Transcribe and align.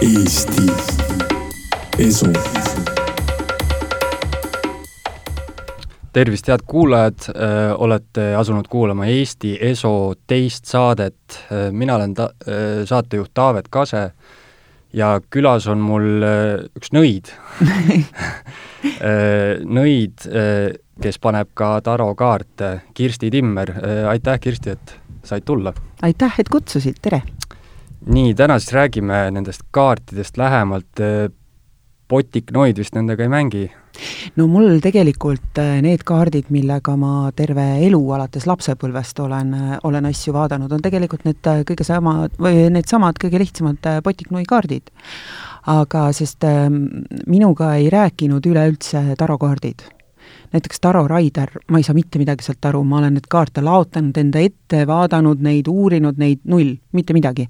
Eesti 0.00 0.62
Esu. 1.98 2.26
tervist, 6.12 6.48
head 6.48 6.60
kuulajad, 6.66 7.18
olete 7.76 8.34
asunud 8.34 8.64
kuulama 8.68 9.06
Eesti 9.06 9.58
Eso 9.60 10.14
teist 10.26 10.64
saadet. 10.64 11.44
mina 11.70 11.94
olen 11.94 12.14
ta-, 12.14 12.30
saatejuht 12.84 13.30
Taavet 13.34 13.68
Kase 13.70 14.10
ja 14.92 15.20
külas 15.30 15.68
on 15.68 15.84
mul 15.84 16.24
üks 16.80 16.94
nõid 16.96 17.28
nõid, 19.80 20.24
kes 21.02 21.20
paneb 21.20 21.52
ka 21.54 21.74
tarokaarte, 21.84 22.80
Kirsti 22.94 23.30
Timmer. 23.30 23.74
aitäh, 24.08 24.40
Kirsti, 24.40 24.70
et 24.70 24.96
said 25.24 25.44
tulla! 25.44 25.74
aitäh, 26.02 26.40
et 26.40 26.48
kutsusid, 26.48 26.96
tere! 27.02 27.22
Nii, 28.06 28.34
täna 28.34 28.58
siis 28.58 28.72
räägime 28.76 29.26
nendest 29.34 29.66
kaartidest 29.70 30.40
lähemalt. 30.40 31.04
Botiknoid 32.10 32.78
vist 32.80 32.96
nendega 32.96 33.22
ei 33.22 33.30
mängi? 33.30 33.68
no 34.38 34.46
mul 34.50 34.80
tegelikult 34.82 35.58
äh, 35.60 35.78
need 35.84 36.04
kaardid, 36.06 36.50
millega 36.54 36.94
ma 37.00 37.30
terve 37.36 37.66
elu 37.86 38.00
alates 38.16 38.46
lapsepõlvest 38.48 39.22
olen, 39.24 39.54
äh, 39.56 39.76
olen 39.86 40.10
asju 40.10 40.34
vaadanud, 40.36 40.72
on 40.72 40.84
tegelikult 40.84 41.26
need 41.28 41.50
äh, 41.50 41.62
kõige 41.68 41.86
samad 41.86 42.36
või 42.40 42.68
needsamad 42.74 43.20
kõige 43.20 43.42
lihtsamad 43.42 43.90
Botiknoi 44.04 44.46
kaardid. 44.48 44.90
aga 45.68 46.06
sest 46.16 46.44
ähm, 46.48 47.04
minuga 47.26 47.74
ei 47.76 47.90
rääkinud 47.92 48.46
üleüldse 48.46 49.02
tarokaardid 49.18 49.84
näiteks 50.52 50.80
Taro 50.80 51.04
Raider, 51.08 51.50
ma 51.70 51.78
ei 51.78 51.84
saa 51.86 51.94
mitte 51.94 52.18
midagi 52.18 52.44
sealt 52.44 52.64
aru, 52.66 52.82
ma 52.84 52.98
olen 52.98 53.14
neid 53.16 53.26
kaarte 53.30 53.62
laotanud 53.64 54.16
enda 54.18 54.42
ette, 54.42 54.82
vaadanud 54.88 55.42
neid, 55.44 55.68
uurinud 55.70 56.18
neid, 56.18 56.42
null, 56.50 56.74
mitte 56.96 57.14
midagi. 57.16 57.46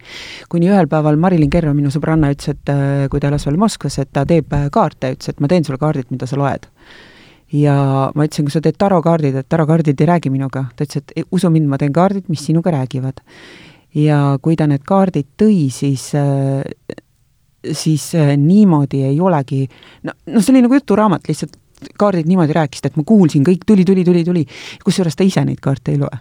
kuni 0.52 0.68
ühel 0.68 0.88
päeval 0.90 1.16
Marilyn 1.20 1.50
Kerro, 1.50 1.72
minu 1.76 1.92
sõbranna, 1.92 2.32
ütles, 2.34 2.52
et 2.52 2.72
äh, 2.72 3.06
kui 3.10 3.22
ta 3.22 3.30
elas 3.30 3.46
veel 3.48 3.60
Moskvas, 3.60 3.98
et 4.02 4.12
ta 4.12 4.26
teeb 4.28 4.52
äh, 4.56 4.68
kaarte, 4.72 5.14
ütles, 5.16 5.32
et 5.32 5.40
ma 5.40 5.48
teen 5.48 5.64
sulle 5.64 5.80
kaardid, 5.80 6.10
mida 6.12 6.28
sa 6.28 6.38
loed 6.40 6.68
ja 7.50 7.74
ma 8.14 8.26
ütlesin, 8.26 8.46
kui 8.46 8.54
sa 8.54 8.62
teed 8.62 8.78
tarokaardid, 8.78 9.40
et 9.40 9.48
tarokaardid 9.50 9.98
ei 10.00 10.06
räägi 10.06 10.30
minuga. 10.30 10.66
ta 10.76 10.84
ütles, 10.84 11.02
et 11.02 11.26
usu 11.32 11.50
mind, 11.50 11.66
ma 11.66 11.78
teen 11.78 11.92
kaardid, 11.92 12.28
mis 12.28 12.44
sinuga 12.46 12.70
räägivad. 12.76 13.24
ja 13.94 14.38
kui 14.42 14.56
ta 14.56 14.68
need 14.70 14.84
kaardid 14.86 15.26
tõi, 15.40 15.70
siis 15.74 16.12
äh, 16.14 16.62
siis 17.72 18.12
niimoodi 18.36 19.02
ei 19.04 19.20
olegi, 19.20 19.66
no, 20.06 20.14
no 20.26 20.40
see 20.40 20.54
oli 20.54 20.62
nagu 20.64 20.76
juturaamat, 20.78 21.28
lihtsalt 21.28 21.58
kaardid 21.98 22.28
niimoodi 22.30 22.56
rääkisid, 22.56 22.90
et 22.90 22.96
ma 22.96 23.04
kuulsin, 23.06 23.44
kõik 23.46 23.64
tuli, 23.66 23.84
tuli, 23.84 24.04
tuli, 24.04 24.24
tuli. 24.24 24.46
kusjuures 24.84 25.16
ta 25.16 25.24
ise 25.24 25.44
neid 25.44 25.60
kaarte 25.62 25.94
ei 25.94 26.00
loe 26.00 26.20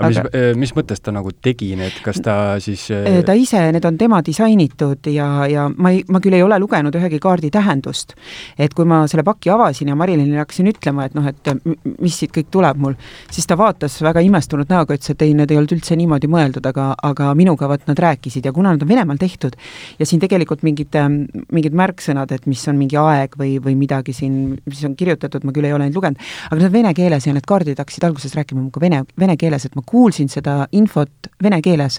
aga 0.00 0.08
mis, 0.08 0.18
äh, 0.34 0.50
mis 0.58 0.72
mõttes 0.76 1.02
ta 1.04 1.12
nagu 1.14 1.32
tegi 1.44 1.70
need, 1.78 2.00
kas 2.04 2.20
ta 2.24 2.34
siis 2.62 2.86
äh, 2.94 3.20
ta 3.26 3.36
ise, 3.36 3.60
need 3.74 3.84
on 3.86 3.98
tema 4.00 4.20
disainitud 4.24 5.10
ja, 5.12 5.28
ja 5.50 5.66
ma 5.70 5.92
ei, 5.94 6.02
ma 6.08 6.22
küll 6.24 6.36
ei 6.38 6.44
ole 6.44 6.58
lugenud 6.62 6.96
ühegi 6.96 7.20
kaardi 7.22 7.50
tähendust. 7.52 8.16
et 8.58 8.74
kui 8.74 8.88
ma 8.88 9.02
selle 9.10 9.24
paki 9.26 9.52
avasin 9.52 9.92
ja 9.92 9.96
Marilinile 9.98 10.40
hakkasin 10.42 10.70
ütlema, 10.72 11.06
et 11.06 11.16
noh, 11.18 11.26
et 11.28 11.52
mis 12.00 12.16
siit 12.16 12.32
kõik 12.34 12.50
tuleb 12.52 12.80
mul, 12.80 12.96
siis 13.30 13.46
ta 13.48 13.58
vaatas 13.60 13.98
väga 14.02 14.22
imestunud 14.24 14.70
näoga, 14.70 14.96
ütles, 14.96 15.12
et 15.12 15.24
ei, 15.26 15.34
need 15.36 15.52
ei 15.52 15.60
olnud 15.60 15.76
üldse 15.76 15.96
niimoodi 15.98 16.30
mõeldud, 16.30 16.66
aga, 16.70 16.90
aga 17.10 17.32
minuga 17.38 17.68
vot 17.70 17.84
nad 17.90 18.00
rääkisid 18.00 18.46
ja 18.48 18.54
kuna 18.56 18.74
nad 18.74 18.84
on 18.84 18.90
Venemaal 18.90 19.20
tehtud 19.20 19.56
ja 19.98 20.08
siin 20.08 20.22
tegelikult 20.22 20.64
mingid, 20.66 20.94
ähm, 20.98 21.22
mingid 21.52 21.76
märksõnad, 21.76 22.32
et 22.34 22.48
mis 22.50 22.62
on 22.70 22.78
mingi 22.80 22.98
aeg 23.00 23.36
või, 23.40 23.56
või 23.62 23.76
midagi 23.78 24.14
siin, 24.16 24.56
mis 24.64 24.82
on 24.88 24.96
kirjutatud, 24.98 25.44
ma 25.46 25.54
küll 25.56 25.68
ei 25.68 25.76
ole 25.76 25.88
neid 25.88 25.96
lugenud, 25.96 26.20
aga 26.48 26.58
need 26.58 26.70
on 26.70 26.76
vene 26.78 26.94
keeles 26.96 27.28
ja 27.28 27.36
need 27.36 27.48
kaardid 27.48 27.80
hakkasid 27.80 28.06
alguses 28.08 28.34
rääkima 28.38 28.62
minuga 28.62 28.82
vene, 28.82 29.02
vene 29.20 29.36
keeles, 29.40 29.66
et 29.68 29.76
ma 29.78 29.84
kuulsin 29.90 30.30
seda 30.32 30.64
infot 30.76 31.32
vene 31.42 31.60
keeles 31.64 31.98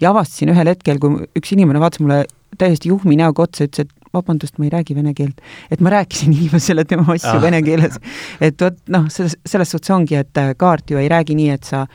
ja 0.00 0.12
avastasin 0.12 0.52
ühel 0.54 0.70
hetkel, 0.72 1.00
kui 1.02 1.26
üks 1.38 1.52
inimene 1.56 1.82
vaatas 1.82 2.02
mulle 2.02 2.22
täiesti 2.58 2.92
juhmi 2.92 3.16
näoga 3.18 3.46
otsa, 3.46 3.66
ütles, 3.66 3.86
et 3.86 4.02
vabandust, 4.12 4.58
ma 4.60 4.66
ei 4.66 4.72
räägi 4.72 4.96
vene 4.96 5.14
keelt. 5.16 5.40
et 5.70 5.80
ma 5.80 5.92
rääkisin 5.92 6.34
inimesele 6.38 6.84
tema 6.84 7.14
asju 7.14 7.36
ah. 7.36 7.42
vene 7.42 7.62
keeles. 7.64 7.98
et 8.40 8.60
vot 8.60 8.76
noh, 8.92 9.08
selles, 9.12 9.38
selles 9.46 9.72
suhtes 9.72 9.94
ongi, 9.94 10.18
et 10.20 10.42
äh, 10.42 10.52
kaart 10.58 10.92
ju 10.92 11.00
ei 11.00 11.08
räägi 11.12 11.36
nii, 11.38 11.48
et 11.56 11.64
sa 11.68 11.86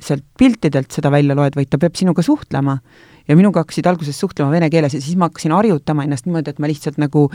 sealt 0.00 0.24
piltidelt 0.38 0.90
seda 0.92 1.12
välja 1.12 1.36
loed, 1.36 1.56
vaid 1.56 1.70
ta 1.70 1.78
peab 1.78 1.96
sinuga 1.98 2.24
suhtlema. 2.24 2.78
ja 3.28 3.36
minuga 3.36 3.62
hakkasid 3.62 3.86
alguses 3.86 4.18
suhtlema 4.18 4.50
vene 4.50 4.70
keeles 4.70 4.94
ja 4.96 5.00
siis 5.00 5.16
ma 5.16 5.28
hakkasin 5.28 5.52
harjutama 5.54 6.04
ennast 6.06 6.26
niimoodi, 6.26 6.50
et 6.50 6.58
ma 6.58 6.66
lihtsalt 6.66 6.96
nagu 6.98 7.28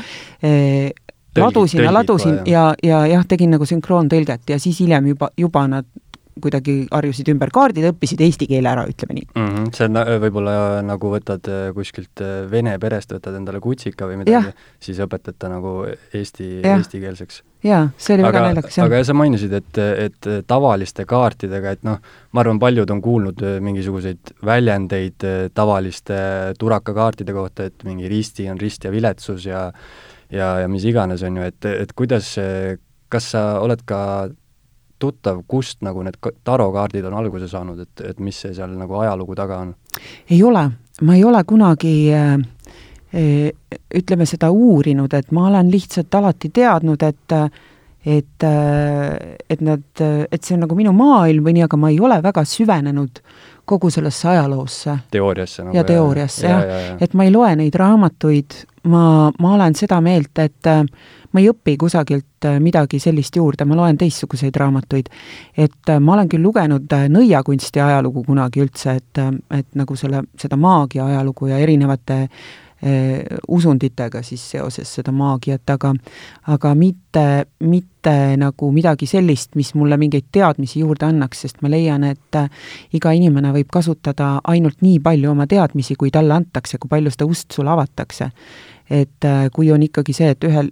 eh, 0.44 0.92
ladusin 1.40 1.84
ja 1.84 1.94
ladusin 1.94 2.40
ja, 2.50 2.74
ja 2.84 3.06
jah, 3.08 3.24
tegin 3.28 3.54
nagu 3.54 3.68
sünkroontõlget 3.70 4.50
ja 4.50 4.60
siis 4.60 4.80
hiljem 4.80 5.14
juba, 5.14 5.30
juba 5.38 5.66
nad 5.72 5.88
kuidagi 6.42 6.74
harjusid 6.92 7.30
ümber 7.32 7.52
kaardid, 7.54 7.86
õppisid 7.94 8.20
eesti 8.26 8.48
keele 8.50 8.68
ära, 8.68 8.84
ütleme 8.92 9.16
nii 9.18 9.28
mm. 9.30 9.46
-hmm. 9.46 9.70
see 9.76 9.88
on 9.88 10.00
võib-olla 10.24 10.56
nagu 10.84 11.12
võtad 11.14 11.48
äh, 11.52 11.70
kuskilt 11.76 12.24
äh, 12.24 12.44
vene 12.52 12.76
perest, 12.82 13.14
võtad 13.16 13.38
endale 13.40 13.62
kutsika 13.64 14.10
või 14.10 14.20
midagi, 14.22 14.52
siis 14.84 15.00
õpetad 15.06 15.40
ta 15.40 15.50
nagu 15.52 15.78
eesti, 15.88 16.50
eestikeelseks. 16.60 17.42
jaa, 17.64 17.88
see 17.98 18.18
oli 18.18 18.26
aga, 18.26 18.32
väga 18.32 18.44
naljakas, 18.50 18.80
jah. 18.80 18.90
aga 18.90 19.02
sa 19.08 19.16
mainisid, 19.16 19.56
et, 19.62 19.82
et 20.08 20.32
tavaliste 20.48 21.08
kaartidega, 21.08 21.76
et 21.78 21.88
noh, 21.88 22.02
ma 22.32 22.44
arvan, 22.44 22.60
paljud 22.60 22.92
on 22.92 23.04
kuulnud 23.06 23.44
äh, 23.46 23.60
mingisuguseid 23.64 24.36
väljendeid 24.46 25.30
tavaliste 25.56 26.18
turakakaartide 26.60 27.36
kohta, 27.36 27.72
et 27.72 27.88
mingi 27.88 28.12
risti 28.12 28.50
on 28.52 28.60
rist 28.60 28.84
ja 28.84 28.92
viletsus 28.92 29.48
ja 29.48 29.70
ja, 30.34 30.56
ja 30.66 30.68
mis 30.68 30.84
iganes, 30.84 31.24
on 31.24 31.38
ju, 31.38 31.44
et, 31.48 31.68
et 31.70 31.92
kuidas, 31.96 32.34
kas 33.14 33.28
sa 33.32 33.44
oled 33.62 33.86
ka 33.88 34.00
tuttav, 35.06 35.44
kust 35.48 35.84
nagu 35.86 36.04
need 36.06 36.18
tarokaardid 36.48 37.06
on 37.08 37.20
alguse 37.22 37.50
saanud, 37.52 37.86
et, 37.86 38.06
et 38.12 38.24
mis 38.24 38.42
see 38.46 38.54
seal 38.58 38.74
nagu 38.78 39.00
ajalugu 39.04 39.38
taga 39.38 39.62
on? 39.66 39.76
ei 40.30 40.42
ole, 40.44 40.66
ma 41.02 41.16
ei 41.16 41.24
ole 41.28 41.44
kunagi 41.48 41.96
äh, 42.14 42.34
äh, 43.14 43.80
ütleme 43.96 44.28
seda 44.30 44.52
uurinud, 44.52 45.14
et 45.14 45.32
ma 45.36 45.48
olen 45.52 45.72
lihtsalt 45.72 46.22
alati 46.22 46.52
teadnud, 46.54 47.08
et 47.08 47.40
et, 48.06 48.44
äh, 48.46 49.38
et 49.50 49.62
nad, 49.66 49.82
et 50.06 50.44
see 50.44 50.54
on 50.54 50.62
nagu 50.68 50.76
minu 50.78 50.92
maailm 50.94 51.48
või 51.48 51.56
nii, 51.58 51.64
aga 51.66 51.80
ma 51.82 51.90
ei 51.90 51.98
ole 52.00 52.20
väga 52.22 52.44
süvenenud 52.46 53.22
kogu 53.66 53.90
sellesse 53.90 54.30
ajaloosse. 54.30 54.98
teooriasse 55.12 55.64
nagu. 55.64 55.78
ja 55.78 55.84
teooriasse 55.84 56.48
jah 56.48 56.62
ja, 56.62 56.68
ja, 56.68 56.80
ja., 56.88 56.98
et 57.02 57.14
ma 57.14 57.28
ei 57.28 57.34
loe 57.34 57.56
neid 57.56 57.76
raamatuid, 57.76 58.58
ma, 58.92 59.32
ma 59.40 59.54
olen 59.54 59.76
seda 59.76 60.02
meelt, 60.02 60.38
et 60.40 60.72
äh, 60.72 60.84
ma 61.36 61.44
ei 61.44 61.50
õpi 61.52 61.76
kusagilt 61.80 62.48
äh, 62.48 62.60
midagi 62.64 63.00
sellist 63.04 63.36
juurde, 63.36 63.68
ma 63.68 63.76
loen 63.76 63.98
teistsuguseid 64.00 64.56
raamatuid. 64.56 65.10
et 65.58 65.92
äh, 65.92 66.00
ma 66.00 66.14
olen 66.16 66.30
küll 66.32 66.46
lugenud 66.46 66.92
äh, 66.96 67.08
nõiakunsti 67.12 67.84
ajalugu 67.84 68.24
kunagi 68.24 68.64
üldse, 68.64 68.96
et, 69.02 69.24
et 69.52 69.68
nagu 69.76 69.98
selle, 70.00 70.24
seda 70.40 70.56
maagia 70.60 71.06
ajalugu 71.10 71.52
ja 71.52 71.60
erinevate 71.60 72.22
eh, 72.24 72.46
usunditega 73.48 74.22
siis 74.22 74.42
seoses 74.52 74.90
seda 74.98 75.12
maagiat, 75.16 75.70
aga 75.74 75.94
aga 76.52 76.74
mitte, 76.76 77.46
mitte 77.64 78.14
nagu 78.38 78.70
midagi 78.76 79.08
sellist, 79.10 79.56
mis 79.56 79.72
mulle 79.80 79.98
mingeid 79.98 80.28
teadmisi 80.32 80.82
juurde 80.84 81.08
annaks, 81.08 81.46
sest 81.46 81.64
ma 81.64 81.72
leian, 81.72 82.04
et 82.04 82.40
iga 82.94 83.14
inimene 83.16 83.54
võib 83.56 83.72
kasutada 83.74 84.36
ainult 84.44 84.84
nii 84.86 85.00
palju 85.00 85.32
oma 85.32 85.48
teadmisi, 85.48 85.96
kui 85.96 86.12
talle 86.12 86.36
antakse, 86.36 86.78
kui 86.78 86.92
palju 86.92 87.14
seda 87.16 87.26
ust 87.26 87.56
sulle 87.56 87.72
avatakse. 87.72 88.30
et 88.90 89.26
kui 89.54 89.72
on 89.72 89.82
ikkagi 89.82 90.14
see, 90.14 90.30
et 90.36 90.44
ühel, 90.44 90.70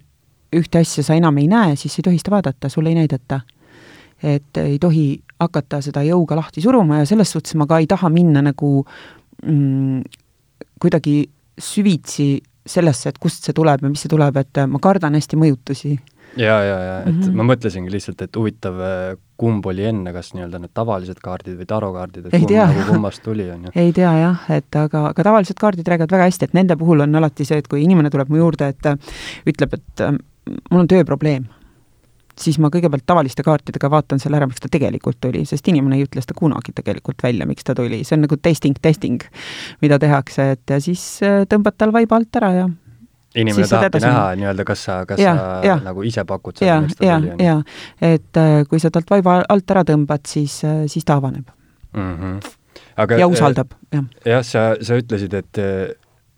ühte 0.54 0.84
asja 0.84 1.04
sa 1.04 1.16
enam 1.18 1.38
ei 1.38 1.48
näe, 1.48 1.76
siis 1.76 1.98
ei 1.98 2.04
tohi 2.04 2.20
seda 2.20 2.36
vaadata, 2.36 2.70
sulle 2.70 2.90
ei 2.90 2.96
näidata. 2.96 3.42
et 4.24 4.58
ei 4.58 4.78
tohi 4.80 5.24
hakata 5.40 5.82
seda 5.82 6.04
jõuga 6.04 6.36
lahti 6.36 6.62
suruma 6.62 7.02
ja 7.02 7.06
selles 7.06 7.32
suhtes 7.32 7.56
ma 7.60 7.66
ka 7.68 7.80
ei 7.80 7.88
taha 7.88 8.10
minna 8.10 8.42
nagu 8.42 8.86
mm, 9.44 10.02
kuidagi 10.80 11.30
süvitsi 11.60 12.42
sellesse, 12.66 13.12
et 13.12 13.20
kust 13.20 13.46
see 13.46 13.56
tuleb 13.56 13.84
ja 13.84 13.92
mis 13.92 14.04
see 14.06 14.12
tuleb, 14.12 14.38
et 14.40 14.64
ma 14.72 14.80
kardan 14.84 15.18
hästi 15.18 15.40
mõjutusi. 15.40 15.94
ja, 16.40 16.56
ja, 16.64 16.78
ja 16.80 16.94
et 17.04 17.12
mm 17.12 17.22
-hmm. 17.22 17.34
ma 17.38 17.44
mõtlesingi 17.44 17.92
lihtsalt, 17.92 18.22
et 18.22 18.36
huvitav, 18.36 18.80
kumb 19.38 19.66
oli 19.66 19.86
enne, 19.86 20.14
kas 20.14 20.34
nii-öelda 20.34 20.60
need 20.60 20.74
tavalised 20.74 21.20
kaardid 21.22 21.58
või 21.60 21.68
tarokaardid, 21.68 22.26
et 22.26 22.34
ei 22.34 22.46
kumb 22.46 22.56
nagu 22.56 22.86
kummast 22.92 23.24
tuli, 23.24 23.50
on 23.52 23.66
ju? 23.68 23.72
ei 23.76 23.92
tea 23.94 24.14
jah, 24.18 24.46
et 24.50 24.76
aga, 24.76 25.10
aga 25.10 25.24
tavalised 25.24 25.60
kaardid 25.60 25.88
räägivad 25.88 26.12
väga 26.12 26.30
hästi, 26.32 26.46
et 26.46 26.54
nende 26.54 26.76
puhul 26.76 27.06
on 27.06 27.16
alati 27.16 27.46
see, 27.46 27.58
et 27.58 27.68
kui 27.68 27.84
inimene 27.84 28.10
tuleb 28.10 28.30
mu 28.30 28.38
juurde, 28.38 28.68
et 28.68 28.86
ütleb, 29.46 29.74
et 29.74 30.08
mul 30.72 30.80
on 30.80 30.88
tööprobleem, 30.88 31.46
siis 32.40 32.58
ma 32.62 32.70
kõigepealt 32.74 33.06
tavaliste 33.06 33.44
kaartidega 33.46 33.90
vaatan 33.94 34.22
selle 34.22 34.40
ära, 34.40 34.48
miks 34.50 34.64
ta 34.64 34.70
tegelikult 34.72 35.20
tuli, 35.22 35.44
sest 35.50 35.68
inimene 35.72 36.00
ei 36.00 36.08
ütle 36.08 36.24
seda 36.24 36.36
kunagi 36.38 36.74
tegelikult 36.76 37.24
välja, 37.24 37.48
miks 37.50 37.66
ta 37.68 37.76
tuli, 37.78 38.04
see 38.08 38.18
on 38.18 38.26
nagu 38.26 38.38
testing, 38.42 38.80
testing, 38.82 39.26
mida 39.84 40.00
tehakse, 40.02 40.52
et 40.56 40.74
ja 40.76 40.80
siis 40.84 41.04
äh, 41.26 41.44
tõmbad 41.50 41.78
tal 41.78 41.94
vaiba 41.96 42.20
alt 42.20 42.42
ära 42.42 42.54
ja 42.58 42.70
inimene 43.36 43.68
tahabki 43.70 44.02
näha 44.04 44.26
nii-öelda, 44.40 44.66
kas 44.68 44.86
sa, 44.88 45.00
kas 45.10 45.22
ja, 45.22 45.36
sa 45.38 45.62
ja. 45.66 45.78
nagu 45.84 46.06
ise 46.06 46.26
pakud 46.30 46.60
seda, 46.60 46.82
miks 46.86 47.00
ta 47.00 47.08
ja, 47.08 47.20
tuli, 47.22 47.48
jaa, 47.48 47.62
et 48.14 48.42
äh, 48.42 48.60
kui 48.70 48.82
sa 48.82 48.94
talt 48.94 49.10
vaiba 49.14 49.42
alt 49.50 49.76
ära 49.76 49.86
tõmbad, 49.88 50.26
siis, 50.30 50.60
äh, 50.68 50.84
siis 50.92 51.06
ta 51.06 51.20
avaneb 51.22 51.48
mm. 51.94 52.14
-hmm. 52.18 52.54
Aga, 52.98 53.18
ja 53.18 53.26
usaldab, 53.28 53.74
jah. 53.94 54.06
jah, 54.26 54.44
sa, 54.46 54.76
sa 54.82 54.98
ütlesid, 54.98 55.34
et 55.34 55.58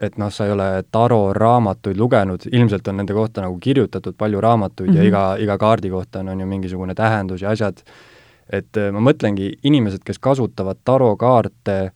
et 0.01 0.17
noh, 0.19 0.31
sa 0.31 0.45
ei 0.45 0.51
ole 0.51 0.83
Taro 0.91 1.33
raamatuid 1.33 1.97
lugenud, 1.97 2.47
ilmselt 2.51 2.87
on 2.91 2.97
nende 2.99 3.15
kohta 3.15 3.45
nagu 3.45 3.57
kirjutatud 3.63 4.17
palju 4.17 4.41
raamatuid 4.41 4.89
mm 4.89 4.95
-hmm. 4.95 4.97
ja 4.97 5.01
mhm. 5.03 5.07
iga, 5.07 5.35
iga 5.43 5.57
kaardi 5.57 5.89
kohta 5.89 6.19
on, 6.19 6.29
on 6.29 6.39
ju 6.39 6.45
mingisugune 6.45 6.95
tähendus 6.95 7.41
ja 7.41 7.49
asjad, 7.49 7.83
et 8.49 8.77
äh, 8.77 8.91
ma 8.91 8.99
mõtlengi, 8.99 9.53
inimesed, 9.63 10.03
kes 10.05 10.19
kasutavad 10.19 10.77
tarokaarte, 10.83 11.91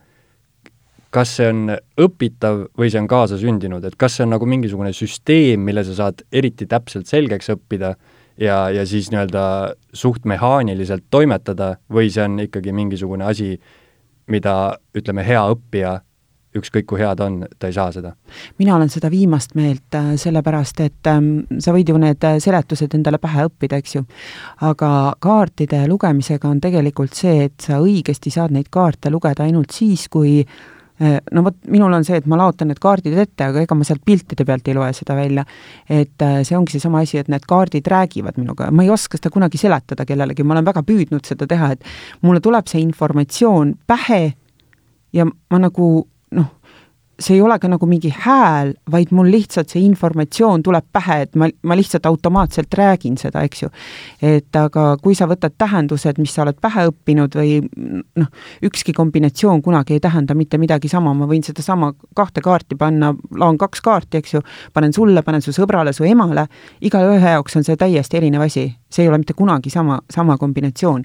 kas 1.10 1.36
see 1.36 1.50
on 1.50 1.76
õpitav 1.98 2.68
või 2.78 2.90
see 2.90 3.02
on 3.02 3.08
kaasasündinud, 3.08 3.86
et 3.86 3.96
kas 3.96 4.18
see 4.18 4.24
on 4.24 4.30
nagu 4.30 4.46
mingisugune 4.46 4.94
süsteem, 4.94 5.60
mille 5.60 5.84
sa 5.84 5.96
saad 5.96 6.22
eriti 6.32 6.66
täpselt 6.66 7.08
selgeks 7.08 7.50
õppida 7.50 7.96
ja, 8.38 8.70
ja 8.70 8.86
siis 8.86 9.10
nii-öelda 9.12 9.74
suht 9.94 10.26
mehaaniliselt 10.26 11.04
toimetada 11.10 11.76
või 11.92 12.12
see 12.14 12.24
on 12.24 12.40
ikkagi 12.40 12.72
mingisugune 12.72 13.26
asi, 13.26 13.60
mida 14.28 14.78
ütleme, 14.96 15.26
hea 15.26 15.42
õppija 15.50 16.00
ükskõik 16.58 16.88
kui 16.90 17.02
hea 17.02 17.12
ta 17.18 17.28
on, 17.30 17.44
ta 17.60 17.70
ei 17.70 17.76
saa 17.76 17.92
seda. 17.94 18.14
mina 18.58 18.76
olen 18.76 18.90
seda 18.90 19.12
viimast 19.12 19.54
meelt, 19.56 19.94
äh, 19.96 20.16
sellepärast 20.18 20.82
et 20.82 21.10
ähm, 21.12 21.30
sa 21.62 21.74
võid 21.76 21.92
ju 21.92 22.00
need 22.02 22.26
äh, 22.26 22.40
seletused 22.42 22.96
endale 22.98 23.22
pähe 23.22 23.46
õppida, 23.50 23.78
eks 23.78 23.96
ju. 23.96 24.04
aga 24.66 25.14
kaartide 25.22 25.86
lugemisega 25.88 26.50
on 26.50 26.62
tegelikult 26.62 27.14
see, 27.14 27.46
et 27.50 27.70
sa 27.70 27.80
õigesti 27.84 28.34
saad 28.34 28.56
neid 28.56 28.74
kaarte 28.74 29.14
lugeda 29.14 29.46
ainult 29.46 29.78
siis, 29.78 30.08
kui 30.10 30.40
äh, 30.42 31.20
no 31.32 31.46
vot, 31.46 31.62
minul 31.70 31.94
on 31.94 32.08
see, 32.08 32.18
et 32.18 32.26
ma 32.26 32.42
laotan 32.42 32.74
need 32.74 32.82
kaardid 32.82 33.14
ette, 33.14 33.46
aga 33.46 33.62
ega 33.68 33.78
ma 33.78 33.86
sealt 33.86 34.02
piltide 34.06 34.46
pealt 34.46 34.68
ei 34.68 34.78
loe 34.78 34.90
seda 34.98 35.16
välja. 35.22 35.46
et 35.86 36.28
see 36.42 36.58
ongi 36.58 36.80
seesama 36.80 37.06
asi, 37.06 37.22
et 37.22 37.30
need 37.30 37.46
kaardid 37.46 37.86
räägivad 37.86 38.42
minuga, 38.42 38.72
ma 38.74 38.84
ei 38.84 38.90
oska 38.90 39.22
seda 39.22 39.30
kunagi 39.30 39.62
seletada 39.62 40.06
kellelegi, 40.06 40.44
ma 40.44 40.58
olen 40.58 40.74
väga 40.74 40.82
püüdnud 40.82 41.30
seda 41.30 41.46
teha, 41.46 41.76
et 41.78 42.26
mulle 42.26 42.42
tuleb 42.42 42.66
see 42.68 42.82
informatsioon 42.82 43.78
pähe 43.86 44.24
ja 45.14 45.26
ma 45.26 45.62
nagu 45.62 46.08
see 47.20 47.36
ei 47.36 47.42
ole 47.42 47.58
ka 47.60 47.68
nagu 47.72 47.88
mingi 47.90 48.12
hääl, 48.16 48.74
vaid 48.92 49.12
mul 49.16 49.30
lihtsalt 49.32 49.72
see 49.72 49.84
informatsioon 49.88 50.64
tuleb 50.64 50.86
pähe, 50.96 51.22
et 51.26 51.36
ma, 51.40 51.50
ma 51.68 51.78
lihtsalt 51.78 52.08
automaatselt 52.10 52.74
räägin 52.80 53.18
seda, 53.20 53.44
eks 53.48 53.64
ju. 53.64 53.70
et 54.24 54.56
aga 54.56 54.86
kui 55.04 55.16
sa 55.18 55.28
võtad 55.30 55.56
tähendused, 55.60 56.20
mis 56.22 56.34
sa 56.36 56.46
oled 56.46 56.60
pähe 56.62 56.88
õppinud 56.90 57.36
või 57.40 57.60
noh, 58.20 58.30
ükski 58.66 58.96
kombinatsioon 58.96 59.62
kunagi 59.66 59.98
ei 59.98 60.04
tähenda 60.04 60.36
mitte 60.38 60.58
midagi 60.62 60.92
sama, 60.92 61.14
ma 61.14 61.28
võin 61.30 61.44
sedasama 61.46 61.92
kahte 62.16 62.44
kaarti 62.46 62.78
panna, 62.80 63.14
laon 63.36 63.60
kaks 63.60 63.84
kaarti, 63.86 64.22
eks 64.24 64.38
ju, 64.38 64.44
panen 64.74 64.96
sulle, 64.96 65.24
panen 65.26 65.44
su 65.44 65.54
sõbrale, 65.56 65.94
su 65.96 66.08
emale, 66.08 66.48
igaühe 66.82 67.36
jaoks 67.36 67.60
on 67.60 67.68
see 67.68 67.80
täiesti 67.80 68.20
erinev 68.22 68.46
asi, 68.48 68.70
see 68.90 69.06
ei 69.06 69.12
ole 69.12 69.20
mitte 69.22 69.36
kunagi 69.38 69.72
sama, 69.74 70.00
sama 70.12 70.38
kombinatsioon. 70.38 71.04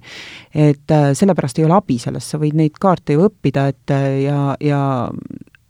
et 0.55 0.91
äh, 0.91 1.11
sellepärast 1.15 1.59
ei 1.59 1.67
ole 1.67 1.75
abi 1.77 1.99
sellest, 1.99 2.31
sa 2.31 2.39
võid 2.39 2.55
neid 2.59 2.79
kaarte 2.81 3.17
ju 3.17 3.27
õppida, 3.29 3.69
et 3.73 3.91
äh, 3.91 4.23
ja, 4.25 4.57
ja 4.61 4.81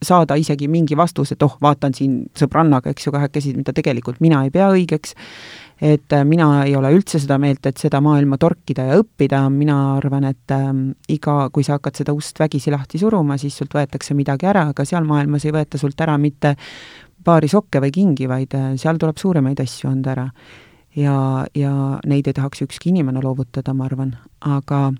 saada 0.06 0.36
isegi 0.40 0.68
mingi 0.70 0.96
vastus, 0.96 1.32
et 1.34 1.42
oh, 1.42 1.56
vaatan 1.62 1.94
siin 1.96 2.22
sõbrannaga, 2.38 2.92
eks 2.94 3.08
ju, 3.08 3.12
kahekesi, 3.14 3.54
mida 3.58 3.74
tegelikult 3.76 4.20
mina 4.24 4.42
ei 4.46 4.52
pea 4.54 4.68
õigeks, 4.72 5.14
et 5.84 6.12
äh, 6.14 6.24
mina 6.28 6.48
ei 6.64 6.76
ole 6.78 6.92
üldse 6.94 7.20
seda 7.22 7.38
meelt, 7.42 7.66
et 7.66 7.80
seda 7.80 8.00
maailma 8.04 8.38
torkida 8.40 8.86
ja 8.90 8.98
õppida, 9.02 9.42
mina 9.52 9.78
arvan, 9.96 10.28
et 10.30 10.54
äh, 10.54 10.68
iga, 11.14 11.38
kui 11.54 11.66
sa 11.66 11.78
hakkad 11.78 12.02
seda 12.02 12.14
ust 12.16 12.40
vägisi 12.40 12.72
lahti 12.74 13.00
suruma, 13.00 13.38
siis 13.40 13.56
sult 13.58 13.74
võetakse 13.74 14.16
midagi 14.16 14.48
ära, 14.50 14.68
aga 14.74 14.86
seal 14.88 15.06
maailmas 15.08 15.46
ei 15.48 15.54
võeta 15.56 15.80
sult 15.80 16.00
ära 16.00 16.16
mitte 16.20 16.54
paari 17.24 17.48
sokke 17.48 17.80
või 17.80 17.92
kingi, 17.94 18.28
vaid 18.30 18.54
äh, 18.58 18.72
seal 18.80 19.00
tuleb 19.00 19.20
suuremaid 19.20 19.60
asju 19.64 19.90
anda 19.90 20.14
ära. 20.14 20.28
ja, 20.96 21.44
ja 21.54 22.00
neid 22.06 22.26
ei 22.30 22.32
tahaks 22.32 22.62
ükski 22.62 22.92
inimene 22.92 23.22
loovutada, 23.22 23.74
ma 23.74 23.88
arvan, 23.88 24.14
aga 24.40 24.92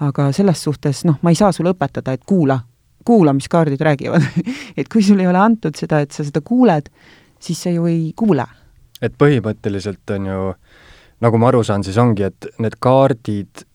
aga 0.00 0.30
selles 0.32 0.62
suhtes 0.62 1.04
noh, 1.06 1.18
ma 1.22 1.32
ei 1.32 1.38
saa 1.38 1.52
sulle 1.54 1.72
õpetada, 1.74 2.14
et 2.14 2.24
kuula, 2.26 2.58
kuulamiskaardid 3.08 3.80
räägivad 3.84 4.24
et 4.78 4.90
kui 4.92 5.04
sul 5.04 5.20
ei 5.22 5.30
ole 5.30 5.40
antud 5.40 5.78
seda, 5.78 6.02
et 6.04 6.14
sa 6.14 6.26
seda 6.26 6.42
kuuled, 6.44 6.90
siis 7.40 7.62
sa 7.64 7.72
ju 7.74 7.88
ei 7.90 8.12
kuule. 8.16 8.46
et 9.02 9.14
põhimõtteliselt 9.14 10.16
on 10.16 10.26
ju, 10.26 10.44
nagu 11.24 11.40
ma 11.40 11.50
aru 11.52 11.64
saan, 11.64 11.84
siis 11.86 11.98
ongi, 11.98 12.28
et 12.28 12.52
need 12.58 12.76
kaardid 12.82 13.67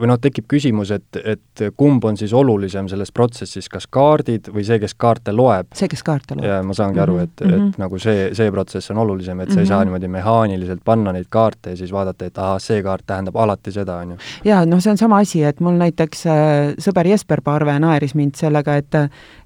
või 0.00 0.08
noh, 0.10 0.18
tekib 0.20 0.46
küsimus, 0.50 0.90
et, 0.94 1.18
et 1.20 1.62
kumb 1.78 2.04
on 2.08 2.16
siis 2.16 2.32
olulisem 2.36 2.88
selles 2.90 3.12
protsessis, 3.12 3.68
kas 3.70 3.86
kaardid 3.92 4.48
või 4.54 4.64
see, 4.66 4.80
kes 4.82 4.94
kaarte 5.00 5.34
loeb? 5.36 5.70
see, 5.76 5.88
kes 5.90 6.02
kaarte 6.06 6.36
loeb. 6.38 6.46
ja 6.48 6.60
ma 6.66 6.76
saangi 6.76 7.02
aru, 7.02 7.18
et 7.24 7.32
mm, 7.40 7.46
-hmm. 7.46 7.54
et 7.54 7.60
mhm. 7.60 7.82
nagu 7.82 8.00
see, 8.02 8.30
see 8.36 8.50
protsess 8.50 8.90
on 8.90 9.02
olulisem, 9.04 9.40
et 9.40 9.48
mm 9.48 9.50
-hmm. 9.50 9.54
sa 9.54 9.60
ei 9.60 9.66
saa 9.66 9.78
mhm. 9.78 9.90
niimoodi 9.90 10.08
mehaaniliselt 10.08 10.80
panna 10.84 11.12
neid 11.12 11.28
kaarte 11.28 11.70
ja 11.70 11.76
siis 11.76 11.92
vaadata, 11.92 12.24
et 12.24 12.38
ahah, 12.38 12.60
see 12.60 12.82
kaart 12.82 13.06
tähendab 13.06 13.36
alati 13.36 13.72
seda, 13.72 13.96
on 13.96 14.10
ju. 14.10 14.16
jaa, 14.44 14.64
noh, 14.66 14.80
see 14.80 14.90
on 14.90 14.98
sama 14.98 15.18
asi, 15.18 15.42
et 15.44 15.60
mul 15.60 15.76
näiteks 15.76 16.26
äh, 16.26 16.74
sõber 16.78 17.06
Jesper 17.06 17.40
Parve 17.44 17.78
naeris 17.78 18.14
mind 18.14 18.34
sellega, 18.34 18.76
et 18.76 18.94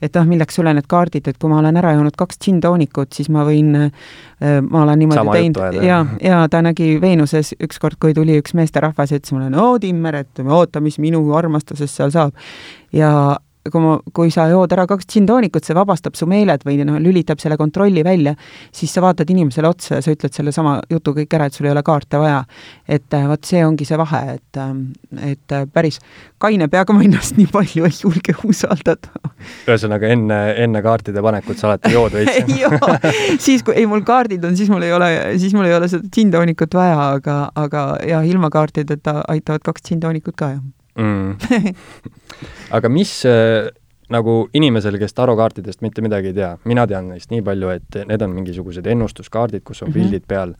et 0.02 0.14
noh, 0.14 0.26
milleks 0.26 0.54
sulle 0.54 0.74
need 0.74 0.86
kaardid, 0.88 1.28
et 1.28 1.38
kui 1.38 1.50
ma 1.50 1.58
olen 1.58 1.76
ära 1.76 1.92
joonud 1.92 2.16
kaks 2.16 2.38
džinntoonikut, 2.38 3.12
siis 3.12 3.28
ma 3.28 3.44
võin 3.44 3.74
äh, 3.76 3.90
ma 4.70 4.82
olen 4.82 4.98
niimoodi 4.98 5.30
teinud 5.32 5.82
ja, 5.84 6.04
ja 6.22 6.42
ta 6.50 6.62
nägi 6.62 7.00
Veenuses 7.00 7.54
ükskord, 7.62 7.98
kui 8.00 8.14
tuli 8.14 8.38
üks 8.40 8.54
meesterahvas 8.54 9.12
ja 9.12 9.20
ütles 9.20 9.32
mulle, 9.34 9.50
no 9.52 9.78
Timmer, 9.80 10.20
et 10.24 10.44
oota, 10.52 10.81
mis 10.81 10.99
minu 10.99 11.23
armastusest 11.37 11.96
seal 11.96 12.11
saab. 12.14 12.35
ja 12.93 13.38
kui 13.72 13.81
ma, 13.81 13.94
kui 14.12 14.32
sa 14.32 14.44
jood 14.50 14.72
ära 14.76 14.84
kaks 14.88 15.06
džinntoonikut, 15.08 15.64
see 15.64 15.76
vabastab 15.76 16.16
su 16.19 16.26
meeled 16.28 16.64
või 16.66 16.76
noh, 16.84 16.99
lülitab 17.00 17.40
selle 17.40 17.56
kontrolli 17.61 18.02
välja, 18.05 18.34
siis 18.75 18.93
sa 18.93 19.02
vaatad 19.05 19.31
inimesele 19.32 19.70
otsa 19.70 19.99
ja 19.99 20.05
sa 20.05 20.12
ütled 20.12 20.37
sellesama 20.37 20.76
jutu 20.90 21.14
kõik 21.16 21.37
ära, 21.38 21.49
et 21.49 21.56
sul 21.56 21.69
ei 21.69 21.72
ole 21.72 21.84
kaarte 21.87 22.20
vaja. 22.20 22.43
et 22.88 23.16
äh, 23.16 23.26
vot 23.28 23.44
see 23.44 23.64
ongi 23.64 23.87
see 23.88 23.99
vahe, 23.99 24.20
et, 24.37 24.61
ähm, 24.61 24.82
et 25.16 25.56
äh, 25.56 25.64
päris 25.72 26.00
kaine 26.38 26.69
peaga 26.69 26.93
ma 26.93 27.05
ennast 27.06 27.38
nii 27.40 27.49
palju 27.52 27.88
ei 27.88 27.96
julge 28.02 28.37
usaldada. 28.44 29.32
ühesõnaga 29.64 30.12
enne, 30.12 30.40
enne 30.66 30.84
kaartide 30.84 31.25
panekut 31.25 31.61
sa 31.61 31.72
alati 31.72 31.94
jood 31.94 32.19
veits 32.19 32.52
jaa, 32.61 33.00
siis 33.40 33.64
kui, 33.64 33.78
ei 33.81 33.88
mul 33.88 34.05
kaardid 34.05 34.44
on, 34.44 34.56
siis 34.61 34.69
mul 34.72 34.84
ei 34.84 34.93
ole, 34.93 35.11
siis 35.40 35.56
mul 35.56 35.70
ei 35.70 35.76
ole 35.76 35.88
seda 35.88 36.05
džinntoonikut 36.05 36.76
vaja, 36.76 37.11
aga, 37.16 37.40
aga 37.56 37.90
jah, 38.05 38.28
ilma 38.28 38.52
kaartideta 38.52 39.22
aitavad 39.28 39.64
kaks 39.64 39.88
džinntoonikut 39.88 40.37
ka, 40.37 40.56
jah 40.58 40.64
mm. 40.99 41.75
aga 42.76 42.91
mis 42.93 43.12
äh, 43.29 43.69
nagu 44.14 44.38
inimesel, 44.55 44.99
kes 45.00 45.17
tarokaartidest 45.17 45.85
mitte 45.85 46.05
midagi 46.05 46.32
ei 46.32 46.38
tea, 46.41 46.55
mina 46.70 46.87
tean 46.91 47.12
neist 47.14 47.32
nii 47.32 47.44
palju, 47.44 47.70
et 47.75 48.00
need 48.08 48.25
on 48.26 48.35
mingisugused 48.37 48.87
ennustuskaardid, 48.94 49.64
kus 49.64 49.82
on 49.82 49.88
mm 49.88 49.93
-hmm. 49.93 50.02
pildid 50.02 50.29
peal, 50.29 50.55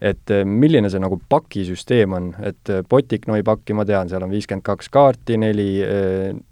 et 0.00 0.30
äh, 0.30 0.44
milline 0.44 0.90
see 0.90 1.00
nagu 1.00 1.20
pakisüsteem 1.28 2.12
on, 2.12 2.34
et 2.42 2.70
äh, 2.70 2.82
Botiknoi 2.88 3.42
pakki 3.42 3.74
ma 3.74 3.84
tean, 3.84 4.08
seal 4.08 4.22
on 4.22 4.30
viiskümmend 4.30 4.64
kaks 4.64 4.88
kaarti, 4.88 5.36
neli, 5.36 5.82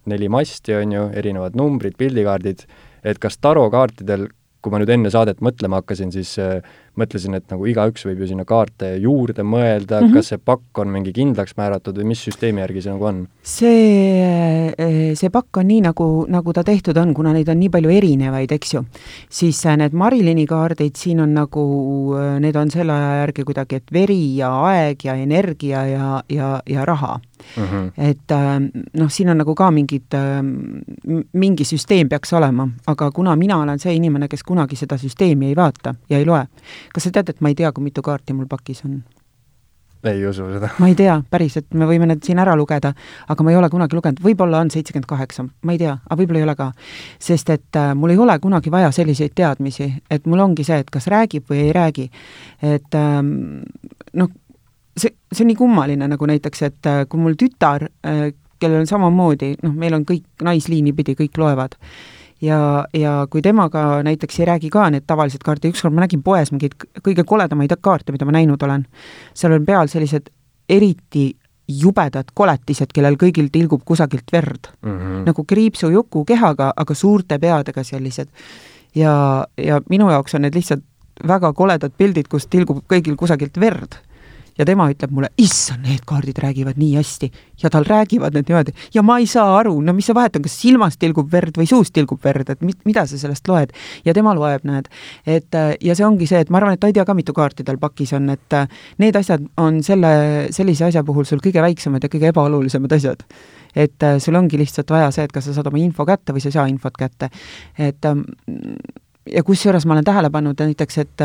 neli 0.07 0.29
masti 0.29 0.75
on 0.75 0.93
ju, 0.93 1.09
erinevad 1.13 1.55
numbrid, 1.55 1.95
pildikaardid, 1.99 2.67
et 3.05 3.19
kas 3.19 3.39
tarokaartidel 3.39 4.29
kui 4.61 4.73
ma 4.73 4.81
nüüd 4.81 4.93
enne 4.93 5.11
saadet 5.13 5.41
mõtlema 5.45 5.81
hakkasin, 5.81 6.13
siis 6.13 6.35
äh, 6.41 6.61
mõtlesin, 7.01 7.37
et 7.39 7.47
nagu 7.53 7.67
igaüks 7.69 8.05
võib 8.09 8.23
ju 8.23 8.31
sinna 8.31 8.47
kaarte 8.49 8.93
juurde 9.03 9.45
mõelda 9.47 10.01
mm, 10.01 10.07
-hmm. 10.07 10.15
kas 10.17 10.33
see 10.33 10.39
pakk 10.39 10.83
on 10.83 10.93
mingi 10.93 11.13
kindlaks 11.17 11.57
määratud 11.59 11.99
või 11.99 12.13
mis 12.13 12.25
süsteemi 12.27 12.63
järgi 12.65 12.85
see 12.85 12.95
nagu 12.95 13.09
on? 13.11 13.23
see, 13.43 14.69
äh, 14.71 14.99
see 15.19 15.31
pakk 15.31 15.63
on 15.63 15.69
nii, 15.71 15.81
nagu, 15.89 16.09
nagu 16.29 16.53
ta 16.57 16.65
tehtud 16.65 16.97
on, 17.01 17.15
kuna 17.15 17.33
neid 17.37 17.49
on 17.49 17.61
nii 17.61 17.71
palju 17.73 17.91
erinevaid, 17.91 18.53
eks 18.53 18.75
ju, 18.75 18.85
siis 19.31 19.65
äh, 19.67 19.79
need 19.81 19.97
Marilini 19.97 20.47
kaardid 20.47 20.97
siin 20.97 21.21
on 21.21 21.35
nagu, 21.35 21.65
need 22.41 22.57
on 22.57 22.71
selle 22.71 22.93
aja 22.93 23.25
järgi 23.25 23.45
kuidagi, 23.49 23.81
et 23.81 23.93
veri 23.93 24.37
ja 24.37 24.53
aeg 24.71 25.05
ja 25.05 25.15
energia 25.15 25.87
ja, 25.87 26.23
ja, 26.29 26.61
ja 26.67 26.85
raha 26.85 27.19
mm. 27.57 27.65
-hmm. 27.65 27.93
et 27.97 28.33
noh, 28.93 29.11
siin 29.11 29.31
on 29.31 29.39
nagu 29.39 29.55
ka 29.55 29.71
mingid, 29.71 30.17
mingi 31.33 31.65
süsteem 31.65 32.09
peaks 32.09 32.33
olema, 32.33 32.69
aga 32.87 33.11
kuna 33.11 33.37
mina 33.37 33.59
olen 33.59 33.79
see 33.79 33.95
inimene, 33.95 34.29
kes 34.29 34.43
kunagi 34.43 34.77
seda 34.77 34.99
süsteemi 34.99 35.47
ei 35.47 35.57
vaata 35.57 35.95
ja 36.11 36.19
ei 36.19 36.27
loe, 36.27 36.47
kas 36.95 37.09
sa 37.09 37.15
tead, 37.15 37.33
et 37.35 37.41
ma 37.41 37.53
ei 37.53 37.59
tea, 37.59 37.73
kui 37.73 37.85
mitu 37.85 38.03
kaarti 38.03 38.37
mul 38.37 38.49
pakis 38.51 38.85
on? 38.89 39.01
ei 40.05 40.27
usu 40.27 40.47
seda. 40.53 40.71
ma 40.79 40.89
ei 40.89 40.95
tea, 40.97 41.19
päriselt, 41.31 41.67
me 41.77 41.87
võime 41.89 42.09
need 42.09 42.23
siin 42.25 42.41
ära 42.41 42.55
lugeda, 42.57 42.93
aga 43.29 43.45
ma 43.45 43.53
ei 43.53 43.59
ole 43.61 43.69
kunagi 43.73 43.97
lugenud, 43.97 44.23
võib-olla 44.25 44.63
on 44.65 44.71
seitsekümmend 44.73 45.09
kaheksa, 45.09 45.45
ma 45.45 45.75
ei 45.75 45.81
tea, 45.83 45.97
aga 46.07 46.19
võib-olla 46.23 46.41
ei 46.41 46.47
ole 46.47 46.55
ka. 46.57 46.71
sest 47.21 47.53
et 47.53 47.79
äh, 47.79 47.93
mul 47.95 48.15
ei 48.15 48.21
ole 48.21 48.39
kunagi 48.41 48.73
vaja 48.73 48.93
selliseid 48.97 49.35
teadmisi, 49.37 49.91
et 50.11 50.27
mul 50.27 50.41
ongi 50.47 50.65
see, 50.65 50.81
et 50.81 50.91
kas 50.91 51.11
räägib 51.13 51.51
või 51.51 51.67
ei 51.67 51.75
räägi. 51.77 52.09
et 52.63 52.97
ähm, 52.97 53.35
noh, 54.17 54.31
see, 54.97 55.13
see 55.33 55.45
on 55.45 55.53
nii 55.53 55.59
kummaline, 55.61 56.09
nagu 56.09 56.31
näiteks, 56.33 56.63
et 56.71 56.89
äh, 56.89 57.03
kui 57.09 57.21
mul 57.21 57.37
tütar 57.41 57.91
äh,, 58.01 58.31
kellel 58.61 58.85
on 58.85 58.89
samamoodi, 58.89 59.55
noh, 59.65 59.77
meil 59.77 59.97
on 59.97 60.09
kõik 60.09 60.45
naisliini 60.45 60.97
pidi, 60.97 61.17
kõik 61.19 61.37
loevad 61.41 61.77
ja, 62.43 62.85
ja 62.95 63.27
kui 63.31 63.43
temaga 63.43 64.03
näiteks 64.07 64.41
ei 64.41 64.49
räägi 64.49 64.71
ka 64.71 64.89
need 64.91 65.07
tavalised 65.07 65.45
kaardid, 65.45 65.75
ükskord 65.75 65.95
ma 65.95 66.05
nägin 66.05 66.23
poes 66.23 66.53
mingeid 66.53 66.77
kõige 67.05 67.25
koledamaid 67.29 67.75
kaarte, 67.81 68.13
mida 68.13 68.29
ma 68.29 68.37
näinud 68.39 68.63
olen, 68.63 68.87
seal 69.35 69.57
on 69.57 69.67
peal 69.67 69.91
sellised 69.93 70.31
eriti 70.69 71.31
jubedad 71.71 72.33
koletised, 72.35 72.91
kellel 72.95 73.17
kõigil 73.21 73.51
tilgub 73.53 73.85
kusagilt 73.87 74.33
verd 74.33 74.73
mm. 74.83 74.91
-hmm. 74.91 75.25
nagu 75.27 75.45
kriipsujuku 75.45 76.25
kehaga, 76.25 76.73
aga 76.77 76.95
suurte 76.95 77.39
peadega 77.39 77.85
sellised. 77.85 78.29
ja, 78.95 79.47
ja 79.57 79.81
minu 79.89 80.11
jaoks 80.11 80.35
on 80.35 80.43
need 80.43 80.55
lihtsalt 80.55 80.83
väga 81.29 81.53
koledad 81.53 81.93
pildid, 81.97 82.29
kus 82.29 82.47
tilgub 82.47 82.83
kõigil 82.89 83.17
kusagilt 83.17 83.61
verd 83.61 84.01
ja 84.61 84.67
tema 84.69 84.91
ütleb 84.93 85.13
mulle, 85.15 85.31
issand, 85.41 85.87
need 85.89 86.05
kaardid 86.09 86.39
räägivad 86.43 86.79
nii 86.81 86.93
hästi 86.99 87.31
ja 87.63 87.71
tal 87.73 87.87
räägivad 87.89 88.37
need 88.37 88.51
niimoodi 88.51 88.75
ja 88.95 89.05
ma 89.07 89.17
ei 89.23 89.29
saa 89.31 89.55
aru, 89.59 89.79
no 89.85 89.95
mis 89.97 90.11
see 90.11 90.17
vahet 90.17 90.37
on, 90.37 90.45
kas 90.45 90.57
silmast 90.61 91.01
tilgub 91.01 91.31
verd 91.33 91.57
või 91.61 91.69
suust 91.71 91.95
tilgub 91.97 92.21
verd, 92.25 92.53
et 92.53 92.65
mit, 92.67 92.81
mida 92.89 93.07
sa 93.09 93.19
sellest 93.21 93.49
loed. 93.49 93.73
ja 94.05 94.15
tema 94.17 94.35
loeb, 94.37 94.67
näed. 94.69 94.91
et 95.27 95.61
ja 95.81 95.97
see 95.97 96.07
ongi 96.07 96.29
see, 96.29 96.43
et 96.45 96.53
ma 96.53 96.61
arvan, 96.61 96.77
et 96.77 96.83
ta 96.83 96.91
ei 96.91 96.97
tea 96.97 97.07
ka, 97.09 97.17
mitu 97.17 97.35
kaarti 97.37 97.65
tal 97.65 97.81
pakis 97.81 98.13
on, 98.19 98.29
et 98.37 98.59
need 99.01 99.17
asjad 99.17 99.47
on 99.61 99.83
selle, 99.87 100.13
sellise 100.55 100.91
asja 100.91 101.05
puhul 101.07 101.29
sul 101.29 101.43
kõige 101.43 101.65
väiksemad 101.65 102.05
ja 102.05 102.13
kõige 102.13 102.31
ebaolulisemad 102.35 102.99
asjad 102.99 103.25
et 103.75 104.03
äh, 104.03 104.19
sul 104.19 104.35
ongi 104.35 104.59
lihtsalt 104.59 104.91
vaja 104.91 105.13
see, 105.15 105.25
et 105.25 105.33
kas 105.33 105.47
sa 105.47 105.55
saad 105.55 105.71
oma 105.71 105.79
info 105.79 106.07
kätte 106.09 106.35
või 106.35 106.43
sa 106.43 106.51
ei 106.51 106.57
saa 106.57 106.67
infot 106.71 106.97
kätte. 106.99 107.31
et 107.79 108.05
ähm, 108.05 108.27
ja 109.27 109.43
kusjuures 109.43 109.87
ma 109.87 109.95
olen 109.95 110.05
tähele 110.05 110.31
pannud 110.31 110.61
näiteks, 110.61 110.99
et 110.99 111.25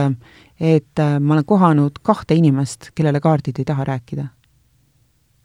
et 0.59 1.03
ma 1.19 1.33
olen 1.33 1.45
kohanud 1.45 1.99
kahte 2.03 2.35
inimest, 2.35 2.91
kellele 2.95 3.19
kaardid 3.19 3.59
ei 3.59 3.65
taha 3.65 3.83
rääkida. 3.83 4.27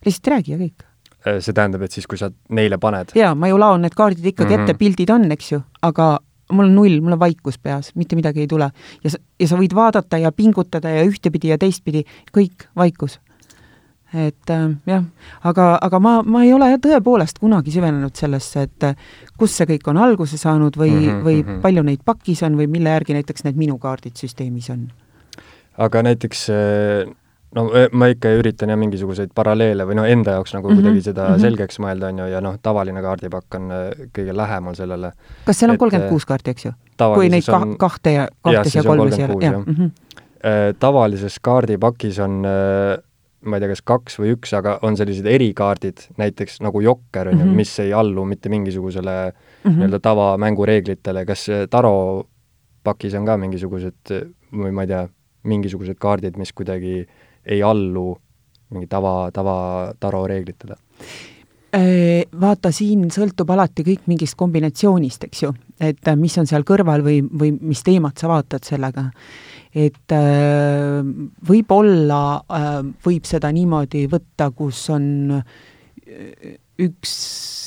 lihtsalt 0.05 0.27
ei 0.27 0.31
räägi 0.31 0.53
ja 0.53 0.59
kõik 0.59 0.91
Äh, 1.21 1.41
see 1.45 1.53
tähendab, 1.53 1.85
et 1.85 1.93
siis, 1.93 2.07
kui 2.09 2.19
sa 2.21 2.31
neile 2.57 2.79
paned? 2.81 3.13
jaa, 3.17 3.35
ma 3.37 3.51
ju 3.51 3.59
laon 3.61 3.83
need 3.85 3.97
kaardid 3.97 4.25
ikkagi 4.25 4.55
mm 4.55 4.61
-hmm. 4.63 4.71
ette, 4.71 4.79
pildid 4.81 5.11
on, 5.13 5.27
eks 5.33 5.53
ju, 5.53 5.61
aga 5.83 6.19
mul 6.53 6.65
on 6.65 6.75
null, 6.75 7.01
mul 7.01 7.13
on 7.13 7.21
vaikus 7.21 7.59
peas, 7.59 7.93
mitte 7.95 8.17
midagi 8.17 8.41
ei 8.41 8.47
tule. 8.47 8.71
ja 9.05 9.11
sa, 9.11 9.19
ja 9.41 9.49
sa 9.49 9.57
võid 9.57 9.75
vaadata 9.75 10.19
ja 10.19 10.33
pingutada 10.33 10.89
ja 10.89 11.05
ühtepidi 11.05 11.53
ja 11.53 11.59
teistpidi, 11.59 12.05
kõik 12.33 12.69
vaikus. 12.77 13.21
Et 14.15 14.51
äh, 14.51 14.67
jah, 14.87 15.05
aga, 15.47 15.79
aga 15.83 16.01
ma, 16.03 16.17
ma 16.23 16.43
ei 16.45 16.53
ole 16.53 16.73
tõepoolest 16.83 17.39
kunagi 17.41 17.71
süvenenud 17.75 18.17
sellesse, 18.19 18.67
et 18.67 18.89
äh, 18.89 18.97
kust 19.39 19.61
see 19.61 19.69
kõik 19.71 19.87
on 19.93 20.01
alguse 20.03 20.39
saanud 20.41 20.77
või 20.77 20.91
mm, 20.91 21.07
-hmm, 21.07 21.23
või 21.25 21.37
mm 21.43 21.49
-hmm. 21.49 21.63
palju 21.63 21.83
neid 21.87 22.03
pakis 22.05 22.43
on 22.43 22.59
või 22.59 22.67
mille 22.67 22.91
järgi 22.91 23.15
näiteks 23.15 23.45
need 23.45 23.57
minu 23.57 23.79
kaardid 23.79 24.17
süsteemis 24.17 24.71
on. 24.71 24.91
aga 25.79 26.03
näiteks 26.03 26.51
äh 26.51 27.17
no 27.55 27.65
ma 27.93 28.07
ikka 28.13 28.31
üritan 28.39 28.71
jah, 28.71 28.79
mingisuguseid 28.79 29.33
paralleele 29.35 29.87
või 29.89 29.97
no 29.99 30.05
enda 30.07 30.37
jaoks 30.39 30.55
nagu 30.55 30.69
mm 30.69 30.75
-hmm. 30.75 30.83
kuidagi 30.83 31.03
seda 31.03 31.29
mm 31.29 31.35
-hmm. 31.35 31.41
selgeks 31.41 31.79
mõelda, 31.79 32.07
on 32.07 32.19
ju, 32.19 32.27
ja 32.27 32.41
noh, 32.41 32.59
tavaline 32.63 33.03
kaardipakk 33.03 33.55
on 33.55 33.71
äh, 33.71 33.91
kõige 34.19 34.37
lähemal 34.37 34.75
sellele. 34.75 35.13
kas 35.45 35.59
seal 35.59 35.71
on 35.71 35.79
kolmkümmend 35.79 36.11
kuus 36.11 36.27
kaarti, 36.27 36.51
eks 36.51 36.65
ju? 36.65 36.73
kui 37.15 37.29
neid 37.29 37.47
ka, 37.47 37.57
on, 37.57 37.77
kahte 37.79 38.13
ja 38.13 38.29
kahtes 38.43 38.75
ja 38.75 38.83
kolmes 38.83 39.19
ole, 39.19 39.45
jah 39.45 39.59
mm 39.67 39.75
-hmm. 39.75 39.91
tavalises 40.79 41.41
kaardipakis 41.41 42.19
on 42.19 42.45
ma 43.45 43.57
ei 43.57 43.63
tea, 43.63 43.71
kas 43.73 43.83
kaks 43.87 44.19
või 44.21 44.35
üks, 44.35 44.53
aga 44.57 44.79
on 44.87 44.99
sellised 44.99 45.27
erikaardid, 45.27 46.07
näiteks 46.21 46.61
nagu 46.65 46.83
Jokker, 46.85 47.31
on 47.33 47.39
ju, 47.39 47.47
mhm. 47.47 47.57
mis 47.57 47.73
ei 47.83 47.95
allu 47.97 48.25
mitte 48.29 48.53
mingisugusele 48.53 49.17
mm 49.31 49.35
-hmm. 49.71 49.79
nii-öelda 49.79 50.01
tavamängureeglitele, 50.05 51.25
kas 51.27 51.47
Taro 51.71 52.27
pakis 52.85 53.15
on 53.15 53.27
ka 53.27 53.37
mingisugused 53.37 54.13
või 54.53 54.73
ma 54.73 54.85
ei 54.85 54.93
tea, 54.93 55.09
mingisugused 55.49 55.97
kaardid, 56.01 56.37
mis 56.37 56.53
kuidagi 56.53 57.07
ei 57.47 57.63
allu 57.63 58.15
mingi 58.71 58.87
tava, 58.87 59.31
tava 59.33 59.57
taro 60.01 60.27
reeglitele? 60.27 60.77
Äh, 61.71 62.27
vaata, 62.41 62.73
siin 62.75 63.07
sõltub 63.15 63.51
alati 63.55 63.85
kõik 63.87 64.09
mingist 64.11 64.35
kombinatsioonist, 64.39 65.29
eks 65.29 65.43
ju, 65.45 65.53
et 65.79 66.09
äh, 66.11 66.17
mis 66.19 66.35
on 66.43 66.49
seal 66.51 66.67
kõrval 66.67 67.05
või, 67.07 67.21
või 67.23 67.53
mis 67.55 67.85
teemat 67.87 68.19
sa 68.19 68.31
vaatad 68.31 68.67
sellega. 68.67 69.07
Et 69.71 70.15
äh, 70.17 71.01
võib-olla 71.47 72.23
võib 73.05 73.29
seda 73.29 73.53
niimoodi 73.55 74.07
võtta, 74.11 74.51
kus 74.57 74.89
on 74.91 75.07
üks 76.81 77.13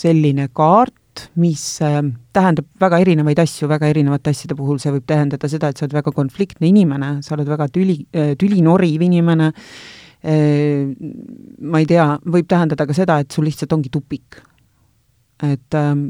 selline 0.04 0.50
kaart, 0.52 1.30
mis 1.40 1.64
tähendab 1.80 2.68
väga 2.82 3.00
erinevaid 3.06 3.40
asju, 3.44 3.70
väga 3.72 3.88
erinevate 3.94 4.34
asjade 4.34 4.58
puhul 4.58 4.82
see 4.82 4.92
võib 4.96 5.06
tähendada 5.08 5.48
seda, 5.48 5.70
et 5.70 5.80
sa 5.80 5.86
oled 5.86 5.96
väga 5.96 6.12
konfliktne 6.16 6.68
inimene, 6.68 7.16
sa 7.24 7.38
oled 7.38 7.48
väga 7.48 7.70
tüli, 7.72 8.00
tülinoriv 8.12 9.06
inimene, 9.06 9.52
ma 10.24 11.84
ei 11.84 11.88
tea, 11.88 12.08
võib 12.36 12.50
tähendada 12.50 12.88
ka 12.90 12.98
seda, 12.98 13.20
et 13.22 13.32
sul 13.32 13.48
lihtsalt 13.48 13.78
ongi 13.78 13.94
tupik. 13.94 14.42
et 15.44 15.76
ähm, 15.76 16.08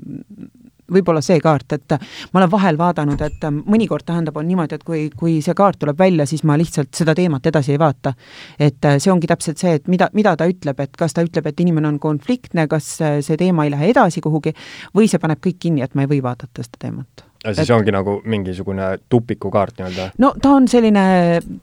võib-olla 0.91 1.21
see 1.23 1.39
kaart, 1.43 1.75
et 1.77 1.95
ma 2.33 2.41
olen 2.41 2.51
vahel 2.51 2.77
vaadanud, 2.79 3.21
et 3.25 3.47
ähm, 3.47 3.61
mõnikord 3.69 4.05
tähendab, 4.07 4.37
on 4.37 4.47
niimoodi, 4.47 4.79
et 4.79 4.85
kui, 4.87 5.07
kui 5.17 5.39
see 5.45 5.55
kaart 5.57 5.79
tuleb 5.81 5.99
välja, 5.99 6.27
siis 6.29 6.43
ma 6.47 6.57
lihtsalt 6.59 6.93
seda 6.95 7.15
teemat 7.17 7.45
edasi 7.51 7.75
ei 7.75 7.81
vaata. 7.81 8.13
et 8.59 8.85
äh, 8.85 8.97
see 8.99 9.11
ongi 9.11 9.27
täpselt 9.27 9.61
see, 9.61 9.75
et 9.79 9.87
mida, 9.87 10.09
mida 10.13 10.35
ta 10.37 10.47
ütleb, 10.49 10.79
et 10.79 10.97
kas 10.97 11.13
ta 11.13 11.25
ütleb, 11.25 11.47
et 11.47 11.59
inimene 11.59 11.87
on 11.87 11.99
konfliktne, 11.99 12.67
kas 12.67 12.95
äh, 13.01 13.19
see 13.21 13.37
teema 13.37 13.65
ei 13.67 13.73
lähe 13.73 13.91
edasi 13.93 14.21
kuhugi 14.21 14.55
või 14.95 15.07
see 15.11 15.21
paneb 15.21 15.43
kõik 15.43 15.59
kinni, 15.59 15.83
et 15.85 15.95
ma 15.95 16.05
ei 16.05 16.11
või 16.11 16.23
vaadata 16.23 16.65
seda 16.65 16.87
teemat 16.87 17.29
ja 17.43 17.53
siis 17.53 17.69
et... 17.69 17.75
ongi 17.75 17.91
nagu 17.91 18.21
mingisugune 18.25 18.97
tupikukaart 19.09 19.79
nii-öelda? 19.79 20.09
no 20.17 20.33
ta 20.41 20.53
on 20.57 20.67
selline, 20.67 21.05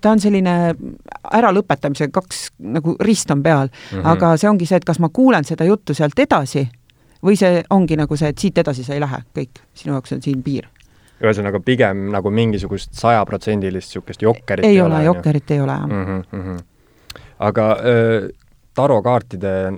ta 0.00 0.14
on 0.14 0.20
selline 0.20 0.56
äralõpetamise 1.38 2.10
kaks 2.12 2.42
nagu 2.76 2.96
rist 3.00 3.30
on 3.30 3.42
peal 3.42 3.68
mm, 3.68 3.98
-hmm. 3.98 4.10
aga 4.12 4.36
see 4.36 4.50
ongi 4.50 4.68
see, 4.68 4.76
et 4.76 4.84
kas 4.84 5.00
ma 5.00 5.08
kuulen 5.08 5.44
seda 5.44 5.64
juttu 5.64 5.94
sealt 5.94 6.18
edasi 6.18 6.68
või 7.22 7.36
see 7.36 7.62
ongi 7.70 7.96
nagu 8.00 8.16
see, 8.16 8.30
et 8.32 8.38
siit 8.38 8.58
edasi 8.58 8.84
sa 8.84 8.94
ei 8.96 9.02
lähe, 9.02 9.22
kõik, 9.36 9.62
sinu 9.74 9.96
jaoks 9.96 10.16
on 10.16 10.22
siin 10.22 10.42
piir. 10.42 10.68
ühesõnaga 11.20 11.60
pigem 11.60 12.06
nagu 12.14 12.30
mingisugust 12.32 12.94
sajaprotsendilist 12.96 13.90
niisugust 13.90 14.22
jokkerit 14.22 14.64
ei, 14.64 14.78
ei 14.78 14.82
ole, 14.82 15.02
jokkerit 15.04 15.50
ei 15.50 15.60
ole, 15.60 15.72
jah 15.72 15.86
mm. 15.88 16.04
-hmm, 16.06 16.24
mm 16.32 16.44
-hmm. 16.44 17.18
aga 17.38 17.66
öö, 17.84 18.28
tarokaartide 18.74 19.72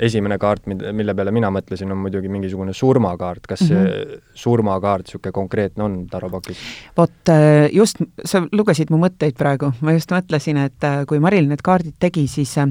esimene 0.00 0.38
kaart, 0.40 0.66
mille 0.66 1.14
peale 1.14 1.32
mina 1.34 1.50
mõtlesin, 1.52 1.90
on 1.92 2.00
muidugi 2.00 2.30
mingisugune 2.32 2.72
surmakaart, 2.76 3.46
kas 3.48 3.60
see 3.66 3.76
mm 3.76 3.86
-hmm. 3.86 4.20
surmakaart 4.34 5.06
niisugune 5.06 5.32
konkreetne 5.32 5.84
on 5.84 5.96
Taro 6.10 6.30
pakis? 6.30 6.58
vot 6.96 7.28
äh, 7.28 7.68
just, 7.72 8.00
sa 8.24 8.42
lugesid 8.52 8.90
mu 8.90 8.96
mõtteid 8.96 9.36
praegu, 9.38 9.72
ma 9.80 9.92
just 9.92 10.12
mõtlesin, 10.12 10.56
et 10.64 10.84
äh, 10.84 11.04
kui 11.06 11.20
Maril 11.20 11.48
need 11.48 11.62
kaardid 11.62 11.94
tegi, 12.00 12.26
siis 12.26 12.56
äh, 12.58 12.68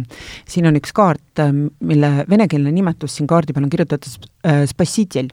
siin 0.47 0.67
on 0.67 0.75
üks 0.75 0.93
kaart, 0.93 1.21
mille 1.79 2.25
venekeelne 2.29 2.71
nimetus 2.71 3.15
siin 3.15 3.27
kaardi 3.27 3.53
peal 3.53 3.63
on 3.63 3.69
kirjutatud 3.69 4.27
Spassitel. 4.65 5.27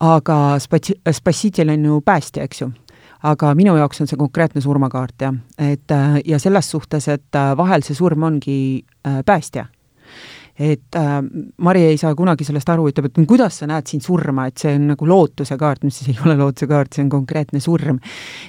aga 0.00 0.58
spatsi-, 0.58 0.98
Spassitel 1.12 1.68
on 1.68 1.84
ju 1.84 2.00
päästja, 2.00 2.42
eks 2.42 2.60
ju 2.60 2.72
aga 3.22 3.54
minu 3.54 3.76
jaoks 3.76 4.00
on 4.00 4.06
see 4.06 4.16
konkreetne 4.18 4.60
surmakaart, 4.60 5.14
jah. 5.20 5.34
et 5.58 5.94
ja 6.24 6.38
selles 6.38 6.70
suhtes, 6.70 7.08
et 7.08 7.38
vahel 7.56 7.82
see 7.82 7.94
surm 7.94 8.22
ongi 8.22 8.84
päästja 9.24 9.66
et 10.58 10.96
äh, 10.96 11.22
Mari 11.56 11.84
ei 11.88 11.98
saa 12.00 12.14
kunagi 12.14 12.44
sellest 12.44 12.68
aru, 12.68 12.88
ütleb, 12.90 13.08
et 13.08 13.20
kuidas 13.28 13.60
sa 13.62 13.68
näed 13.70 13.88
siin 13.88 14.02
surma, 14.04 14.46
et 14.50 14.60
see 14.60 14.74
on 14.76 14.90
nagu 14.92 15.08
lootuse 15.08 15.56
kaart, 15.60 15.84
mis 15.86 16.00
siis 16.00 16.12
ei 16.12 16.18
ole 16.26 16.36
lootuse 16.40 16.68
kaart, 16.70 16.92
see 16.92 17.04
on 17.06 17.12
konkreetne 17.12 17.60
surm. 17.60 17.98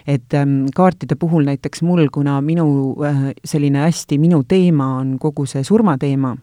et 0.07 0.33
ähm, 0.33 0.65
kaartide 0.75 1.15
puhul 1.19 1.45
näiteks 1.47 1.81
mul, 1.81 2.07
kuna 2.11 2.39
minu 2.41 2.95
äh, 3.05 3.29
selline 3.45 3.85
hästi 3.85 4.17
minu 4.19 4.43
teema 4.43 4.97
on 4.99 5.17
kogu 5.19 5.45
see 5.45 5.63
surmateema, 5.63 6.35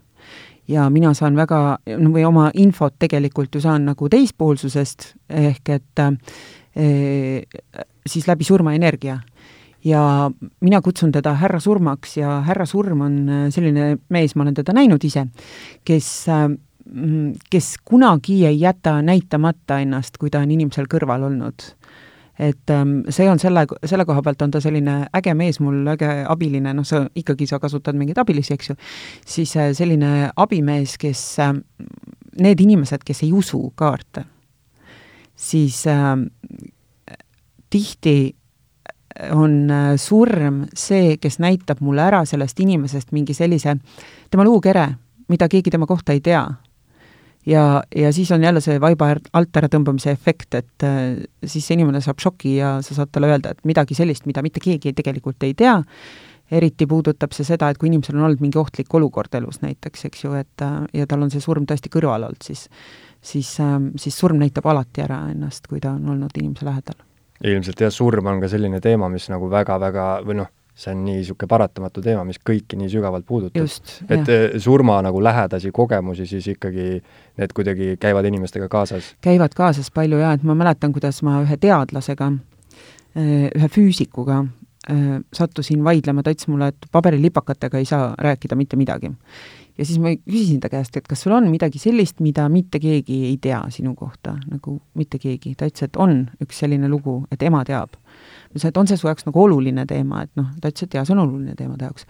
ja 0.69 0.89
mina 0.91 1.15
saan 1.15 1.37
väga, 1.37 1.79
või 1.87 2.25
oma 2.25 2.51
infot 2.55 2.95
tegelikult 2.99 3.55
ju 3.55 3.61
saan 3.61 3.85
nagu 3.91 4.09
teispoolsusest, 4.09 5.15
ehk 5.29 5.75
et 5.77 6.05
äh, 6.05 6.15
siis 8.07 8.29
läbi 8.29 8.47
surmaenergia 8.47 9.19
ja 9.85 10.31
mina 10.61 10.81
kutsun 10.81 11.13
teda 11.13 11.35
härra 11.41 11.61
surmaks 11.61 12.17
ja 12.17 12.41
härra 12.47 12.67
surm 12.67 13.01
on 13.07 13.17
äh, 13.29 13.47
selline 13.51 13.97
mees, 14.09 14.35
ma 14.37 14.45
olen 14.45 14.57
teda 14.59 14.75
näinud 14.77 15.05
ise, 15.05 15.27
kes 15.85 16.11
äh, 16.29 16.49
mm, 16.49 17.35
kes 17.51 17.75
kunagi 17.85 18.45
ei 18.47 18.61
jäta 18.61 19.01
näitamata 19.03 19.81
ennast, 19.81 20.19
kui 20.21 20.31
ta 20.31 20.43
on 20.45 20.51
inimesel 20.51 20.89
kõrval 20.91 21.29
olnud. 21.31 21.75
et 22.41 22.71
ähm, 22.73 23.03
see 23.13 23.29
on 23.29 23.39
selle, 23.39 23.67
selle 23.85 24.05
koha 24.09 24.23
pealt 24.25 24.43
on 24.43 24.51
ta 24.51 24.63
selline 24.65 25.11
äge 25.13 25.35
mees 25.37 25.59
mul, 25.61 25.83
äge 25.93 26.09
abiline, 26.25 26.73
noh, 26.73 26.87
sa 26.89 27.03
ikkagi, 27.15 27.45
sa 27.47 27.59
kasutad 27.61 27.99
mingeid 28.01 28.17
abilisi, 28.19 28.55
eks 28.55 28.71
ju, 28.71 28.77
siis 29.29 29.53
äh, 29.61 29.75
selline 29.77 30.31
abimees, 30.37 30.97
kes, 30.97 31.25
need 32.41 32.63
inimesed, 32.65 33.05
kes 33.05 33.21
ei 33.27 33.35
usu 33.37 33.61
kaarte, 33.77 34.25
siis 35.37 35.83
äh, 35.93 36.17
tihti 37.71 38.40
on 39.33 39.71
äh, 39.71 39.93
surm 39.97 40.65
see, 40.77 41.17
kes 41.21 41.39
näitab 41.43 41.83
mulle 41.85 42.05
ära 42.07 42.25
sellest 42.29 42.61
inimesest 42.61 43.13
mingi 43.17 43.35
sellise, 43.37 43.77
tema 44.31 44.45
luukere, 44.47 44.87
mida 45.31 45.49
keegi 45.51 45.73
tema 45.73 45.87
kohta 45.87 46.13
ei 46.13 46.21
tea. 46.21 46.45
ja, 47.47 47.83
ja 47.97 48.13
siis 48.13 48.31
on 48.33 48.43
jälle 48.43 48.61
see 48.61 48.81
vaiba 48.81 49.15
alt 49.33 49.57
ära 49.57 49.69
tõmbamise 49.69 50.13
efekt, 50.13 50.55
et 50.55 50.87
äh, 50.87 51.21
siis 51.45 51.67
see 51.67 51.79
inimene 51.79 52.01
saab 52.05 52.21
šoki 52.21 52.57
ja 52.57 52.79
sa 52.83 52.95
saad 52.95 53.13
talle 53.13 53.31
öelda, 53.31 53.55
et 53.55 53.65
midagi 53.65 53.95
sellist, 53.95 54.27
mida 54.27 54.43
mitte 54.43 54.61
keegi 54.61 54.93
tegelikult 54.93 55.43
ei 55.43 55.55
tea, 55.55 55.79
eriti 56.51 56.87
puudutab 56.87 57.33
see 57.33 57.47
seda, 57.47 57.71
et 57.71 57.79
kui 57.79 57.89
inimesel 57.89 58.19
on 58.19 58.27
olnud 58.27 58.43
mingi 58.43 58.59
ohtlik 58.59 58.95
olukord 58.95 59.35
elus 59.39 59.63
näiteks, 59.63 60.05
eks 60.11 60.25
ju, 60.25 60.35
et 60.39 60.67
äh, 60.67 60.83
ja 61.01 61.07
tal 61.07 61.23
on 61.23 61.31
see 61.31 61.41
surm 61.41 61.69
tõesti 61.69 61.93
kõrval 61.93 62.29
olnud, 62.29 62.43
siis 62.45 62.69
siis, 63.21 63.59
siis 64.01 64.17
surm 64.17 64.41
näitab 64.41 64.67
alati 64.67 65.05
ära 65.05 65.27
ennast, 65.29 65.67
kui 65.69 65.81
ta 65.81 65.93
on 65.93 66.09
olnud 66.09 66.37
inimese 66.41 66.65
lähedal 66.65 67.10
ilmselt 67.45 67.81
jah, 67.81 67.93
surm 67.93 68.27
on 68.31 68.41
ka 68.43 68.49
selline 68.53 68.81
teema, 68.85 69.09
mis 69.13 69.29
nagu 69.33 69.49
väga-väga 69.51 70.07
või 70.27 70.41
noh, 70.43 70.51
see 70.81 70.93
on 70.95 71.03
nii 71.05 71.19
niisugune 71.21 71.49
paratamatu 71.51 72.03
teema, 72.05 72.23
mis 72.25 72.39
kõiki 72.47 72.79
nii 72.81 72.91
sügavalt 72.93 73.27
puudutab. 73.29 73.67
et 74.09 74.15
jah. 74.15 74.29
Eh, 74.29 74.59
surma 74.61 75.01
nagu 75.05 75.23
lähedasi 75.23 75.73
kogemusi 75.73 76.27
siis 76.27 76.47
ikkagi 76.55 77.03
need 77.41 77.53
kuidagi 77.57 77.97
käivad 78.01 78.29
inimestega 78.29 78.69
kaasas? 78.69 79.15
käivad 79.21 79.57
kaasas 79.57 79.91
palju 79.91 80.21
jaa, 80.23 80.33
et 80.39 80.47
ma 80.47 80.55
mäletan, 80.55 80.93
kuidas 80.93 81.23
ma 81.27 81.41
ühe 81.45 81.57
teadlasega, 81.61 82.33
eh, 83.17 83.49
ühe 83.57 83.69
füüsikuga 83.69 84.45
eh, 84.89 85.21
sattusin 85.33 85.85
vaidlema, 85.85 86.23
ta 86.23 86.33
ütles 86.33 86.49
mulle, 86.49 86.73
et 86.73 86.93
paberilipakatega 86.93 87.79
ei 87.79 87.89
saa 87.89 88.15
rääkida 88.19 88.57
mitte 88.57 88.77
midagi 88.81 89.13
ja 89.81 89.87
siis 89.89 90.01
ma 90.03 90.13
küsisin 90.13 90.61
ta 90.61 90.69
käest, 90.69 90.97
et 90.99 91.07
kas 91.09 91.23
sul 91.25 91.33
on 91.33 91.47
midagi 91.49 91.81
sellist, 91.81 92.19
mida 92.21 92.45
mitte 92.53 92.81
keegi 92.83 93.23
ei 93.31 93.39
tea 93.41 93.63
sinu 93.73 93.95
kohta, 93.97 94.35
nagu 94.51 94.77
mitte 94.99 95.19
keegi, 95.23 95.55
ta 95.57 95.69
ütles, 95.71 95.89
et 95.89 95.97
on 96.01 96.19
üks 96.45 96.61
selline 96.61 96.91
lugu, 96.93 97.23
et 97.33 97.43
ema 97.47 97.63
teab. 97.65 97.97
ma 97.97 98.53
ütlesin, 98.53 98.75
et 98.75 98.81
on 98.83 98.91
see 98.91 99.01
su 99.01 99.09
jaoks 99.09 99.27
nagu 99.29 99.43
oluline 99.47 99.87
teema, 99.89 100.27
et 100.27 100.33
noh, 100.37 100.53
ta 100.61 100.69
ütles, 100.69 100.85
et 100.85 100.99
jaa, 100.99 101.07
see 101.09 101.17
on 101.17 101.25
oluline 101.25 101.57
teema 101.57 101.79
ta 101.81 101.89
jaoks. 101.89 102.07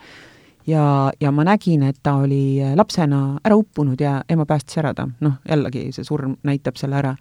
ja, 0.67 0.85
ja 1.23 1.31
ma 1.31 1.47
nägin, 1.47 1.87
et 1.87 2.01
ta 2.03 2.17
oli 2.25 2.59
lapsena 2.77 3.39
ära 3.45 3.59
uppunud 3.61 4.01
ja 4.01 4.21
ema 4.29 4.47
päästis 4.51 4.83
ära 4.83 4.95
ta, 4.95 5.07
noh, 5.21 5.39
jällegi 5.49 5.91
see 5.95 6.07
surm 6.07 6.37
näitab 6.43 6.81
selle 6.81 6.99
ära. 6.99 7.15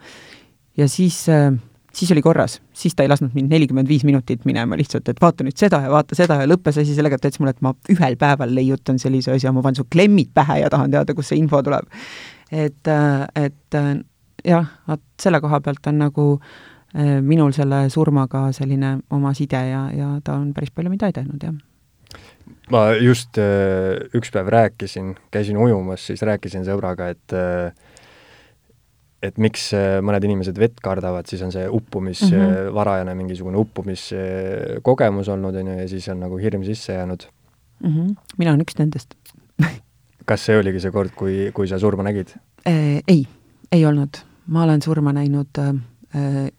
ja 0.77 0.89
siis 0.89 1.27
äh, 1.29 1.53
siis 1.93 2.11
oli 2.13 2.21
korras, 2.21 2.59
siis 2.73 2.95
ta 2.95 3.03
ei 3.03 3.11
lasknud 3.11 3.33
mind 3.35 3.51
nelikümmend 3.53 3.89
viis 3.89 4.03
minutit 4.07 4.45
minema 4.45 4.77
lihtsalt, 4.79 5.09
et 5.09 5.21
vaata 5.21 5.45
nüüd 5.47 5.57
seda 5.59 5.81
ja 5.85 5.91
vaata 5.91 6.17
seda 6.17 6.39
ja 6.41 6.49
lõppes 6.49 6.81
asi 6.81 6.95
sellega, 6.97 7.17
et 7.17 7.25
ta 7.25 7.31
ütles 7.31 7.43
mulle, 7.43 7.55
et 7.57 7.63
ma 7.65 7.73
ühel 7.91 8.17
päeval 8.19 8.53
leiutan 8.55 8.99
sellise 9.01 9.33
asja, 9.35 9.53
ma 9.55 9.63
panen 9.65 9.81
su 9.81 9.87
klemmid 9.91 10.33
pähe 10.35 10.61
ja 10.63 10.69
tahan 10.73 10.91
teada, 10.93 11.15
kust 11.17 11.33
see 11.33 11.39
info 11.41 11.61
tuleb. 11.65 11.87
et, 12.51 12.91
et 13.35 13.79
jah, 14.45 14.75
vot 14.87 15.05
selle 15.21 15.41
koha 15.41 15.61
pealt 15.61 15.87
on 15.91 15.99
nagu 16.05 16.27
eh, 16.95 17.19
minul 17.21 17.53
selle 17.55 17.87
surmaga 17.93 18.49
selline 18.55 18.99
oma 19.15 19.33
side 19.37 19.65
ja, 19.71 19.87
ja 19.95 20.13
ta 20.23 20.39
on 20.39 20.53
päris 20.53 20.71
palju 20.75 20.93
mind 20.93 21.09
aidanud, 21.09 21.43
jah 21.43 21.57
ma 22.73 22.89
just 22.97 23.37
äh, 23.41 23.97
üks 24.15 24.31
päev 24.33 24.49
rääkisin, 24.53 25.15
käisin 25.33 25.57
ujumas, 25.57 26.05
siis 26.05 26.21
rääkisin 26.25 26.65
sõbraga, 26.67 27.09
et 27.13 27.35
äh, 27.35 27.73
et 29.23 29.39
miks 29.41 29.69
äh, 29.75 29.97
mõned 30.05 30.23
inimesed 30.23 30.59
vett 30.59 30.79
kardavad, 30.83 31.27
siis 31.29 31.41
on 31.43 31.51
see 31.51 31.65
uppumis 31.67 32.23
mm, 32.29 32.37
-hmm. 32.37 32.73
varajane 32.75 33.15
mingisugune 33.19 33.59
uppumiskogemus 33.59 35.29
olnud, 35.29 35.55
on 35.55 35.67
ju, 35.73 35.79
ja 35.81 35.87
siis 35.87 36.07
on 36.09 36.19
nagu 36.23 36.37
hirm 36.37 36.63
sisse 36.63 36.93
jäänud 36.93 37.27
mm. 37.83 37.89
-hmm. 37.89 38.15
mina 38.37 38.51
olen 38.51 38.63
üks 38.63 38.79
nendest 38.79 39.15
kas 40.29 40.45
see 40.45 40.57
oligi 40.59 40.79
see 40.79 40.91
kord, 40.91 41.11
kui, 41.15 41.51
kui 41.53 41.67
sa 41.67 41.79
surma 41.79 42.03
nägid 42.03 42.35
äh,? 42.67 43.01
Ei, 43.07 43.27
ei 43.71 43.85
olnud. 43.85 44.23
ma 44.47 44.63
olen 44.63 44.81
surma 44.81 45.13
näinud 45.13 45.59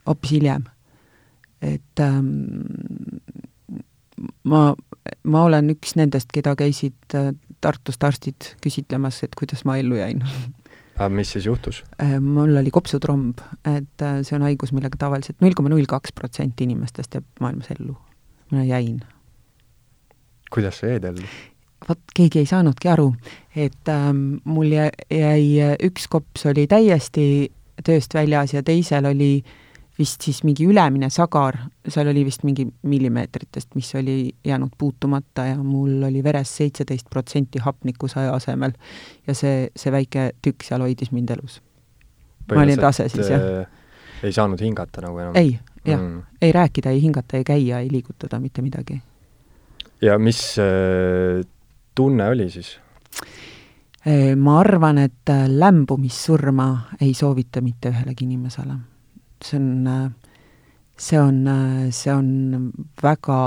hoopis 0.07 0.31
äh, 0.31 0.35
hiljem. 0.37 0.65
et 1.63 2.01
ähm, 2.01 2.29
ma, 4.45 4.75
ma 5.23 5.45
olen 5.45 5.71
üks 5.71 5.97
nendest, 5.97 6.33
keda 6.33 6.57
käisid 6.57 7.15
äh, 7.15 7.33
Tartust 7.61 8.05
arstid 8.05 8.55
küsitlemas, 8.65 9.19
et 9.25 9.35
kuidas 9.37 9.65
ma 9.65 9.77
ellu 9.77 9.97
jäin 9.97 10.23
mis 11.09 11.33
siis 11.33 11.47
juhtus? 11.47 11.85
Äh, 12.03 12.19
mul 12.21 12.57
oli 12.57 12.71
kopsutromb, 12.71 13.41
et 13.65 14.03
äh, 14.03 14.21
see 14.27 14.37
on 14.37 14.45
haigus, 14.45 14.75
millega 14.77 14.99
tavaliselt 15.01 15.41
null 15.41 15.57
koma 15.57 15.73
null 15.73 15.89
kaks 15.89 16.13
protsenti 16.13 16.67
inimestest 16.69 17.17
jääb 17.17 17.27
maailmas 17.41 17.71
ellu. 17.77 17.97
mina 18.51 18.65
jäin. 18.65 19.01
kuidas 20.51 20.79
sa 20.79 20.87
jäid 20.87 21.05
ellu? 21.05 21.27
vot 21.89 22.01
keegi 22.15 22.43
ei 22.43 22.47
saanudki 22.47 22.89
aru, 22.89 23.15
et 23.57 23.89
ähm, 23.89 24.37
mul 24.45 24.73
jäi, 24.73 24.91
jäi, 25.11 25.73
üks 25.89 26.07
kops 26.09 26.47
oli 26.47 26.67
täiesti 26.67 27.53
tööst 27.85 28.15
väljas 28.15 28.53
ja 28.55 28.63
teisel 28.63 29.07
oli 29.09 29.33
äh, 29.41 29.60
vist 30.01 30.25
siis 30.25 30.41
mingi 30.47 30.65
ülemine 30.69 31.11
sagar, 31.13 31.59
seal 31.89 32.09
oli 32.13 32.25
vist 32.25 32.45
mingi 32.49 32.65
millimeetritest, 32.89 33.75
mis 33.77 33.91
oli 33.99 34.31
jäänud 34.45 34.73
puutumata 34.79 35.45
ja 35.51 35.59
mul 35.61 36.03
oli 36.09 36.23
veres 36.25 36.53
seitseteist 36.57 37.11
protsenti 37.11 37.61
hapnikku 37.61 38.09
saja 38.09 38.33
asemel. 38.35 38.73
ja 39.27 39.35
see, 39.35 39.69
see 39.77 39.93
väike 39.93 40.31
tükk 40.43 40.65
seal 40.65 40.85
hoidis 40.85 41.13
mind 41.13 41.35
elus. 41.37 41.61
ma 42.55 42.63
olin 42.63 42.81
rase 42.81 43.09
siis, 43.09 43.29
jah. 43.29 43.45
Äh, 43.61 43.67
ei 44.23 44.33
saanud 44.33 44.61
hingata 44.61 45.05
nagu 45.05 45.19
enam? 45.19 45.37
ei, 45.37 45.59
jah 45.85 46.01
mm., 46.01 46.23
ei 46.43 46.53
rääkida, 46.53 46.91
ei 46.91 47.03
hingata, 47.03 47.37
ei 47.37 47.45
käia, 47.45 47.81
ei 47.85 47.91
liigutada, 47.93 48.41
mitte 48.41 48.63
midagi. 48.63 49.01
ja 50.03 50.19
mis 50.19 50.57
äh, 50.59 51.45
tunne 51.95 52.29
oli 52.29 52.51
siis? 52.51 52.79
Äh, 54.07 54.37
ma 54.37 54.61
arvan, 54.61 54.99
et 54.99 55.29
äh, 55.29 55.45
lämbumissurma 55.49 56.71
ei 57.01 57.13
soovita 57.15 57.61
mitte 57.61 57.93
ühelegi 57.93 58.25
inimesele 58.25 58.81
see 59.45 59.59
on, 59.59 60.13
see 60.97 61.21
on, 61.21 61.47
see 61.91 62.13
on 62.13 62.73
väga 63.03 63.39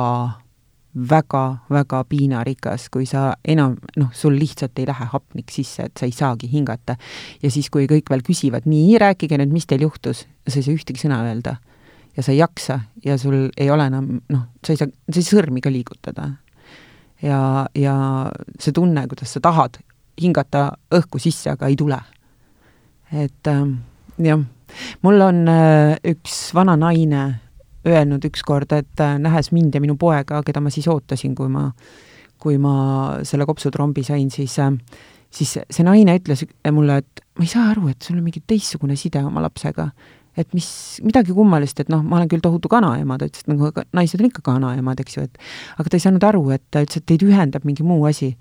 väga, 0.93 1.57
väga 1.69 2.03
piinarikas, 2.09 2.87
kui 2.93 3.05
sa 3.09 3.33
enam, 3.45 3.75
noh, 3.97 4.11
sul 4.13 4.35
lihtsalt 4.37 4.77
ei 4.79 4.87
lähe 4.87 5.07
hapnik 5.09 5.51
sisse, 5.51 5.87
et 5.89 5.97
sa 5.97 6.05
ei 6.05 6.13
saagi 6.13 6.49
hingata. 6.51 6.95
ja 7.41 7.51
siis, 7.51 7.69
kui 7.69 7.87
kõik 7.89 8.09
veel 8.09 8.21
küsivad, 8.25 8.67
nii, 8.69 8.97
rääkige 9.01 9.37
nüüd, 9.41 9.53
mis 9.53 9.65
teil 9.65 9.81
juhtus, 9.81 10.25
sa 10.47 10.59
ei 10.59 10.65
saa 10.65 10.75
ühtegi 10.75 11.01
sõna 11.01 11.23
öelda. 11.25 11.57
ja 12.17 12.23
sa 12.23 12.31
ei 12.31 12.37
jaksa 12.37 12.79
ja 13.05 13.17
sul 13.17 13.49
ei 13.57 13.69
ole 13.71 13.87
enam, 13.89 14.21
noh, 14.29 14.45
sa 14.65 14.73
ei 14.73 14.77
saa, 14.77 14.87
sa 15.09 15.17
ei 15.17 15.23
saa 15.23 15.39
sõrmi 15.39 15.61
ka 15.61 15.71
liigutada. 15.73 16.29
ja, 17.21 17.65
ja 17.75 17.95
see 18.59 18.71
tunne, 18.71 19.07
kuidas 19.07 19.33
sa 19.33 19.41
tahad 19.41 19.81
hingata 20.21 20.77
õhku 20.93 21.19
sisse, 21.19 21.49
aga 21.49 21.67
ei 21.67 21.75
tule. 21.75 21.99
et 23.11 23.47
ähm, 23.47 23.81
jah 24.17 24.45
mul 25.01 25.21
on 25.21 25.47
äh, 25.51 25.95
üks 26.13 26.53
vana 26.55 26.75
naine 26.79 27.23
öelnud 27.87 28.23
ükskord, 28.25 28.71
et 28.71 28.99
äh, 29.03 29.17
nähes 29.19 29.51
mind 29.51 29.75
ja 29.75 29.81
minu 29.83 29.97
poega, 29.99 30.43
keda 30.45 30.61
ma 30.63 30.71
siis 30.73 30.87
ootasin, 30.87 31.35
kui 31.35 31.49
ma, 31.51 31.69
kui 32.39 32.57
ma 32.61 32.75
selle 33.27 33.47
kopsutrombi 33.49 34.05
sain, 34.07 34.31
siis 34.31 34.59
äh, 34.59 34.71
siis 35.33 35.53
see 35.57 35.85
naine 35.85 36.17
ütles 36.19 36.45
mulle, 36.73 36.99
et 37.03 37.23
ma 37.37 37.45
ei 37.45 37.51
saa 37.51 37.69
aru, 37.71 37.89
et 37.91 38.05
sul 38.05 38.19
on 38.19 38.25
mingi 38.25 38.43
teistsugune 38.47 38.97
side 38.99 39.23
oma 39.25 39.43
lapsega. 39.43 39.91
et 40.33 40.49
mis, 40.57 40.67
midagi 41.05 41.29
kummalist, 41.37 41.77
et 41.83 41.89
noh, 41.93 41.99
ma 42.01 42.15
olen 42.17 42.29
küll 42.31 42.41
tohutu 42.41 42.65
kanaema, 42.65 43.19
ta 43.21 43.27
ütles, 43.29 43.43
et 43.43 43.51
nagu 43.51 43.67
naised 43.93 44.17
on 44.17 44.25
ikka 44.31 44.41
kanaemad, 44.47 45.03
eks 45.03 45.17
ju, 45.19 45.25
et 45.27 45.37
aga 45.77 45.91
ta 45.93 45.99
ei 45.99 46.05
saanud 46.07 46.25
aru, 46.25 46.41
et 46.55 46.63
ta 46.73 46.81
ütles, 46.81 47.03
et 47.03 47.05
teid 47.11 47.25
ühendab 47.27 47.67
mingi 47.69 47.85
muu 47.85 48.01
asi. 48.09 48.31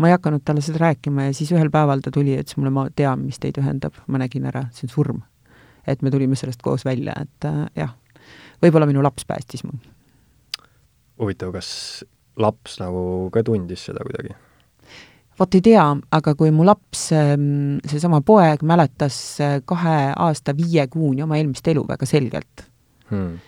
ma 0.00 0.08
ei 0.08 0.16
hakanud 0.16 0.40
talle 0.48 0.64
seda 0.64 0.80
rääkima 0.86 1.28
ja 1.28 1.34
siis 1.36 1.52
ühel 1.52 1.68
päeval 1.70 2.00
ta 2.00 2.14
tuli 2.14 2.32
ja 2.32 2.40
ütles 2.40 2.56
mulle, 2.56 2.72
ma 2.72 2.86
tean, 2.96 3.26
mis 3.26 3.36
teid 3.42 3.60
ühendab, 3.60 4.00
ma 4.08 4.24
nägin 4.24 4.48
ära, 4.48 4.64
see 4.72 4.88
on 4.88 4.94
surm 4.96 5.20
et 5.86 6.02
me 6.02 6.10
tulime 6.10 6.38
sellest 6.38 6.62
koos 6.62 6.84
välja, 6.86 7.14
et 7.20 7.48
äh, 7.48 7.66
jah, 7.76 7.92
võib-olla 8.62 8.88
minu 8.88 9.02
laps 9.04 9.26
päästis 9.28 9.64
mu. 9.66 9.76
huvitav, 11.20 11.52
kas 11.54 12.04
laps 12.40 12.78
nagu 12.80 13.28
ka 13.34 13.44
tundis 13.46 13.86
seda 13.88 14.04
kuidagi? 14.06 14.34
vot 15.38 15.54
ei 15.56 15.64
tea, 15.64 15.84
aga 16.12 16.34
kui 16.38 16.52
mu 16.54 16.66
laps, 16.66 17.08
ähm, 17.16 17.78
seesama 17.88 18.22
poeg 18.26 18.62
mäletas 18.66 19.16
äh, 19.40 19.60
kahe 19.64 20.12
aasta 20.12 20.54
viie 20.56 20.86
kuuni 20.92 21.24
oma 21.24 21.38
eelmist 21.40 21.68
elu 21.72 21.84
väga 21.88 22.06
selgelt 22.06 22.66
hmm. 23.10 23.38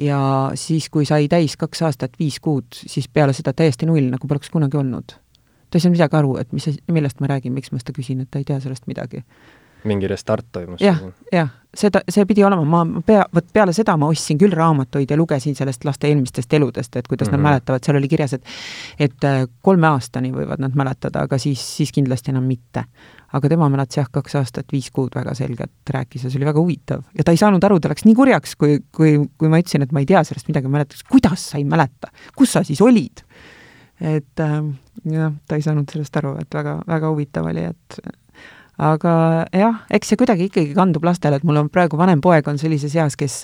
ja 0.00 0.20
siis, 0.58 0.88
kui 0.90 1.06
sai 1.08 1.28
täis 1.30 1.58
kaks 1.60 1.84
aastat 1.86 2.18
viis 2.18 2.40
kuud, 2.42 2.66
siis 2.74 3.08
peale 3.08 3.36
seda 3.36 3.54
täiesti 3.56 3.86
null, 3.86 4.10
nagu 4.12 4.30
poleks 4.30 4.50
kunagi 4.50 4.80
olnud. 4.80 5.14
ta 5.68 5.78
ei 5.78 5.84
saanud 5.84 5.98
midagi 5.98 6.18
aru, 6.18 6.38
et 6.42 6.56
mis, 6.56 6.70
millest 6.90 7.20
ma 7.20 7.30
räägin, 7.30 7.54
miks 7.54 7.72
ma 7.72 7.82
seda 7.82 7.94
küsin, 7.96 8.24
et 8.24 8.32
ta 8.32 8.40
ei 8.42 8.48
tea 8.48 8.58
sellest 8.64 8.88
midagi 8.90 9.22
mingi 9.88 10.08
restart 10.10 10.46
toimus? 10.52 10.82
jah, 10.82 11.00
jah, 11.32 11.50
seda, 11.76 12.02
see 12.10 12.26
pidi 12.28 12.44
olema, 12.46 12.82
ma 12.84 13.02
pea, 13.06 13.24
vot 13.34 13.46
peale 13.52 13.74
seda 13.76 13.96
ma 14.00 14.08
ostsin 14.12 14.38
küll 14.40 14.54
raamatuid 14.54 15.10
ja 15.10 15.18
lugesin 15.18 15.56
sellest 15.58 15.84
laste 15.86 16.08
eelmistest 16.10 16.52
eludest, 16.56 16.96
et 16.96 17.08
kuidas 17.08 17.28
mm 17.28 17.34
-hmm. 17.34 17.36
nad 17.36 17.40
mhm. 17.40 17.48
mäletavad, 17.48 17.84
seal 17.84 17.98
oli 17.98 18.08
kirjas, 18.08 18.32
et 18.32 18.44
et 18.98 19.24
äh, 19.24 19.46
kolme 19.62 19.88
aastani 19.88 20.32
võivad 20.32 20.60
nad 20.62 20.74
mäletada, 20.74 21.22
aga 21.22 21.38
siis, 21.38 21.76
siis 21.76 21.92
kindlasti 21.92 22.30
enam 22.30 22.44
mitte. 22.44 22.84
aga 23.34 23.48
tema 23.48 23.68
mäletas 23.68 23.96
jah, 23.96 24.08
kaks 24.10 24.34
aastat, 24.34 24.66
viis 24.72 24.90
kuud 24.90 25.10
väga 25.14 25.34
selgelt 25.34 25.90
rääkis 25.90 26.24
ja 26.24 26.30
see 26.30 26.38
oli 26.38 26.46
väga 26.46 26.60
huvitav. 26.60 27.02
ja 27.18 27.24
ta 27.24 27.30
ei 27.30 27.36
saanud 27.36 27.64
aru, 27.64 27.80
ta 27.80 27.88
läks 27.88 28.04
nii 28.04 28.14
kurjaks, 28.14 28.56
kui, 28.56 28.78
kui, 28.92 29.18
kui 29.38 29.48
ma 29.48 29.58
ütlesin, 29.58 29.82
et 29.82 29.92
ma 29.92 29.98
ei 29.98 30.06
tea 30.06 30.24
sellest 30.24 30.48
midagi, 30.48 30.68
ma 30.68 30.78
mäletan, 30.78 30.98
kuidas 31.10 31.50
sa 31.50 31.58
ei 31.58 31.64
mäleta, 31.64 32.08
kus 32.36 32.52
sa 32.52 32.62
siis 32.62 32.80
olid? 32.80 33.24
et 34.00 34.40
äh, 34.40 34.62
jah, 35.04 35.32
ta 35.48 35.56
ei 35.56 35.62
saanud 35.62 35.90
sellest 35.90 36.16
aru, 36.16 36.36
et 36.40 36.54
väga, 36.54 36.82
väga 36.86 37.10
huvitav 37.10 37.46
oli, 37.46 37.64
et 37.64 37.98
aga 38.78 39.14
jah, 39.54 39.84
eks 39.94 40.08
see 40.10 40.18
kuidagi 40.18 40.48
ikkagi 40.48 40.74
kandub 40.74 41.04
lastele, 41.06 41.38
et 41.38 41.46
mul 41.46 41.60
on 41.62 41.70
praegu 41.70 41.98
vanem 41.98 42.20
poeg 42.24 42.48
on 42.50 42.58
sellises 42.58 42.96
eas, 42.98 43.14
kes 43.16 43.42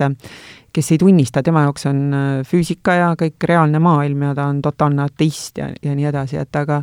kes 0.72 0.92
ei 0.94 1.00
tunnista, 1.02 1.42
tema 1.42 1.64
jaoks 1.66 1.86
on 1.90 2.04
äh, 2.14 2.28
füüsika 2.46 2.94
ja 2.98 3.08
kõik 3.18 3.42
reaalne 3.48 3.80
maailm 3.82 4.28
ja 4.28 4.36
ta 4.38 4.46
on 4.50 4.60
totaalne 4.62 5.02
ateist 5.08 5.58
ja, 5.58 5.70
ja 5.82 5.96
nii 5.96 6.06
edasi, 6.10 6.38
et 6.40 6.56
aga 6.56 6.82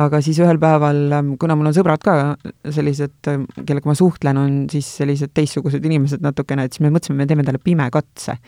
aga 0.00 0.18
siis 0.26 0.40
ühel 0.42 0.58
päeval, 0.58 1.00
ähm, 1.14 1.34
kuna 1.40 1.54
mul 1.56 1.70
on 1.70 1.76
sõbrad 1.76 2.02
ka 2.04 2.14
sellised, 2.74 3.16
äh, 3.30 3.42
kellega 3.62 3.90
ma 3.90 3.96
suhtlen, 3.98 4.40
on 4.40 4.62
siis 4.72 4.88
sellised 5.00 5.32
teistsugused 5.36 5.84
inimesed 5.84 6.24
natukene, 6.24 6.66
et 6.66 6.74
siis 6.76 6.84
me 6.84 6.92
mõtlesime, 6.94 7.22
me 7.22 7.28
teeme 7.30 7.46
talle 7.46 7.62
pimekatse. 7.62 8.38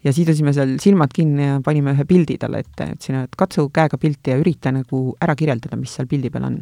ja 0.00 0.12
sidusime 0.16 0.54
seal 0.56 0.78
silmad 0.80 1.12
kinni 1.12 1.44
ja 1.44 1.58
panime 1.60 1.92
ühe 1.92 2.06
pildi 2.08 2.38
talle 2.40 2.62
ette, 2.64 2.86
ütlesin, 2.94 3.18
et 3.26 3.36
katsu 3.36 3.66
käega 3.68 3.98
pilti 4.00 4.32
ja 4.32 4.38
ürita 4.40 4.72
nagu 4.72 5.10
ära 5.20 5.34
kirjeldada, 5.36 5.76
mis 5.76 5.92
seal 5.92 6.08
pildi 6.08 6.30
peal 6.32 6.48
on. 6.48 6.56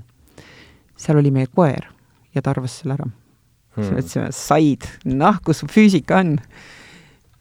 seal 0.99 1.21
oli 1.23 1.31
meie 1.31 1.47
koer 1.47 1.87
ja 2.38 2.44
ta 2.44 2.55
arvas 2.55 2.81
selle 2.81 2.96
ära 2.98 3.07
hmm.. 3.09 3.83
siis 3.83 3.94
me 3.94 4.03
ütlesime, 4.03 4.29
said, 4.35 4.90
noh, 5.11 5.40
kus 5.44 5.64
füüsika 5.68 6.22
on 6.22 6.37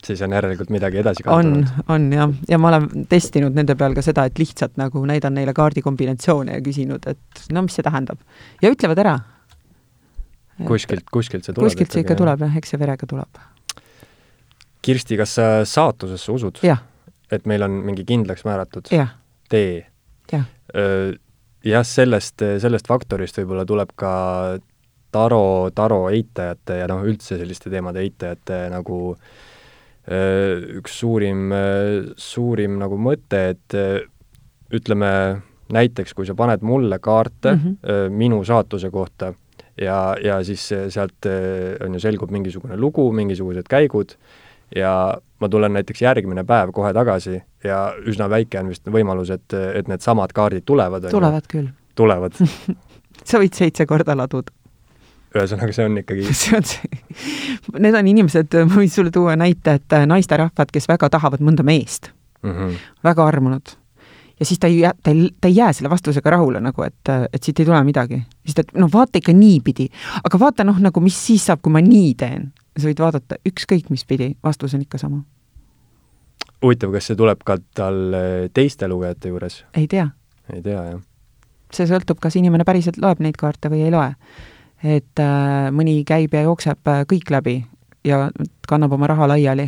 siis 0.06 0.22
on 0.22 0.34
järelikult 0.36 0.70
midagi 0.74 1.02
edasi 1.02 1.26
kandunud. 1.26 1.72
on, 1.88 1.96
on 1.96 2.14
jah, 2.14 2.36
ja 2.50 2.60
ma 2.62 2.72
olen 2.72 3.08
testinud 3.10 3.56
nende 3.58 3.76
peal 3.80 3.96
ka 3.98 4.04
seda, 4.06 4.28
et 4.30 4.40
lihtsalt 4.40 4.78
nagu 4.80 5.02
näidan 5.10 5.36
neile 5.38 5.54
kaardikombinatsioone 5.58 6.58
ja 6.58 6.64
küsinud, 6.64 7.08
et 7.10 7.44
no 7.56 7.66
mis 7.66 7.78
see 7.78 7.86
tähendab. 7.86 8.22
ja 8.62 8.72
ütlevad 8.74 9.04
ära. 9.04 9.18
kuskilt, 10.68 11.08
kuskilt 11.14 11.48
see 11.48 11.54
tuleb? 11.54 11.72
kuskilt 11.72 11.94
see 11.94 12.06
ikka 12.06 12.18
tuleb 12.20 12.46
jah, 12.46 12.58
eks 12.62 12.74
see 12.74 12.82
verega 12.82 13.10
tuleb. 13.10 13.44
Kirsti, 14.88 15.18
kas 15.20 15.36
sa 15.40 15.48
saatusesse 15.68 16.32
usud? 16.32 16.62
et 17.32 17.50
meil 17.50 17.66
on 17.66 17.82
mingi 17.84 18.06
kindlaks 18.08 18.46
määratud 18.48 18.94
ja. 18.94 19.10
tee? 19.50 19.86
jah. 20.32 20.48
jah, 21.66 21.88
sellest, 21.88 22.46
sellest 22.64 22.88
faktorist 22.88 23.42
võib-olla 23.42 23.66
tuleb 23.68 23.92
ka 24.00 24.14
taro, 25.12 25.70
taro 25.76 26.08
eitajate 26.10 26.82
ja 26.82 26.88
noh, 26.91 27.04
üldse 27.08 27.39
selliste 27.39 27.72
teemade 27.74 28.04
eitajate 28.06 28.67
nagu 28.74 29.15
üks 30.08 30.93
suurim, 31.02 31.50
suurim 32.15 32.78
nagu 32.80 32.96
mõte, 32.96 33.41
et 33.52 33.76
ütleme, 34.72 35.10
näiteks 35.76 36.15
kui 36.15 36.24
sa 36.28 36.36
paned 36.38 36.63
mulle 36.63 37.00
kaarte 37.04 37.52
mm. 37.52 37.60
-hmm. 37.60 38.15
minu 38.15 38.39
saatuse 38.48 38.88
kohta 38.89 39.34
ja, 39.82 40.15
ja 40.24 40.43
siis 40.43 40.72
äh, 40.72 40.89
sealt 40.89 41.26
äh, 41.26 41.78
on 41.86 41.93
ju, 41.93 42.00
selgub 42.00 42.32
mingisugune 42.34 42.78
lugu, 42.78 43.12
mingisugused 43.13 43.70
käigud 43.70 44.15
ja 44.76 44.91
ma 45.39 45.50
tulen 45.50 45.74
näiteks 45.78 46.02
järgmine 46.02 46.43
päev 46.48 46.74
kohe 46.76 46.91
tagasi 46.93 47.39
ja 47.63 47.82
üsna 48.06 48.30
väike 48.30 48.60
on 48.60 48.72
vist 48.74 48.89
võimalus, 48.91 49.32
et, 49.34 49.54
et 49.54 49.88
needsamad 49.88 50.34
kaardid 50.36 50.65
tulevad, 50.67 51.10
tulevad 51.12 51.48
küll. 51.52 51.70
tulevad. 51.96 52.36
sa 53.30 53.39
võid 53.41 53.56
seitse 53.58 53.86
korda 53.88 54.17
laduda. 54.17 54.52
Ühesõnaga, 55.36 55.74
see 55.76 55.88
on 55.88 55.98
ikkagi 56.02 56.30
see 56.42 56.58
on 56.58 56.68
see, 56.68 57.02
need 57.80 57.98
on 57.98 58.12
inimesed, 58.13 58.56
ma 58.70 58.80
võin 58.80 58.92
sulle 58.92 59.12
tuua 59.13 59.36
näite, 59.40 59.78
et 59.80 59.98
äh, 59.98 60.08
naisterahvad, 60.10 60.72
kes 60.74 60.88
väga 60.90 61.10
tahavad 61.18 61.44
mõnda 61.44 61.66
meest, 61.68 62.12
mm 62.44 62.52
-hmm. 62.54 62.80
väga 63.04 63.26
armunud. 63.26 63.76
ja 64.40 64.46
siis 64.46 64.60
ta 64.60 64.68
ei 64.68 64.80
jää, 64.80 64.94
ta 65.04 65.12
ei, 65.12 65.30
ta 65.42 65.48
ei 65.48 65.56
jää 65.56 65.74
selle 65.74 65.90
vastusega 65.90 66.30
rahule 66.30 66.62
nagu, 66.62 66.84
et, 66.84 67.10
et 67.34 67.44
siit 67.44 67.60
ei 67.60 67.66
tule 67.66 67.84
midagi. 67.84 68.22
siis 68.46 68.56
ta, 68.56 68.63
no 68.74 68.90
vaata 68.94 69.18
ikka 69.18 69.34
niipidi. 69.34 69.90
aga 70.24 70.40
vaata 70.40 70.63
noh, 70.63 70.80
nagu 70.80 71.00
mis 71.00 71.26
siis 71.28 71.46
saab, 71.46 71.60
kui 71.62 71.72
ma 71.72 71.82
nii 71.82 72.13
teen. 72.13 72.54
sa 72.78 72.88
võid 72.88 73.00
vaadata 73.00 73.36
ükskõik 73.50 73.90
mis 73.90 74.06
pidi, 74.06 74.38
vastus 74.44 74.74
on 74.74 74.82
ikka 74.82 74.98
sama. 74.98 75.22
huvitav, 76.63 76.92
kas 76.92 77.06
see 77.06 77.16
tuleb 77.16 77.44
ka 77.46 77.58
tal 77.74 78.13
äh, 78.13 78.50
teiste 78.54 78.88
lugejate 78.88 79.28
juures? 79.28 79.66
ei 79.74 79.88
tea. 79.88 80.10
ei 80.54 80.62
tea, 80.62 80.84
jah. 80.84 81.02
see 81.72 81.88
sõltub, 81.88 82.20
kas 82.20 82.36
inimene 82.36 82.63
päriselt 82.63 82.98
loeb 82.98 83.20
neid 83.20 83.36
kaarte 83.36 83.70
või 83.70 83.84
ei 83.84 83.92
loe. 83.92 84.13
Et 84.84 85.20
äh, 85.20 85.70
mõni 85.74 86.04
käib 86.08 86.34
ja 86.34 86.44
jookseb 86.46 86.88
äh, 86.88 87.04
kõik 87.10 87.32
läbi 87.34 87.58
ja 88.06 88.28
kannab 88.68 88.94
oma 88.94 89.08
raha 89.08 89.28
laiali 89.34 89.68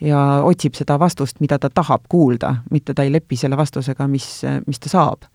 ja 0.00 0.20
otsib 0.44 0.74
seda 0.74 0.98
vastust, 0.98 1.40
mida 1.40 1.58
ta 1.58 1.70
tahab 1.70 2.08
kuulda, 2.08 2.56
mitte 2.70 2.94
ta 2.94 3.04
ei 3.04 3.12
lepi 3.12 3.36
selle 3.36 3.56
vastusega, 3.56 4.08
mis, 4.10 4.26
mis 4.66 4.80
ta 4.82 4.90
saab. 4.90 5.28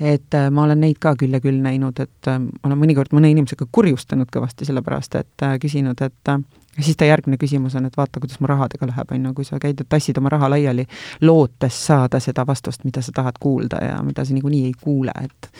Et 0.00 0.34
äh, 0.34 0.48
ma 0.50 0.64
olen 0.64 0.80
neid 0.80 0.98
ka 1.00 1.14
küll 1.20 1.36
ja 1.36 1.42
küll 1.44 1.60
näinud, 1.60 2.00
et 2.00 2.30
äh, 2.30 2.40
olen 2.64 2.80
mõnikord 2.80 3.12
mõne 3.16 3.30
inimesega 3.32 3.68
kurjustanud 3.72 4.30
kõvasti 4.32 4.68
sellepärast, 4.68 5.18
et 5.20 5.44
äh, 5.44 5.58
küsinud, 5.60 6.00
et 6.00 6.34
ja 6.80 6.84
siis 6.86 6.96
ta 6.96 7.04
järgmine 7.04 7.36
küsimus 7.40 7.74
on, 7.76 7.86
et 7.86 7.96
vaata, 7.98 8.20
kuidas 8.22 8.40
mu 8.40 8.48
rahadega 8.48 8.88
läheb, 8.88 9.12
on 9.12 9.28
ju, 9.28 9.34
kui 9.36 9.46
sa 9.46 9.58
käid 9.60 9.82
ja 9.82 9.86
tassid 9.88 10.18
oma 10.18 10.32
raha 10.32 10.48
laiali, 10.54 10.86
lootes 11.26 11.76
saada 11.86 12.20
seda 12.22 12.46
vastust, 12.48 12.84
mida 12.88 13.02
sa 13.04 13.12
tahad 13.14 13.40
kuulda 13.40 13.82
ja 13.84 13.98
mida 14.06 14.24
sa 14.24 14.34
niikuinii 14.36 14.64
ei 14.70 14.76
kuule, 14.80 15.14
et 15.24 15.50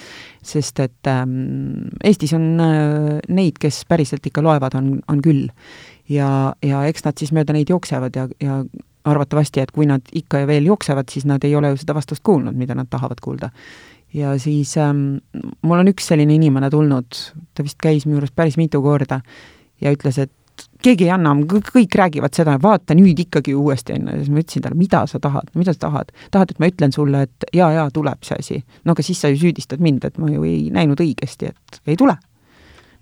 sest 0.42 0.81
et 0.81 1.11
ähm, 1.11 1.90
Eestis 2.05 2.33
on 2.37 2.46
äh, 2.64 3.18
neid, 3.29 3.59
kes 3.61 3.85
päriselt 3.88 4.26
ikka 4.26 4.44
loevad, 4.44 4.79
on, 4.79 4.94
on 5.09 5.20
küll. 5.22 5.50
ja, 6.09 6.55
ja 6.62 6.85
eks 6.88 7.05
nad 7.05 7.18
siis 7.18 7.35
mööda 7.37 7.53
neid 7.53 7.68
jooksevad 7.70 8.16
ja, 8.16 8.29
ja 8.40 8.62
arvatavasti, 9.05 9.61
et 9.61 9.70
kui 9.70 9.87
nad 9.88 10.05
ikka 10.14 10.42
ja 10.42 10.46
veel 10.46 10.66
jooksevad, 10.68 11.09
siis 11.11 11.24
nad 11.29 11.44
ei 11.44 11.55
ole 11.57 11.72
ju 11.72 11.81
seda 11.81 11.94
vastust 11.96 12.22
kuulnud, 12.24 12.57
mida 12.57 12.74
nad 12.74 12.88
tahavad 12.90 13.20
kuulda. 13.22 13.50
Ja 14.14 14.35
siis 14.38 14.77
ähm, 14.79 15.20
mul 15.62 15.83
on 15.83 15.90
üks 15.92 16.11
selline 16.11 16.35
inimene 16.35 16.70
tulnud, 16.70 17.23
ta 17.55 17.64
vist 17.66 17.79
käis 17.83 18.07
minu 18.07 18.18
juures 18.18 18.35
päris 18.35 18.59
mitu 18.61 18.83
korda 18.83 19.20
ja 19.81 19.92
ütles, 19.94 20.18
et 20.18 20.33
keegi 20.83 21.07
ei 21.07 21.12
anna, 21.14 21.33
kõik 21.49 21.94
räägivad 21.96 22.35
seda, 22.37 22.57
vaata 22.62 22.94
nüüd 22.96 23.18
ikkagi 23.25 23.55
uuesti, 23.57 23.94
on 23.96 24.09
ju, 24.09 24.14
ja 24.14 24.23
siis 24.23 24.33
ma 24.33 24.42
ütlesin 24.42 24.64
talle, 24.64 24.79
mida 24.81 25.03
sa 25.11 25.20
tahad, 25.23 25.53
mida 25.59 25.75
sa 25.77 25.85
tahad? 25.87 26.12
tahad, 26.31 26.53
et 26.53 26.62
ma 26.62 26.70
ütlen 26.70 26.94
sulle, 26.94 27.23
et 27.29 27.49
jaa, 27.57 27.70
jaa, 27.77 27.88
tuleb 27.94 28.27
see 28.27 28.40
asi. 28.40 28.59
no 28.85 28.96
aga 28.96 29.05
siis 29.07 29.20
sa 29.23 29.31
ju 29.33 29.40
süüdistad 29.40 29.83
mind, 29.83 30.05
et 30.09 30.18
ma 30.20 30.31
ju 30.31 30.44
ei 30.49 30.68
näinud 30.75 31.01
õigesti, 31.01 31.53
et 31.53 31.81
ei 31.87 31.99
tule. 32.01 32.16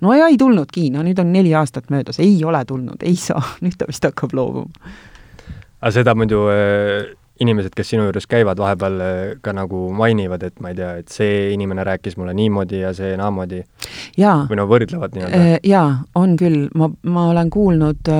no 0.00 0.14
ja 0.14 0.28
ei 0.30 0.38
tulnudki, 0.38 0.88
no 0.94 1.04
nüüd 1.06 1.18
on 1.22 1.32
neli 1.32 1.54
aastat 1.54 1.90
möödas, 1.94 2.20
ei 2.22 2.36
ole 2.44 2.64
tulnud, 2.64 3.02
ei 3.02 3.16
saa, 3.16 3.42
nüüd 3.64 3.78
ta 3.78 3.88
vist 3.90 4.04
hakkab 4.04 4.34
loobuma. 4.38 4.90
aga 5.80 5.94
seda 5.94 6.14
muidu 6.18 6.46
äh, 6.52 7.14
inimesed, 7.40 7.74
kes 7.76 7.92
sinu 7.92 8.06
juures 8.08 8.26
käivad, 8.30 8.58
vahepeal 8.58 9.02
äh, 9.02 9.18
ka 9.42 9.52
nagu 9.56 9.88
mainivad, 9.94 10.42
et 10.46 10.58
ma 10.62 10.72
ei 10.72 10.78
tea, 10.78 10.92
et 11.02 11.12
see 11.12 11.52
inimene 11.54 11.84
rääkis 11.86 12.18
mulle 12.18 12.34
niimoodi 12.36 12.82
ja 12.82 12.92
see 12.96 13.14
naamoodi 13.18 13.62
või 14.18 14.58
no 14.58 14.66
võrdlevad 14.70 15.14
nii-öelda? 15.14 15.42
Äh, 15.42 15.54
Jaa, 15.66 15.92
on 16.18 16.36
küll, 16.40 16.66
ma, 16.78 16.90
ma 17.06 17.28
olen 17.32 17.50
kuulnud, 17.54 18.10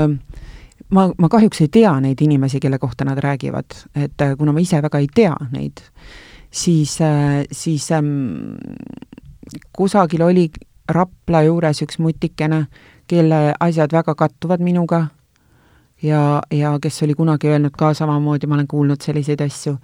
ma, 0.95 1.09
ma 1.11 1.33
kahjuks 1.33 1.65
ei 1.67 1.73
tea 1.81 1.93
neid 2.05 2.23
inimesi, 2.25 2.63
kelle 2.63 2.79
kohta 2.79 3.07
nad 3.09 3.21
räägivad, 3.23 3.77
et 3.97 4.25
äh, 4.25 4.37
kuna 4.39 4.55
ma 4.55 4.65
ise 4.65 4.83
väga 4.85 5.03
ei 5.03 5.11
tea 5.15 5.35
neid, 5.53 5.83
siis, 6.51 6.99
siis 7.53 7.91
ähm, 7.93 8.57
kusagil 9.73 10.27
oli 10.27 10.49
Rapla 10.89 11.43
juures 11.45 11.83
üks 11.85 11.99
mutikene, 12.01 12.63
kelle 13.09 13.53
asjad 13.61 13.93
väga 13.93 14.15
kattuvad 14.17 14.63
minuga 14.65 15.09
ja, 16.03 16.43
ja 16.51 16.77
kes 16.83 17.03
oli 17.03 17.15
kunagi 17.15 17.49
öelnud 17.49 17.75
ka 17.79 17.95
samamoodi, 17.95 18.47
ma 18.47 18.59
olen 18.59 18.69
kuulnud 18.69 19.03
selliseid 19.03 19.41
asju. 19.41 19.77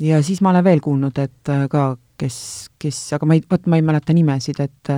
ja 0.00 0.22
siis 0.22 0.40
ma 0.40 0.50
olen 0.50 0.64
veel 0.64 0.80
kuulnud, 0.80 1.18
et 1.18 1.48
äh, 1.48 1.66
ka 1.70 1.96
kes, 2.20 2.36
kes, 2.80 2.98
aga 3.16 3.28
ma 3.28 3.36
ei, 3.36 3.42
vot 3.50 3.68
ma 3.70 3.78
ei 3.78 3.84
mäleta 3.86 4.14
nimesid, 4.16 4.60
et 4.60 4.92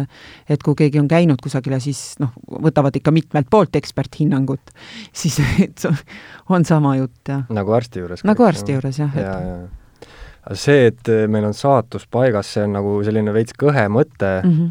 et 0.51 0.65
kui 0.65 0.75
keegi 0.79 1.01
on 1.01 1.09
käinud 1.11 1.43
kusagil 1.43 1.77
ja 1.77 1.81
siis 1.83 2.01
noh, 2.23 2.33
võtavad 2.67 2.97
ikka 2.99 3.15
mitmelt 3.15 3.51
poolt 3.51 3.77
eksperthinnangut, 3.79 4.75
siis 5.23 5.39
et 5.63 5.87
on 6.51 6.67
sama 6.69 6.97
jutt, 6.99 7.23
jah. 7.29 7.47
nagu 7.53 7.79
arsti 7.79 8.03
juures? 8.03 8.27
nagu 8.29 8.49
arsti 8.49 8.77
juures, 8.77 9.01
jah. 9.05 9.17
ja, 9.19 9.39
ja. 9.47 10.11
aga 10.43 10.59
see, 10.59 10.91
et 10.91 11.15
meil 11.31 11.49
on 11.49 11.57
saatus 11.57 12.09
paigas, 12.11 12.53
see 12.57 12.67
on 12.67 12.79
nagu 12.81 12.99
selline 13.07 13.35
veits 13.35 13.57
kõhe 13.59 13.87
mõte 13.93 14.35
mm, 14.43 14.53
-hmm. 14.53 14.71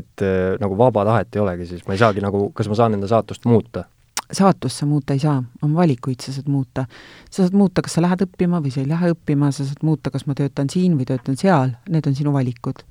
et 0.00 0.28
nagu 0.62 0.78
vaba 0.80 1.04
tahet 1.12 1.36
ei 1.36 1.44
olegi, 1.44 1.72
siis 1.74 1.86
ma 1.86 1.96
ei 1.96 2.04
saagi 2.04 2.24
nagu, 2.24 2.48
kas 2.56 2.70
ma 2.70 2.78
saan 2.78 2.98
enda 2.98 3.10
saatust 3.10 3.48
muuta? 3.48 3.84
Saatust 4.32 4.82
sa 4.82 4.86
muuta 4.86 5.12
ei 5.12 5.18
saa, 5.22 5.42
on 5.62 5.74
valikuid 5.74 6.20
sa 6.22 6.32
saad 6.32 6.48
muuta. 6.48 6.86
sa 7.30 7.42
saad 7.42 7.56
muuta, 7.56 7.82
kas 7.82 7.94
sa 7.98 8.02
lähed 8.02 8.22
õppima 8.26 8.62
või 8.62 8.72
sa 8.74 8.80
ei 8.80 8.88
lähe 8.88 9.12
õppima, 9.14 9.50
sa 9.52 9.64
saad 9.64 9.82
muuta, 9.82 10.10
kas 10.10 10.26
ma 10.26 10.34
töötan 10.34 10.70
siin 10.70 10.96
või 10.98 11.08
töötan 11.08 11.36
seal, 11.36 11.74
need 11.88 12.06
on 12.06 12.14
sinu 12.14 12.32
valikud. 12.32 12.84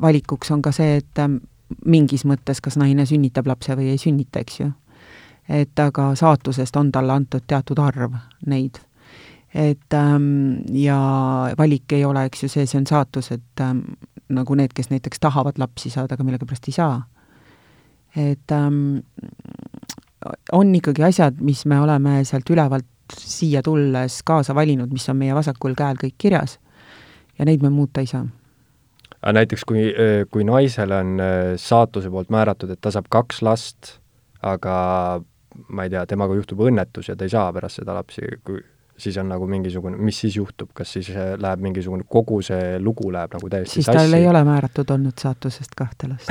Valikuks 0.00 0.50
on 0.50 0.62
ka 0.62 0.72
see, 0.74 0.96
et 1.00 1.20
mingis 1.86 2.24
mõttes, 2.28 2.60
kas 2.60 2.76
naine 2.80 3.06
sünnitab 3.08 3.46
lapse 3.48 3.76
või 3.76 3.92
ei 3.92 4.00
sünnita, 4.00 4.42
eks 4.44 4.60
ju. 4.60 4.72
et 5.48 5.78
aga 5.78 6.14
saatusest 6.16 6.76
on 6.76 6.90
talle 6.92 7.12
antud 7.12 7.44
teatud 7.46 7.78
arv 7.78 8.14
neid. 8.46 8.80
et 9.54 9.94
ähm, 9.94 10.64
ja 10.72 10.98
valik 11.58 11.92
ei 11.92 12.04
ole, 12.04 12.24
eks 12.24 12.42
ju, 12.42 12.48
see, 12.48 12.66
see 12.66 12.78
on 12.78 12.86
saatus, 12.86 13.30
et 13.32 13.60
ähm, 13.60 13.80
nagu 14.28 14.54
need, 14.54 14.72
kes 14.74 14.90
näiteks 14.90 15.20
tahavad 15.20 15.58
lapsi 15.58 15.90
saada, 15.90 16.14
aga 16.14 16.24
millegipärast 16.24 16.68
ei 16.68 16.72
saa. 16.72 17.02
et 18.16 18.52
ähm, 18.52 18.98
on 20.52 20.74
ikkagi 20.74 21.02
asjad, 21.02 21.40
mis 21.40 21.64
me 21.66 21.80
oleme 21.80 22.22
sealt 22.24 22.50
ülevalt 22.50 22.86
siia 23.18 23.62
tulles 23.62 24.22
kaasa 24.24 24.54
valinud, 24.56 24.92
mis 24.92 25.08
on 25.12 25.18
meie 25.20 25.34
vasakul 25.36 25.76
käel 25.76 25.98
kõik 26.00 26.16
kirjas 26.18 26.58
ja 27.38 27.44
neid 27.44 27.62
me 27.62 27.70
muuta 27.70 28.00
ei 28.00 28.08
saa. 28.08 28.24
aga 29.20 29.32
näiteks 29.40 29.64
kui, 29.68 29.84
kui 30.30 30.44
naisele 30.44 30.96
on 30.96 31.20
saatuse 31.60 32.10
poolt 32.10 32.32
määratud, 32.32 32.70
et 32.70 32.80
ta 32.80 32.92
saab 32.94 33.08
kaks 33.12 33.42
last, 33.42 33.98
aga 34.42 34.76
ma 35.68 35.86
ei 35.86 35.92
tea, 35.92 36.04
temaga 36.06 36.36
juhtub 36.36 36.64
õnnetus 36.66 37.08
ja 37.08 37.16
ta 37.16 37.24
ei 37.24 37.32
saa 37.32 37.52
pärast 37.52 37.80
seda 37.80 37.94
lapsi, 37.96 38.24
kui 38.44 38.60
siis 38.98 39.16
on 39.18 39.28
nagu 39.28 39.46
mingisugune, 39.50 39.98
mis 39.98 40.20
siis 40.20 40.36
juhtub, 40.36 40.70
kas 40.74 40.92
siis 40.96 41.10
läheb 41.40 41.62
mingisugune, 41.64 42.06
kogu 42.08 42.40
see 42.46 42.78
lugu 42.82 43.10
läheb 43.12 43.34
nagu 43.34 43.50
täiesti 43.50 43.80
siis 43.80 43.90
tal 43.90 44.12
ei 44.14 44.26
ole 44.30 44.44
määratud 44.46 44.90
olnud 44.94 45.18
saatusest 45.20 45.74
kahte 45.76 46.08
last 46.12 46.30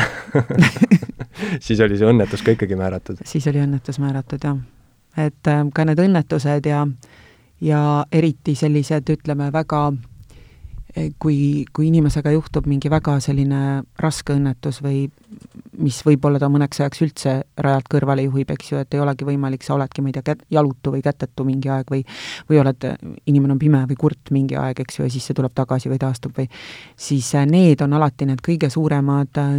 siis 1.66 1.82
oli 1.84 1.98
see 2.00 2.08
õnnetus 2.08 2.46
ka 2.46 2.56
ikkagi 2.56 2.78
määratud? 2.80 3.20
siis 3.28 3.48
oli 3.52 3.64
õnnetus 3.64 4.00
määratud, 4.00 4.48
jah. 4.48 4.58
et 5.18 5.52
äh, 5.52 5.66
ka 5.74 5.86
need 5.90 6.00
õnnetused 6.06 6.72
ja, 6.72 6.86
ja 7.62 7.84
eriti 8.12 8.56
sellised, 8.56 9.12
ütleme, 9.18 9.52
väga 9.54 9.90
kui, 10.94 11.66
kui 11.74 11.88
inimesega 11.90 12.32
juhtub 12.36 12.68
mingi 12.70 12.90
väga 12.92 13.16
selline 13.24 13.84
raske 14.00 14.36
õnnetus 14.36 14.78
või 14.86 15.08
mis 15.82 15.98
võib-olla 16.06 16.38
ta 16.38 16.50
mõneks 16.52 16.82
ajaks 16.84 17.02
üldse 17.02 17.32
rajalt 17.66 17.88
kõrvale 17.90 18.26
juhib, 18.28 18.52
eks 18.54 18.72
ju, 18.72 18.82
et 18.84 18.94
ei 18.94 19.02
olegi 19.02 19.26
võimalik, 19.26 19.64
sa 19.66 19.74
oledki, 19.74 20.04
ma 20.04 20.12
ei 20.12 20.18
tea, 20.18 20.26
kät-, 20.30 20.44
jalutu 20.54 20.94
või 20.94 21.02
kätetu 21.06 21.46
mingi 21.48 21.72
aeg 21.74 21.90
või 21.90 22.04
või 22.50 22.60
oled, 22.62 22.86
inimene 23.30 23.56
on 23.56 23.62
pime 23.62 23.82
või 23.90 23.98
kurt 24.00 24.30
mingi 24.36 24.58
aeg, 24.60 24.84
eks 24.84 25.00
ju, 25.00 25.08
ja 25.08 25.14
siis 25.14 25.26
see 25.26 25.38
tuleb 25.38 25.56
tagasi 25.58 25.90
või 25.90 26.00
taastub 26.02 26.38
või 26.38 26.46
siis 27.08 27.32
need 27.50 27.82
on 27.82 27.98
alati 27.98 28.28
need 28.30 28.44
kõige 28.46 28.70
suuremad 28.74 29.42
äh, 29.42 29.56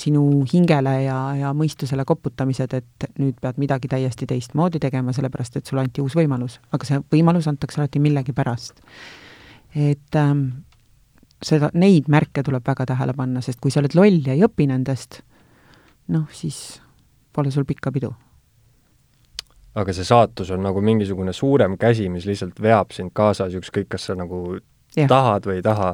sinu 0.00 0.26
hingele 0.52 0.94
ja, 1.06 1.18
ja 1.40 1.54
mõistusele 1.56 2.04
koputamised, 2.08 2.76
et 2.76 3.08
nüüd 3.20 3.40
pead 3.40 3.60
midagi 3.62 3.88
täiesti 3.88 4.28
teistmoodi 4.28 4.82
tegema, 4.82 5.16
sellepärast 5.16 5.56
et 5.60 5.66
sulle 5.66 5.84
anti 5.86 6.04
uus 6.04 6.16
võimalus. 6.18 6.60
aga 6.72 6.88
see 6.88 7.00
võimalus 7.14 7.48
antakse 7.48 7.80
alati 7.80 8.04
millegi 8.04 8.36
pärast. 8.36 8.84
et 9.74 10.20
ähm, 10.20 10.48
seda, 11.42 11.70
neid 11.74 12.08
märke 12.12 12.42
tuleb 12.42 12.66
väga 12.66 12.86
tähele 12.86 13.14
panna, 13.16 13.40
sest 13.44 13.60
kui 13.60 13.70
sa 13.70 13.80
oled 13.82 13.94
loll 13.94 14.20
ja 14.26 14.36
ei 14.36 14.44
õpi 14.46 14.68
nendest, 14.70 15.22
noh, 16.14 16.28
siis 16.32 16.80
pole 17.34 17.50
sul 17.50 17.66
pikka 17.68 17.92
pidu. 17.92 18.12
aga 19.74 19.92
see 19.92 20.06
saatus 20.06 20.50
on 20.54 20.62
nagu 20.62 20.80
mingisugune 20.80 21.32
suurem 21.32 21.74
käsi, 21.78 22.08
mis 22.08 22.28
lihtsalt 22.28 22.60
veab 22.62 22.92
sind 22.94 23.10
kaasas, 23.12 23.56
ükskõik, 23.58 23.88
kas 23.90 24.06
sa 24.06 24.14
nagu 24.14 24.60
ja. 24.96 25.08
tahad 25.10 25.48
või 25.48 25.58
ei 25.58 25.62
taha. 25.66 25.90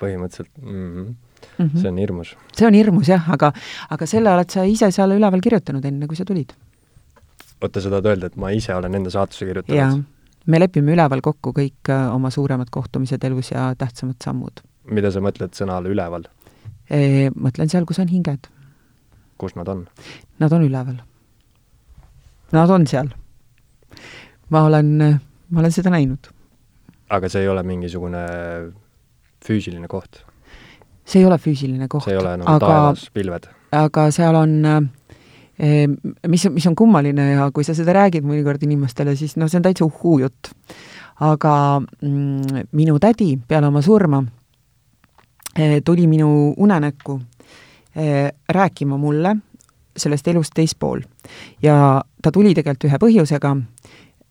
põhimõtteliselt 0.00 0.50
mm. 0.58 0.88
-hmm. 0.94 1.14
Mm 1.58 1.66
-hmm. 1.66 1.80
see 1.80 1.88
on 1.88 1.98
hirmus. 1.98 2.36
see 2.56 2.66
on 2.66 2.74
hirmus 2.74 3.08
jah, 3.08 3.30
aga, 3.30 3.52
aga 3.90 4.06
selle 4.06 4.32
oled 4.32 4.50
sa 4.50 4.64
ise 4.64 4.90
seal 4.90 5.10
üleval 5.10 5.40
kirjutanud, 5.40 5.84
enne 5.84 6.06
kui 6.06 6.16
sa 6.16 6.24
tulid. 6.24 6.52
oota, 7.60 7.80
sa 7.80 7.90
tahad 7.90 8.06
öelda, 8.06 8.26
et 8.26 8.36
ma 8.36 8.50
ise 8.50 8.74
olen 8.74 8.94
enda 8.94 9.10
saatuse 9.10 9.46
kirjutanud? 9.46 10.04
Me 10.46 10.60
lepime 10.60 10.94
üleval 10.96 11.22
kokku 11.24 11.52
kõik 11.56 11.90
äh, 11.90 12.08
oma 12.14 12.30
suuremad 12.30 12.70
kohtumised 12.70 13.24
elus 13.24 13.52
ja 13.52 13.72
tähtsamad 13.78 14.18
sammud. 14.24 14.62
mida 14.90 15.10
sa 15.10 15.20
mõtled 15.20 15.54
sõnale 15.56 15.92
üleval? 15.92 16.26
Mõtlen 16.92 17.70
seal, 17.72 17.86
kus 17.88 18.02
on 18.02 18.10
hinged. 18.10 18.50
kus 19.38 19.54
nad 19.56 19.68
on? 19.68 19.86
Nad 20.38 20.52
on 20.52 20.66
üleval. 20.66 20.98
Nad 22.52 22.70
on 22.70 22.86
seal. 22.86 23.08
ma 24.50 24.64
olen, 24.68 25.20
ma 25.48 25.60
olen 25.60 25.72
seda 25.72 25.90
näinud. 25.90 26.28
aga 27.08 27.28
see 27.28 27.42
ei 27.42 27.48
ole 27.48 27.62
mingisugune 27.62 28.26
füüsiline 29.46 29.88
koht? 29.88 30.24
see 31.04 31.22
ei 31.22 31.26
ole 31.26 31.38
füüsiline 31.38 31.88
koht. 31.88 32.04
see 32.04 32.14
ei 32.14 32.20
ole 32.20 32.36
nagu 32.36 32.50
aga, 32.50 32.66
taevas, 32.66 33.06
pilved? 33.14 33.48
aga 33.72 34.10
seal 34.14 34.38
on 34.38 34.54
eh, 34.64 34.80
mis, 36.28 36.46
mis 36.50 36.66
on 36.66 36.74
kummaline 36.74 37.28
ja 37.30 37.50
kui 37.54 37.64
sa 37.64 37.74
seda 37.74 37.94
räägid 37.94 38.26
mõnikord 38.26 38.62
inimestele, 38.66 39.14
siis 39.18 39.36
noh, 39.38 39.50
see 39.50 39.60
on 39.60 39.66
täitsa 39.66 39.86
uhhuu 39.86 40.18
jutt. 40.24 40.50
aga 41.22 41.54
mm, 41.78 42.66
minu 42.72 42.98
tädi 42.98 43.36
peale 43.48 43.68
oma 43.68 43.82
surma 43.82 44.22
eh, 45.56 45.82
tuli 45.84 46.06
minu 46.06 46.54
unenäkku 46.56 47.20
eh, 47.94 48.32
rääkima 48.48 48.98
mulle 48.98 49.36
sellest 49.96 50.28
elust 50.28 50.52
teispool. 50.54 51.00
ja 51.62 52.02
ta 52.22 52.32
tuli 52.32 52.54
tegelikult 52.54 52.88
ühe 52.88 52.98
põhjusega, 52.98 53.56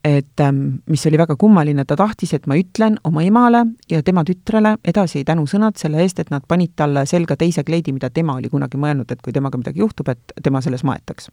et 0.04 0.40
ähm, 0.40 0.82
mis 0.90 1.06
oli 1.06 1.18
väga 1.18 1.36
kummaline, 1.38 1.86
ta 1.86 1.96
tahtis, 1.96 2.34
et 2.34 2.48
ma 2.50 2.58
ütlen 2.58 2.98
oma 3.06 3.22
emale 3.22 3.66
ja 3.90 4.02
tema 4.04 4.24
tütrele 4.26 4.76
edasi 4.86 5.22
tänusõnad 5.26 5.78
selle 5.78 6.02
eest, 6.02 6.20
et 6.20 6.32
nad 6.34 6.46
panid 6.48 6.74
talle 6.76 7.06
selga 7.06 7.38
teise 7.38 7.64
kleidi, 7.64 7.94
mida 7.94 8.10
tema 8.10 8.36
oli 8.40 8.50
kunagi 8.50 8.80
mõelnud, 8.82 9.12
et 9.14 9.22
kui 9.22 9.34
temaga 9.34 9.62
midagi 9.62 9.84
juhtub, 9.84 10.10
et 10.10 10.34
tema 10.44 10.62
selles 10.62 10.84
maetaks. 10.84 11.30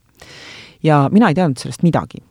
ja 0.82 1.08
mina 1.12 1.28
ei 1.28 1.34
teadnud 1.34 1.58
sellest 1.58 1.82
midagi. 1.82 2.22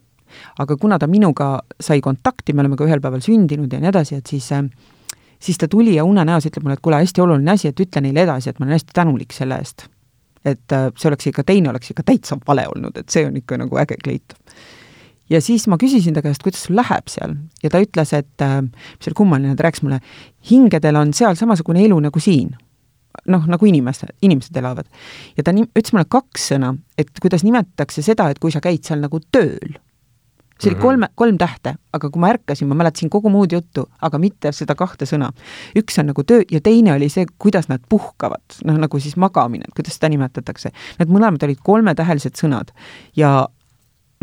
aga 0.59 0.77
kuna 0.77 0.99
ta 0.99 1.07
minuga 1.07 1.59
sai 1.79 2.01
kontakti, 2.01 2.53
me 2.53 2.61
oleme 2.61 2.75
ka 2.75 2.85
ühel 2.85 3.01
päeval 3.01 3.21
sündinud 3.21 3.73
ja 3.73 3.79
nii 3.79 3.89
edasi, 3.89 4.15
et 4.15 4.27
siis 4.27 4.51
äh, 4.51 4.63
siis 5.39 5.57
ta 5.57 5.67
tuli 5.67 5.95
ja 5.95 6.03
unenäos 6.03 6.45
ütleb 6.45 6.63
mulle, 6.63 6.73
et 6.77 6.81
kuule, 6.81 7.01
hästi 7.01 7.21
oluline 7.21 7.51
asi, 7.51 7.67
et 7.67 7.79
ütle 7.79 8.01
neile 8.01 8.25
edasi, 8.27 8.49
et 8.49 8.59
ma 8.59 8.65
olen 8.65 8.77
hästi 8.77 8.93
tänulik 8.93 9.33
selle 9.33 9.57
eest. 9.57 9.87
et 10.45 10.71
äh, 10.71 10.91
see 10.95 11.09
oleks 11.09 11.27
ikka, 11.27 11.43
teine 11.43 11.69
oleks 11.69 11.89
ikka 11.91 12.03
täitsa 12.05 12.37
vale 12.47 12.67
olnud, 12.67 12.97
et 12.97 13.09
see 13.09 13.25
on 13.25 13.35
ikka 13.35 13.57
nagu 13.57 13.77
äge 13.81 13.97
kleit 14.03 14.35
ja 15.29 15.41
siis 15.41 15.67
ma 15.67 15.77
küsisin 15.79 16.15
ta 16.15 16.23
käest, 16.25 16.43
kuidas 16.45 16.65
sul 16.67 16.77
läheb 16.79 17.09
seal 17.11 17.35
ja 17.63 17.71
ta 17.71 17.81
ütles, 17.83 18.13
et 18.15 18.43
äh, 18.43 18.61
mis 18.63 19.09
oli 19.09 19.17
kummaline, 19.17 19.55
ta 19.57 19.67
rääkis 19.67 19.83
mulle, 19.85 19.99
hingedel 20.49 20.99
on 20.99 21.13
seal 21.17 21.37
samasugune 21.39 21.83
elu 21.85 21.99
nagu 22.07 22.23
siin. 22.23 22.55
noh, 23.27 23.47
nagu 23.49 23.65
inimesed, 23.65 24.11
inimesed 24.21 24.55
elavad. 24.55 24.85
ja 25.37 25.43
ta 25.43 25.51
ni-, 25.51 25.67
ütles 25.67 25.93
mulle 25.93 26.05
kaks 26.09 26.51
sõna, 26.53 26.75
et 26.97 27.11
kuidas 27.21 27.43
nimetatakse 27.43 28.05
seda, 28.05 28.29
et 28.29 28.39
kui 28.39 28.53
sa 28.53 28.61
käid 28.61 28.85
seal 28.85 29.01
nagu 29.03 29.19
tööl. 29.31 29.79
see 30.59 30.69
oli 30.69 30.75
-hmm. 30.75 30.81
kolme, 30.81 31.07
kolm 31.15 31.37
tähte, 31.37 31.75
aga 31.93 32.09
kui 32.09 32.19
ma 32.19 32.29
ärkasin, 32.29 32.67
ma 32.67 32.75
mäletasin 32.75 33.09
kogu 33.09 33.29
muud 33.29 33.51
juttu, 33.51 33.89
aga 34.01 34.17
mitte 34.17 34.51
seda 34.51 34.75
kahte 34.75 35.05
sõna. 35.05 35.31
üks 35.75 35.99
on 35.99 36.05
nagu 36.05 36.23
töö 36.23 36.41
ja 36.51 36.61
teine 36.61 36.93
oli 36.93 37.09
see, 37.09 37.25
kuidas 37.37 37.69
nad 37.69 37.81
puhkavad, 37.89 38.61
noh 38.63 38.77
nagu 38.77 38.99
siis 38.99 39.17
magamine, 39.17 39.65
kuidas 39.75 39.93
seda 39.95 40.09
nimetatakse. 40.09 40.71
Need 40.99 41.09
mõlemad 41.09 41.43
olid 41.43 41.59
kolmetähelised 41.63 42.35
sõnad 42.37 42.71
ja 43.15 43.47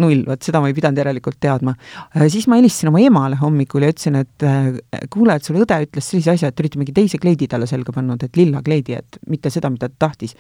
null, 0.03 0.25
vot 0.27 0.43
seda 0.43 0.61
ma 0.63 0.71
ei 0.71 0.77
pidanud 0.77 0.99
järelikult 0.99 1.39
teadma. 1.43 1.75
Äh, 2.15 2.27
siis 2.33 2.49
ma 2.51 2.59
helistasin 2.59 2.91
oma 2.91 3.03
emale 3.03 3.39
hommikul 3.41 3.87
ja 3.87 3.93
ütlesin, 3.93 4.19
et 4.21 4.47
äh, 4.47 4.73
kuule, 5.13 5.37
et 5.39 5.47
sul 5.47 5.61
õde 5.61 5.79
ütles 5.87 6.11
sellise 6.11 6.35
asja, 6.35 6.51
et 6.51 6.57
te 6.57 6.65
olite 6.65 6.81
mingi 6.81 6.95
teise 6.97 7.21
kleidi 7.23 7.49
talle 7.51 7.69
selga 7.71 7.95
pannud, 7.95 8.25
et 8.27 8.41
lilla 8.41 8.63
kleidi, 8.65 8.99
et 8.99 9.21
mitte 9.31 9.53
seda, 9.55 9.71
mida 9.73 9.91
ta 9.93 10.09
tahtis. 10.09 10.35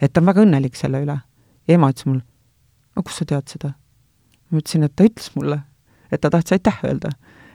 et 0.00 0.12
ta 0.12 0.20
on 0.20 0.30
väga 0.30 0.44
õnnelik 0.44 0.76
selle 0.76 1.02
üle. 1.04 1.16
ja 1.68 1.78
ema 1.78 1.90
ütles 1.92 2.08
mul, 2.08 2.20
no 2.96 3.06
kust 3.06 3.22
sa 3.22 3.28
tead 3.32 3.48
seda? 3.48 3.72
ma 4.50 4.60
ütlesin, 4.60 4.84
et 4.84 4.96
ta 4.96 5.08
ütles 5.08 5.32
mulle, 5.36 5.62
et 6.10 6.20
ta 6.20 6.30
tahtis 6.30 6.58
aitäh 6.58 6.84
öelda. 6.84 7.14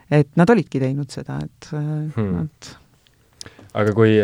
et 0.09 0.29
nad 0.35 0.49
olidki 0.49 0.81
teinud 0.81 1.13
seda, 1.13 1.39
et 1.45 1.71
äh, 1.73 1.87
hmm. 2.17 2.35
nad 2.41 2.75
aga 3.75 3.93
kui 3.93 4.17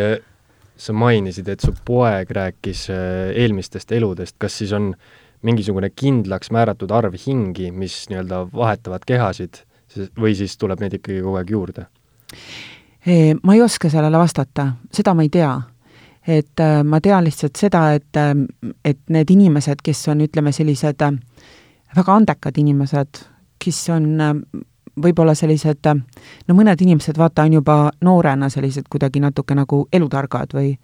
sa 0.81 0.93
mainisid, 0.97 1.49
et 1.51 1.61
su 1.61 1.73
poeg 1.85 2.29
rääkis 2.33 2.87
eelmistest 2.89 3.91
eludest, 3.93 4.39
kas 4.41 4.55
siis 4.57 4.71
on 4.73 4.93
äh, 4.95 5.20
mingisugune 5.41 5.89
kindlaks 5.89 6.51
määratud 6.51 6.91
arv 6.91 7.15
hingi, 7.25 7.71
mis 7.71 8.05
nii-öelda 8.09 8.45
vahetavad 8.53 9.05
kehasid, 9.07 9.63
või 10.19 10.35
siis 10.37 10.57
tuleb 10.57 10.81
neid 10.81 10.99
ikkagi 10.99 11.21
kogu 11.21 11.39
aeg 11.39 11.51
juurde? 11.51 11.85
Ma 13.43 13.55
ei 13.57 13.61
oska 13.61 13.89
sellele 13.89 14.17
vastata, 14.21 14.67
seda 14.93 15.13
ma 15.17 15.25
ei 15.25 15.29
tea. 15.33 15.61
et 16.27 16.59
äh, 16.59 16.83
ma 16.85 16.99
tean 17.01 17.23
lihtsalt 17.25 17.57
seda, 17.57 17.93
et, 17.97 18.13
äh, 18.13 18.35
et 18.85 18.99
need 19.09 19.31
inimesed, 19.33 19.79
kes 19.83 20.03
on, 20.13 20.19
ütleme, 20.21 20.51
sellised 20.53 21.01
äh, 21.01 21.15
väga 21.97 22.13
andekad 22.13 22.59
inimesed, 22.61 23.23
kes 23.57 23.79
on 23.89 24.05
võib-olla 25.01 25.33
sellised, 25.33 25.89
no 26.47 26.55
mõned 26.55 26.81
inimesed, 26.85 27.17
vaata, 27.17 27.47
on 27.49 27.57
juba 27.57 27.77
noorena 28.05 28.51
sellised 28.53 28.85
kuidagi 28.89 29.19
natuke 29.19 29.57
nagu 29.57 29.87
elutargad 29.91 30.53
või 30.53 30.75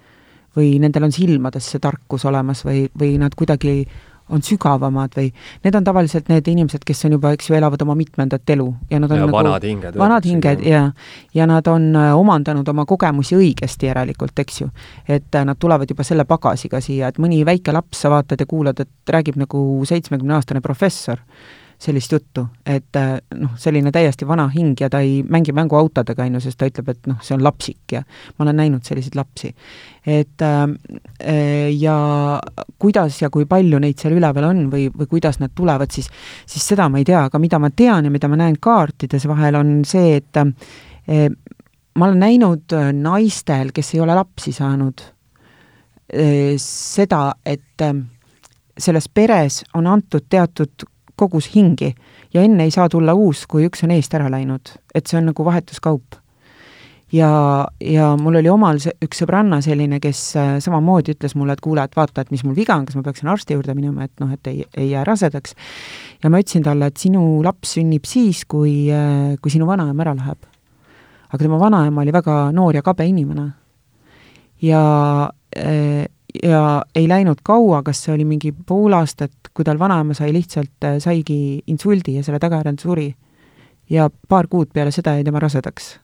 või 0.57 0.77
nendel 0.81 1.05
on 1.07 1.13
silmades 1.13 1.69
see 1.71 1.81
tarkus 1.81 2.25
olemas 2.25 2.63
või, 2.65 2.87
või 2.97 3.17
nad 3.21 3.35
kuidagi 3.37 3.83
on 4.29 4.43
sügavamad 4.43 5.15
või 5.17 5.29
need 5.63 5.75
on 5.77 5.85
tavaliselt 5.87 6.29
need 6.31 6.47
inimesed, 6.51 6.83
kes 6.85 7.05
on 7.07 7.17
juba, 7.17 7.31
eks 7.35 7.49
ju, 7.49 7.55
elavad 7.57 7.81
oma 7.85 7.95
mitmendat 7.97 8.49
elu 8.55 8.67
ja 8.91 8.99
nad 8.99 9.11
on 9.11 9.21
ja 9.21 9.25
nagu 9.25 9.37
vanad 9.37 9.67
hinged. 9.67 9.99
vanad 9.99 10.27
hinged 10.27 10.63
ja, 10.67 10.83
ja 11.33 11.47
nad 11.49 11.67
on 11.71 11.89
äh, 11.95 12.11
omandanud 12.17 12.67
oma 12.67 12.85
kogemusi 12.85 13.37
õigesti 13.37 13.91
järelikult, 13.91 14.39
eks 14.39 14.61
ju. 14.61 14.69
et 15.07 15.35
äh, 15.35 15.45
nad 15.47 15.59
tulevad 15.59 15.89
juba 15.89 16.03
selle 16.07 16.25
pagasiga 16.27 16.81
siia, 16.83 17.11
et 17.11 17.21
mõni 17.23 17.43
väike 17.47 17.75
laps, 17.75 18.03
sa 18.03 18.11
vaatad 18.13 18.43
ja 18.43 18.49
kuulad, 18.49 18.79
et 18.83 19.15
räägib 19.15 19.39
nagu 19.39 19.63
seitsmekümneaastane 19.87 20.61
professor 20.61 21.23
sellist 21.77 22.11
juttu, 22.11 22.47
et 22.65 22.95
äh, 22.97 23.19
noh, 23.37 23.51
selline 23.61 23.91
täiesti 23.93 24.25
vana 24.27 24.47
hing 24.49 24.79
ja 24.81 24.89
ta 24.89 24.99
ei 25.05 25.19
mängi 25.21 25.53
mänguautodega, 25.53 26.25
on 26.25 26.37
ju, 26.37 26.41
sest 26.47 26.57
ta 26.57 26.69
ütleb, 26.69 26.89
et 26.89 27.09
noh, 27.09 27.19
see 27.21 27.35
on 27.35 27.43
lapsik 27.45 27.93
ja 27.93 28.01
ma 28.01 28.47
olen 28.47 28.57
näinud 28.57 28.87
selliseid 28.87 29.17
lapsi. 29.17 29.53
et 30.07 30.41
äh, 30.41 30.63
äh, 31.21 31.69
ja 31.77 31.97
kuidas 32.79 33.21
ja 33.21 33.29
kui 33.29 33.45
palju 33.45 33.79
neid 33.83 34.01
seal 34.01 34.17
üleval 34.17 34.49
on 34.49 34.63
või, 34.73 34.87
või 34.89 35.09
kuidas 35.11 35.37
nad 35.39 35.53
tulevad, 35.55 35.93
siis, 35.93 36.09
siis 36.49 36.65
seda 36.73 36.89
ma 36.89 36.97
ei 36.97 37.05
tea, 37.05 37.27
aga 37.29 37.39
mida 37.39 37.59
ma 37.61 37.69
tean 37.69 38.09
ja 38.09 38.11
mida 38.11 38.27
ma 38.27 38.41
näen 38.41 38.57
kaartides 38.59 39.27
vahel, 39.29 39.61
on 39.61 39.77
see, 39.85 40.17
et 40.17 40.41
äh, 40.41 41.29
ma 41.93 42.09
olen 42.09 42.19
näinud 42.25 42.73
äh, 42.73 42.89
naistel, 42.93 43.69
kes 43.75 43.93
ei 43.93 44.01
ole 44.01 44.17
lapsi 44.17 44.55
saanud, 44.55 45.05
seda, 46.63 47.33
et 47.43 47.83
selles 48.79 49.09
peres 49.11 49.57
on 49.75 49.89
antud 49.91 50.23
teatud 50.31 50.85
kogus 51.17 51.49
hingi 51.55 51.93
ja 52.33 52.43
enne 52.43 52.67
ei 52.67 52.71
saa 52.73 52.89
tulla 52.89 53.15
uus, 53.17 53.45
kui 53.49 53.67
üks 53.67 53.83
on 53.85 53.93
eest 53.95 54.13
ära 54.17 54.29
läinud, 54.31 54.73
et 54.95 55.07
see 55.07 55.19
on 55.19 55.29
nagu 55.31 55.45
vahetuskaup. 55.45 56.17
ja, 57.13 57.29
ja 57.79 58.07
mul 58.19 58.35
oli 58.41 58.49
omal 58.51 58.81
see, 58.83 58.91
üks 59.03 59.21
sõbranna 59.23 59.61
selline, 59.63 60.01
kes 60.03 60.21
äh, 60.35 60.49
samamoodi 60.63 61.15
ütles 61.15 61.37
mulle, 61.39 61.55
et 61.55 61.63
kuule, 61.63 61.85
et 61.87 61.95
vaata, 61.95 62.25
et 62.25 62.33
mis 62.33 62.43
mul 62.43 62.57
viga 62.57 62.75
on, 62.75 62.85
kas 62.87 62.97
ma 62.99 63.05
peaksin 63.05 63.31
arsti 63.31 63.55
juurde 63.55 63.75
minema, 63.77 64.09
et 64.09 64.23
noh, 64.23 64.33
et 64.35 64.51
ei, 64.51 64.65
ei 64.75 64.89
jää 64.91 65.05
rasedaks. 65.07 65.55
ja 66.23 66.29
ma 66.29 66.41
ütlesin 66.43 66.65
talle, 66.67 66.91
et 66.91 66.97
sinu 66.99 67.23
laps 67.45 67.77
sünnib 67.77 68.05
siis, 68.09 68.43
kui, 68.45 68.91
äh, 68.91 69.37
kui 69.41 69.53
sinu 69.53 69.69
vanaema 69.69 70.03
ära 70.03 70.17
läheb. 70.19 70.51
aga 71.31 71.41
tema 71.43 71.59
vanaema 71.59 72.01
oli 72.01 72.13
väga 72.13 72.51
noor 72.51 72.75
ja 72.75 72.83
kabe 72.83 73.07
inimene. 73.07 73.49
ja 74.61 74.83
äh, 75.55 76.05
ja 76.43 76.81
ei 76.95 77.07
läinud 77.09 77.41
kaua, 77.43 77.81
kas 77.83 78.01
see 78.05 78.13
oli 78.15 78.25
mingi 78.27 78.51
pool 78.51 78.95
aastat, 78.97 79.51
kui 79.53 79.65
tal 79.65 79.79
vanaema 79.79 80.15
sai 80.17 80.33
lihtsalt, 80.35 80.75
äh, 80.85 80.97
saigi 81.03 81.63
insuldi 81.67 82.17
ja 82.17 82.25
selle 82.25 82.39
tagajärjel 82.39 82.79
suri. 82.81 83.15
ja 83.89 84.09
paar 84.29 84.47
kuud 84.51 84.67
peale 84.73 84.91
seda 84.91 85.13
jäi 85.15 85.23
tema 85.23 85.39
rasedaks. 85.39 85.99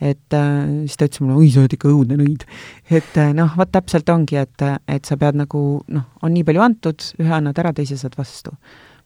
et 0.00 0.34
äh, 0.34 0.66
siis 0.86 0.96
ta 0.96 1.06
ütles 1.08 1.20
mulle, 1.20 1.36
oi, 1.38 1.50
sa 1.50 1.60
oled 1.60 1.76
ikka 1.76 1.88
õudne 1.88 2.18
nõid. 2.20 2.46
et 2.90 3.20
äh, 3.20 3.34
noh, 3.34 3.54
vot 3.56 3.70
täpselt 3.72 4.08
ongi, 4.08 4.36
et, 4.36 4.66
et 4.88 5.04
sa 5.04 5.16
pead 5.16 5.38
nagu 5.38 5.84
noh, 5.88 6.08
on 6.22 6.34
nii 6.34 6.44
palju 6.44 6.64
antud, 6.64 7.06
ühe 7.22 7.32
annad 7.34 7.58
ära, 7.58 7.72
teise 7.72 7.96
saad 8.00 8.18
vastu. 8.18 8.56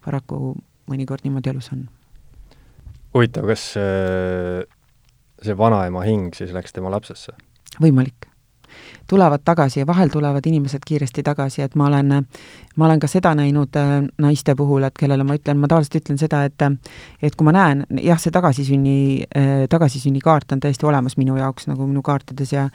paraku 0.05 0.57
mõnikord 0.88 1.25
niimoodi 1.25 1.51
elus 1.53 1.73
on. 1.73 1.88
huvitav, 3.14 3.47
kas 3.47 3.71
see 5.38 5.55
vanaema 5.57 6.03
hing 6.05 6.35
siis 6.35 6.53
läks 6.57 6.73
tema 6.73 6.90
lapsesse? 6.90 7.37
võimalik 7.79 8.28
tulevad 9.09 9.40
tagasi 9.44 9.81
ja 9.81 9.87
vahel 9.87 10.09
tulevad 10.12 10.47
inimesed 10.47 10.85
kiiresti 10.87 11.23
tagasi, 11.23 11.62
et 11.62 11.75
ma 11.75 11.87
olen, 11.87 12.14
ma 12.77 12.87
olen 12.87 13.01
ka 13.01 13.09
seda 13.11 13.33
näinud 13.38 13.77
äh, 13.81 13.94
naiste 14.21 14.55
puhul, 14.57 14.85
et 14.85 14.97
kellele 14.99 15.25
ma 15.25 15.37
ütlen, 15.38 15.59
ma 15.61 15.71
tavaliselt 15.71 16.03
ütlen 16.03 16.21
seda, 16.21 16.44
et 16.44 16.66
et 17.23 17.37
kui 17.37 17.47
ma 17.49 17.55
näen, 17.57 17.85
jah, 18.05 18.21
see 18.21 18.35
tagasisünni, 18.35 18.97
äh, 19.37 19.64
tagasisünnikaart 19.71 20.53
on 20.53 20.61
täiesti 20.64 20.87
olemas 20.87 21.16
minu 21.16 21.37
jaoks 21.40 21.71
nagu 21.71 21.87
minu 21.88 22.03
kaartides 22.05 22.53
ja 22.53 22.68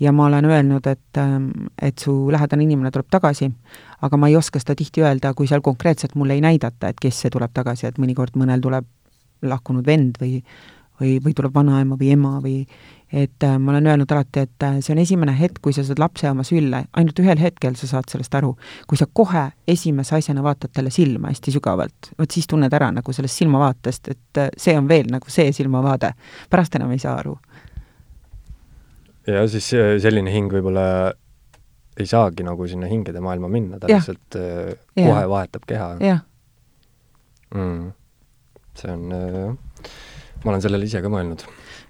ja 0.00 0.12
ma 0.12 0.28
olen 0.28 0.44
öelnud, 0.44 0.86
et, 0.86 1.18
et 1.82 1.98
su 1.98 2.12
lähedane 2.30 2.62
inimene 2.62 2.92
tuleb 2.94 3.08
tagasi, 3.10 3.48
aga 4.06 4.16
ma 4.16 4.28
ei 4.28 4.36
oska 4.38 4.60
seda 4.62 4.76
tihti 4.78 5.02
öelda, 5.02 5.32
kui 5.34 5.48
seal 5.50 5.64
konkreetselt 5.64 6.14
mulle 6.14 6.36
ei 6.38 6.44
näidata, 6.44 6.92
et 6.92 7.00
kes 7.02 7.24
see 7.24 7.32
tuleb 7.34 7.50
tagasi, 7.54 7.88
et 7.88 7.98
mõnikord 7.98 8.38
mõnel 8.38 8.62
tuleb 8.62 8.86
lahkunud 9.42 9.86
vend 9.86 10.20
või 10.20 10.42
või, 11.00 11.18
või 11.24 11.34
tuleb 11.34 11.54
vanaema 11.54 11.96
või 11.98 12.12
ema 12.14 12.38
või 12.42 12.56
et 13.12 13.42
äh, 13.42 13.58
ma 13.58 13.72
olen 13.72 13.86
öelnud 13.86 14.10
alati, 14.12 14.44
et 14.44 14.62
äh, 14.62 14.78
see 14.84 14.92
on 14.92 15.00
esimene 15.00 15.32
hetk, 15.38 15.62
kui 15.64 15.72
sa 15.72 15.84
saad 15.86 16.00
lapse 16.02 16.28
oma 16.28 16.44
sülle, 16.44 16.82
ainult 16.92 17.20
ühel 17.22 17.40
hetkel 17.40 17.76
sa 17.80 17.88
saad 17.88 18.10
sellest 18.12 18.34
aru. 18.36 18.54
kui 18.88 19.00
sa 19.00 19.06
kohe 19.12 19.46
esimese 19.68 20.16
asjana 20.18 20.42
vaatad 20.44 20.74
talle 20.76 20.92
silma 20.92 21.32
hästi 21.32 21.54
sügavalt, 21.56 22.10
vot 22.18 22.36
siis 22.36 22.46
tunned 22.46 22.72
ära 22.72 22.90
nagu 22.92 23.12
sellest 23.16 23.40
silmavaatest, 23.40 24.10
et 24.12 24.42
äh, 24.42 24.50
see 24.56 24.76
on 24.78 24.88
veel 24.88 25.08
nagu 25.12 25.32
see 25.32 25.52
silmavaade. 25.56 26.12
pärast 26.50 26.76
enam 26.76 26.92
ei 26.92 27.00
saa 27.00 27.16
aru. 27.22 27.38
ja 29.26 29.46
siis 29.48 29.70
selline 30.02 30.32
hing 30.32 30.52
võib-olla 30.52 31.14
ei 31.98 32.06
saagi 32.06 32.44
nagu 32.46 32.66
sinna 32.68 32.86
hingede 32.86 33.20
maailma 33.20 33.48
minna, 33.48 33.78
ta 33.78 33.88
lihtsalt 33.88 34.36
äh, 34.36 34.74
kohe 34.94 35.22
ja. 35.22 35.28
vahetab 35.28 35.64
keha. 35.66 35.94
jah 36.04 36.20
mm.. 37.54 37.88
see 38.76 38.92
on 38.92 39.12
äh,, 39.12 39.56
ma 40.44 40.52
olen 40.52 40.62
sellele 40.62 40.84
ise 40.84 41.00
ka 41.02 41.08
mõelnud 41.12 41.46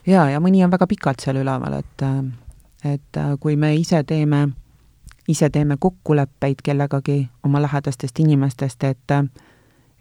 jaa, 0.08 0.28
ja 0.32 0.40
mõni 0.40 0.64
on 0.64 0.72
väga 0.72 0.88
pikalt 0.90 1.24
seal 1.24 1.40
üleval, 1.42 1.78
et 1.80 2.06
et 2.86 3.20
kui 3.40 3.56
me 3.56 3.72
ise 3.74 4.02
teeme, 4.06 4.44
ise 5.28 5.50
teeme 5.50 5.76
kokkuleppeid 5.80 6.62
kellegagi 6.64 7.20
oma 7.44 7.62
lähedastest 7.62 8.20
inimestest, 8.22 8.84
et 8.84 9.16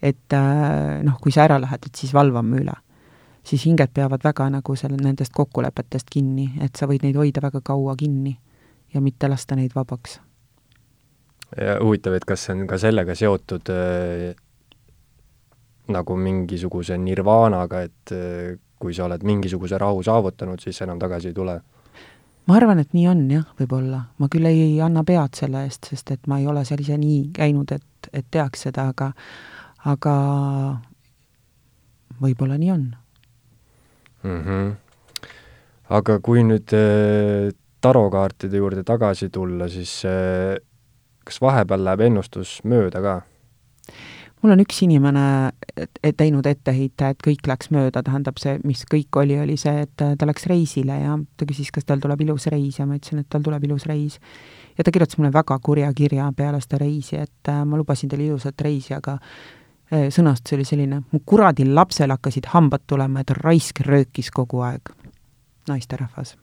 et 0.02 0.36
noh, 1.04 1.18
kui 1.22 1.32
sa 1.34 1.48
ära 1.48 1.58
lähed, 1.62 1.88
et 1.90 1.96
siis 1.96 2.14
valvame 2.14 2.62
üle. 2.62 2.76
siis 3.44 3.64
hinged 3.66 3.94
peavad 3.96 4.24
väga 4.24 4.50
nagu 4.52 4.76
selle, 4.76 4.98
nendest 5.00 5.32
kokkulepetest 5.34 6.10
kinni, 6.12 6.50
et 6.62 6.76
sa 6.76 6.86
võid 6.86 7.04
neid 7.04 7.16
hoida 7.16 7.42
väga 7.42 7.62
kaua 7.64 7.96
kinni 7.96 8.38
ja 8.94 9.02
mitte 9.02 9.28
lasta 9.28 9.56
neid 9.56 9.72
vabaks. 9.76 10.20
huvitav, 11.82 12.14
et 12.14 12.26
kas 12.26 12.44
see 12.44 12.56
on 12.56 12.68
ka 12.68 12.78
sellega 12.78 13.16
seotud 13.16 13.70
äh, 13.72 14.36
nagu 15.88 16.16
mingisuguse 16.20 16.98
nirvaanaga, 17.00 17.82
et 17.88 18.12
äh, 18.12 18.58
kui 18.80 18.94
sa 18.94 19.06
oled 19.06 19.24
mingisuguse 19.24 19.78
rahu 19.78 20.04
saavutanud, 20.04 20.62
siis 20.62 20.82
enam 20.86 21.00
tagasi 21.00 21.32
ei 21.32 21.34
tule? 21.34 21.60
ma 22.48 22.56
arvan, 22.56 22.80
et 22.80 22.94
nii 22.96 23.08
on 23.12 23.24
jah, 23.32 23.46
võib-olla. 23.60 24.02
ma 24.18 24.30
küll 24.32 24.48
ei 24.48 24.80
anna 24.82 25.04
pead 25.04 25.36
selle 25.36 25.66
eest, 25.68 25.90
sest 25.92 26.12
et 26.16 26.28
ma 26.28 26.40
ei 26.40 26.48
ole 26.48 26.64
seal 26.66 26.82
ise 26.84 26.98
nii 26.98 27.30
käinud, 27.36 27.72
et, 27.76 28.12
et 28.14 28.28
teaks 28.32 28.68
seda, 28.68 28.90
aga 28.94 29.12
aga 29.88 30.16
võib-olla 32.22 32.58
nii 32.58 32.72
on 32.74 32.84
mm. 34.24 34.42
-hmm. 34.44 34.76
aga 36.00 36.20
kui 36.20 36.44
nüüd 36.44 36.74
äh, 36.74 37.54
tarokaartide 37.82 38.58
juurde 38.58 38.84
tagasi 38.84 39.30
tulla, 39.30 39.68
siis 39.70 40.02
äh, 40.06 40.58
kas 41.26 41.42
vahepeal 41.42 41.84
läheb 41.84 42.08
ennustus 42.08 42.60
mööda 42.64 43.02
ka? 43.02 43.22
Mul 44.44 44.54
on 44.54 44.62
üks 44.62 44.82
inimene 44.86 45.24
teinud 46.18 46.46
etteheite, 46.50 47.12
et 47.14 47.22
kõik 47.26 47.48
läks 47.50 47.72
mööda, 47.74 48.04
tähendab 48.06 48.40
see, 48.42 48.58
mis 48.68 48.84
kõik 48.90 49.20
oli, 49.22 49.38
oli 49.42 49.58
see, 49.60 49.86
et 49.88 49.94
ta 49.98 50.30
läks 50.30 50.48
reisile 50.50 50.98
ja 51.02 51.18
ta 51.38 51.48
küsis, 51.50 51.72
kas 51.74 51.88
tal 51.88 52.02
tuleb 52.04 52.22
ilus 52.26 52.48
reis 52.54 52.80
ja 52.80 52.88
ma 52.88 53.00
ütlesin, 53.00 53.24
et 53.24 53.30
tal 53.34 53.46
tuleb 53.46 53.66
ilus 53.68 53.88
reis. 53.90 54.20
ja 54.78 54.84
ta 54.86 54.94
kirjutas 54.94 55.18
mulle 55.18 55.34
väga 55.34 55.58
kurja 55.64 55.92
kirja 55.94 56.32
peale 56.38 56.62
seda 56.62 56.82
reisi, 56.84 57.18
et 57.18 57.50
äh, 57.50 57.64
ma 57.66 57.78
lubasin 57.78 58.10
talle 58.10 58.28
ilusat 58.28 58.62
reisi, 58.62 58.94
aga 58.94 59.18
äh, 59.18 60.10
sõnastus 60.14 60.58
oli 60.58 60.66
selline, 60.70 61.02
mu 61.12 61.22
kuradil 61.26 61.74
lapsel 61.76 62.14
hakkasid 62.14 62.52
hambad 62.54 62.86
tulema, 62.88 63.24
et 63.26 63.34
raisk 63.42 63.82
röökis 63.88 64.30
kogu 64.32 64.62
aeg. 64.68 64.94
naisterahvas. 65.68 66.38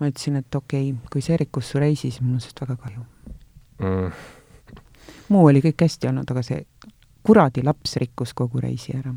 ma 0.00 0.08
ütlesin, 0.08 0.36
et 0.36 0.54
okei 0.54 0.92
okay,, 0.92 1.08
kui 1.12 1.24
see 1.24 1.36
rikkus 1.36 1.72
su 1.72 1.80
reisi, 1.80 2.10
siis 2.10 2.20
mul 2.20 2.36
on 2.36 2.44
sellest 2.44 2.60
väga 2.60 2.76
kahju 2.76 3.06
mm 3.80 4.38
muu 5.30 5.46
oli 5.50 5.62
kõik 5.64 5.86
hästi 5.86 6.10
olnud, 6.10 6.30
aga 6.30 6.42
see 6.46 6.62
kuradi 7.26 7.64
laps 7.64 7.96
rikkus 8.00 8.34
kogu 8.36 8.60
reisi 8.62 8.94
ära. 8.96 9.12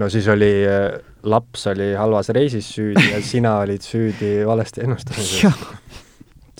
no 0.00 0.08
siis 0.12 0.28
oli, 0.28 0.50
äh, 0.68 1.00
laps 1.22 1.66
oli 1.72 1.92
halvas 1.98 2.30
reisis 2.36 2.68
süüdi 2.74 3.10
ja 3.10 3.22
sina 3.22 3.58
olid 3.64 3.84
süüdi 3.84 4.40
valesti 4.46 4.84
ennustamises 4.86 5.56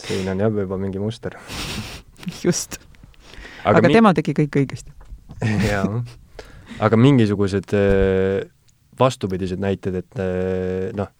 siin 0.06 0.28
on 0.32 0.40
jah 0.40 0.60
juba 0.62 0.78
mingi 0.80 0.98
muster. 0.98 1.36
just. 2.44 2.78
aga, 3.64 3.78
aga 3.78 3.88
mi... 3.88 3.94
tema 3.94 4.14
tegi 4.16 4.34
kõik 4.36 4.62
õigesti 4.62 4.92
jaa. 5.70 6.02
aga 6.80 7.00
mingisugused 7.00 7.74
äh, 7.76 8.48
vastupidised 9.00 9.60
näited, 9.60 10.02
et 10.02 10.20
äh, 10.20 10.90
noh, 10.96 11.12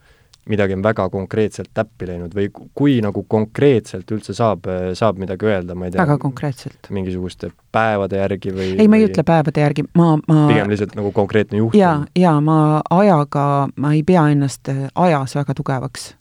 midagi 0.49 0.73
on 0.73 0.83
väga 0.83 1.09
konkreetselt 1.11 1.71
täppi 1.75 2.07
läinud 2.09 2.35
või 2.35 2.49
kui 2.75 2.99
nagu 3.05 3.23
konkreetselt 3.29 4.11
üldse 4.15 4.35
saab, 4.37 4.67
saab 4.97 5.21
midagi 5.21 5.47
öelda, 5.47 5.77
ma 5.77 5.87
ei 5.87 5.95
tea. 5.95 6.01
väga 6.03 6.17
konkreetselt. 6.19 6.89
mingisuguste 6.91 7.51
päevade 7.73 8.21
järgi 8.21 8.55
või? 8.55 8.71
ei, 8.79 8.89
ma 8.89 8.99
ei 8.99 9.05
või... 9.05 9.11
ütle 9.11 9.25
päevade 9.27 9.65
järgi, 9.65 9.85
ma, 9.99 10.15
ma 10.29 10.47
pigem 10.49 10.73
lihtsalt 10.73 10.97
nagu 10.99 11.13
konkreetne 11.17 11.61
juhtum? 11.61 11.81
jaa, 11.81 12.07
jaa, 12.19 12.39
ma 12.45 12.59
ajaga, 12.91 13.45
ma 13.77 13.93
ei 13.97 14.03
pea 14.07 14.29
ennast 14.33 14.73
ajas 14.95 15.37
väga 15.37 15.57
tugevaks. 15.61 16.15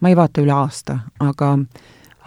ma 0.00 0.12
ei 0.12 0.16
vaata 0.18 0.44
üle 0.44 0.56
aasta, 0.56 1.02
aga 1.20 1.56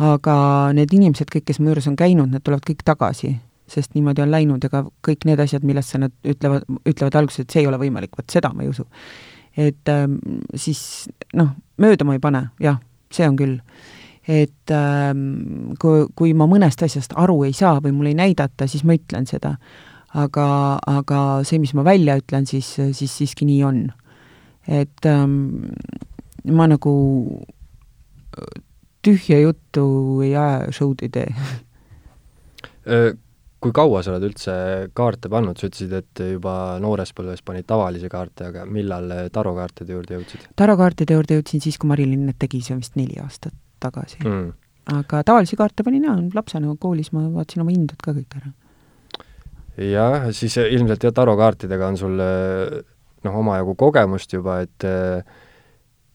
aga 0.04 0.36
need 0.74 0.93
inimesed, 0.93 1.30
kõik, 1.30 1.48
kes 1.50 1.60
mu 1.62 1.69
juures 1.69 1.89
on 1.89 1.98
käinud, 1.98 2.32
need 2.32 2.46
tulevad 2.46 2.65
kõik 2.65 2.82
tagasi, 2.86 3.36
sest 3.69 3.93
niimoodi 3.98 4.24
on 4.24 4.32
läinud 4.34 4.65
ka 4.69 4.86
kõik 5.06 5.26
need 5.30 5.41
asjad, 5.41 5.65
millesse 5.65 6.02
nad 6.02 6.13
ütlevad, 6.26 6.65
ütlevad 6.86 7.19
alguses, 7.22 7.46
et 7.46 7.54
see 7.54 7.62
ei 7.63 7.69
ole 7.69 7.78
võimalik, 7.82 8.13
vot 8.17 8.30
seda 8.30 8.54
ma 8.54 8.65
ei 8.65 8.74
usu 8.74 8.88
et 9.58 9.89
ähm, 9.92 10.18
siis 10.56 11.10
noh, 11.38 11.54
mööda 11.82 12.06
ma 12.08 12.18
ei 12.18 12.22
pane, 12.24 12.48
jah, 12.63 12.80
see 13.13 13.28
on 13.28 13.38
küll. 13.38 13.58
et 14.28 14.72
ähm, 14.72 15.74
kui, 15.80 16.06
kui 16.16 16.32
ma 16.34 16.48
mõnest 16.48 16.84
asjast 16.86 17.13
aru 17.20 17.42
ei 17.44 17.54
saa 17.54 17.82
või 17.84 17.92
mulle 17.92 18.13
ei 18.13 18.20
näidata, 18.20 18.68
siis 18.68 18.86
ma 18.88 18.96
ütlen 18.96 19.28
seda. 19.30 19.58
aga, 20.13 20.80
aga 20.88 21.20
see, 21.44 21.60
mis 21.60 21.74
ma 21.74 21.84
välja 21.84 22.18
ütlen, 22.22 22.46
siis, 22.46 22.76
siis 22.94 23.18
siiski 23.18 23.46
nii 23.46 23.63
on. 23.63 23.84
et 24.68 25.06
ähm, 25.06 25.74
ma 26.46 26.68
nagu 26.68 26.94
tühja 29.04 29.39
juttu 29.42 30.22
ei 30.24 30.36
aja, 30.36 30.72
show'd 30.72 31.04
ei 31.04 31.10
tee 31.10 31.28
äh, 32.88 33.12
kui 33.63 33.73
kaua 33.76 34.02
sa 34.04 34.13
oled 34.13 34.26
üldse 34.28 34.56
kaarte 34.97 35.32
pannud, 35.32 35.60
sa 35.60 35.69
ütlesid, 35.69 35.93
et 35.97 36.23
juba 36.34 36.56
noores 36.84 37.13
põlves 37.15 37.43
panid 37.45 37.67
tavalisi 37.69 38.12
kaarte, 38.12 38.49
aga 38.52 38.65
millal 38.69 39.12
tarokaartide 39.34 39.95
juurde 39.95 40.17
jõudsid? 40.19 40.49
tarokaartide 40.60 41.17
juurde 41.17 41.39
jõudsin 41.39 41.63
siis, 41.63 41.80
kui 41.80 41.91
Marilyn 41.91 42.28
need 42.30 42.39
tegi, 42.41 42.62
see 42.65 42.76
on 42.76 42.84
vist 42.84 42.99
neli 42.99 43.19
aastat 43.23 43.56
tagasi 43.84 44.21
mm.. 44.23 44.49
aga 44.99 45.23
tavalisi 45.28 45.60
kaarte 45.60 45.86
panin 45.88 46.10
jaa, 46.10 46.17
lapsena 46.36 46.76
koolis 46.80 47.13
ma 47.15 47.26
vaatasin 47.34 47.65
oma 47.65 47.76
hinded 47.76 47.99
ka 48.04 48.15
kõik 48.15 48.39
ära. 48.39 48.54
jah, 49.89 50.28
siis 50.36 50.58
ilmselt 50.63 51.08
jah, 51.08 51.15
tarokaartidega 51.15 51.91
on 51.93 51.99
sul 51.99 52.19
noh, 53.23 53.39
omajagu 53.39 53.76
kogemust 53.80 54.36
juba, 54.36 54.60
et 54.65 54.88
äh, 54.88 55.23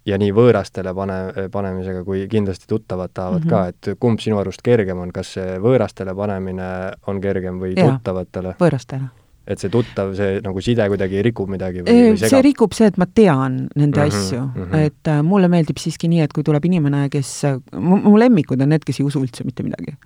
ja 0.09 0.19
nii 0.21 0.33
võõrastele 0.35 0.93
pane, 0.97 1.19
panemisega 1.53 2.03
kui 2.07 2.25
kindlasti 2.31 2.69
tuttavad 2.71 3.13
tahavad 3.15 3.45
mm 3.45 3.51
-hmm. 3.51 3.79
ka, 3.79 3.93
et 3.95 4.01
kumb 4.01 4.21
sinu 4.23 4.39
arust 4.41 4.63
kergem 4.65 4.99
on, 5.05 5.13
kas 5.13 5.35
see 5.37 5.57
võõrastele 5.63 6.15
panemine 6.17 6.69
on 7.07 7.21
kergem 7.21 7.61
või 7.61 7.75
ja, 7.77 7.89
tuttavatele? 7.89 8.55
võõrastele. 8.61 9.11
et 9.47 9.59
see 9.59 9.73
tuttav, 9.73 10.15
see 10.15 10.41
nagu 10.45 10.61
side 10.61 10.89
kuidagi 10.89 11.23
rikub 11.23 11.49
midagi 11.49 11.83
või, 11.83 11.93
või 11.93 12.17
segab? 12.17 12.31
see 12.31 12.43
rikub 12.43 12.73
see, 12.77 12.87
et 12.87 12.99
ma 12.99 13.07
tean 13.07 13.69
nende 13.75 14.01
mm 14.01 14.05
-hmm, 14.05 14.17
asju 14.17 14.41
mm, 14.41 14.65
-hmm. 14.65 14.87
et 14.87 15.09
äh, 15.09 15.23
mulle 15.23 15.49
meeldib 15.49 15.77
siiski 15.77 16.09
nii, 16.09 16.21
et 16.21 16.33
kui 16.33 16.45
tuleb 16.45 16.65
inimene, 16.65 17.09
kes, 17.09 17.43
mu 17.73 18.19
lemmikud 18.19 18.61
on 18.61 18.69
need, 18.69 18.85
kes 18.85 19.01
ei 19.01 19.07
usu 19.07 19.21
üldse 19.21 19.45
mitte 19.45 19.63
midagi. 19.63 19.97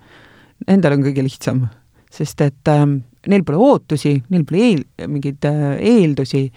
Endal 0.69 0.93
on 0.93 1.03
kõige 1.03 1.23
lihtsam, 1.23 1.67
sest 2.11 2.41
et 2.41 2.69
äh, 2.69 2.87
neil 3.27 3.45
pole 3.45 3.59
ootusi, 3.59 4.23
neil 4.31 4.45
pole 4.45 4.59
eel, 4.59 4.85
mingeid 5.09 5.45
äh, 5.45 5.77
eeldusi 5.79 6.53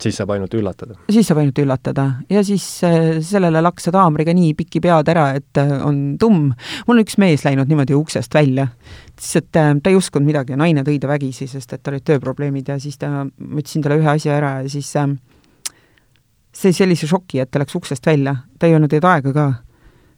siis 0.00 0.16
saab 0.16 0.32
ainult 0.34 0.54
üllatada? 0.56 0.96
siis 1.12 1.28
saab 1.28 1.40
ainult 1.42 1.58
üllatada. 1.60 2.06
Ja 2.32 2.42
siis 2.46 2.64
äh, 2.86 3.18
sellele 3.24 3.60
laksad 3.64 3.96
haamriga 3.98 4.34
nii 4.36 4.54
pikki 4.58 4.80
pead 4.84 5.10
ära, 5.12 5.28
et 5.38 5.60
äh, 5.60 5.72
on 5.84 6.16
tumm. 6.20 6.52
mul 6.86 6.96
on 6.96 7.04
üks 7.04 7.18
mees 7.20 7.44
läinud 7.46 7.70
niimoodi 7.70 7.96
uksest 7.96 8.34
välja, 8.34 8.68
lihtsalt 9.12 9.60
äh, 9.60 9.72
ta 9.82 9.92
ei 9.92 9.98
uskunud 9.98 10.28
midagi 10.28 10.56
ja 10.56 10.60
naine 10.60 10.84
tõi 10.86 10.98
ta 11.02 11.10
vägisi, 11.10 11.48
sest 11.50 11.76
et 11.76 11.84
tal 11.84 11.96
olid 11.96 12.06
tööprobleemid 12.08 12.72
ja 12.72 12.78
siis 12.82 12.98
ta, 13.02 13.12
ma 13.26 13.62
ütlesin 13.62 13.84
talle 13.84 14.00
ühe 14.00 14.12
asja 14.16 14.36
ära 14.38 14.58
ja 14.64 14.72
siis 14.72 14.92
see 16.56 16.72
sellise 16.72 17.08
šoki, 17.10 17.42
et 17.42 17.52
ta 17.52 17.60
läks 17.60 17.76
uksest 17.76 18.06
välja, 18.06 18.38
ta 18.58 18.68
ei 18.68 18.76
olnud 18.76 18.92
teinud 18.92 19.10
aega 19.10 19.32
ka, 19.36 19.48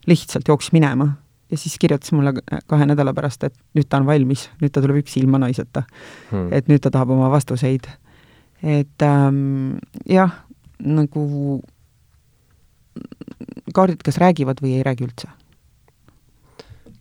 lihtsalt 0.07 0.47
jooksis 0.47 0.75
minema. 0.75 1.11
Ja 1.49 1.57
siis 1.57 1.79
kirjutas 1.81 2.11
mulle 2.13 2.29
kahe 2.69 2.85
nädala 2.85 3.09
pärast, 3.17 3.41
et 3.47 3.55
nüüd 3.73 3.87
ta 3.89 3.97
on 3.97 4.05
valmis, 4.05 4.43
nüüd 4.61 4.69
ta 4.69 4.83
tuleb 4.85 4.99
üksi 5.01 5.17
ilma 5.23 5.39
naiseta. 5.41 5.81
Hmm.. 6.29 6.51
et 6.53 6.69
nüüd 6.69 6.83
ta 6.83 6.91
tahab 6.93 7.09
oma 7.15 7.31
vastuseid 7.33 7.89
et 8.63 9.05
ähm, 9.05 9.77
jah, 10.09 10.33
nagu 10.79 11.25
kaardid 13.75 14.01
kas 14.03 14.19
räägivad 14.21 14.61
või 14.63 14.77
ei 14.79 14.83
räägi 14.85 15.05
üldse. 15.07 15.29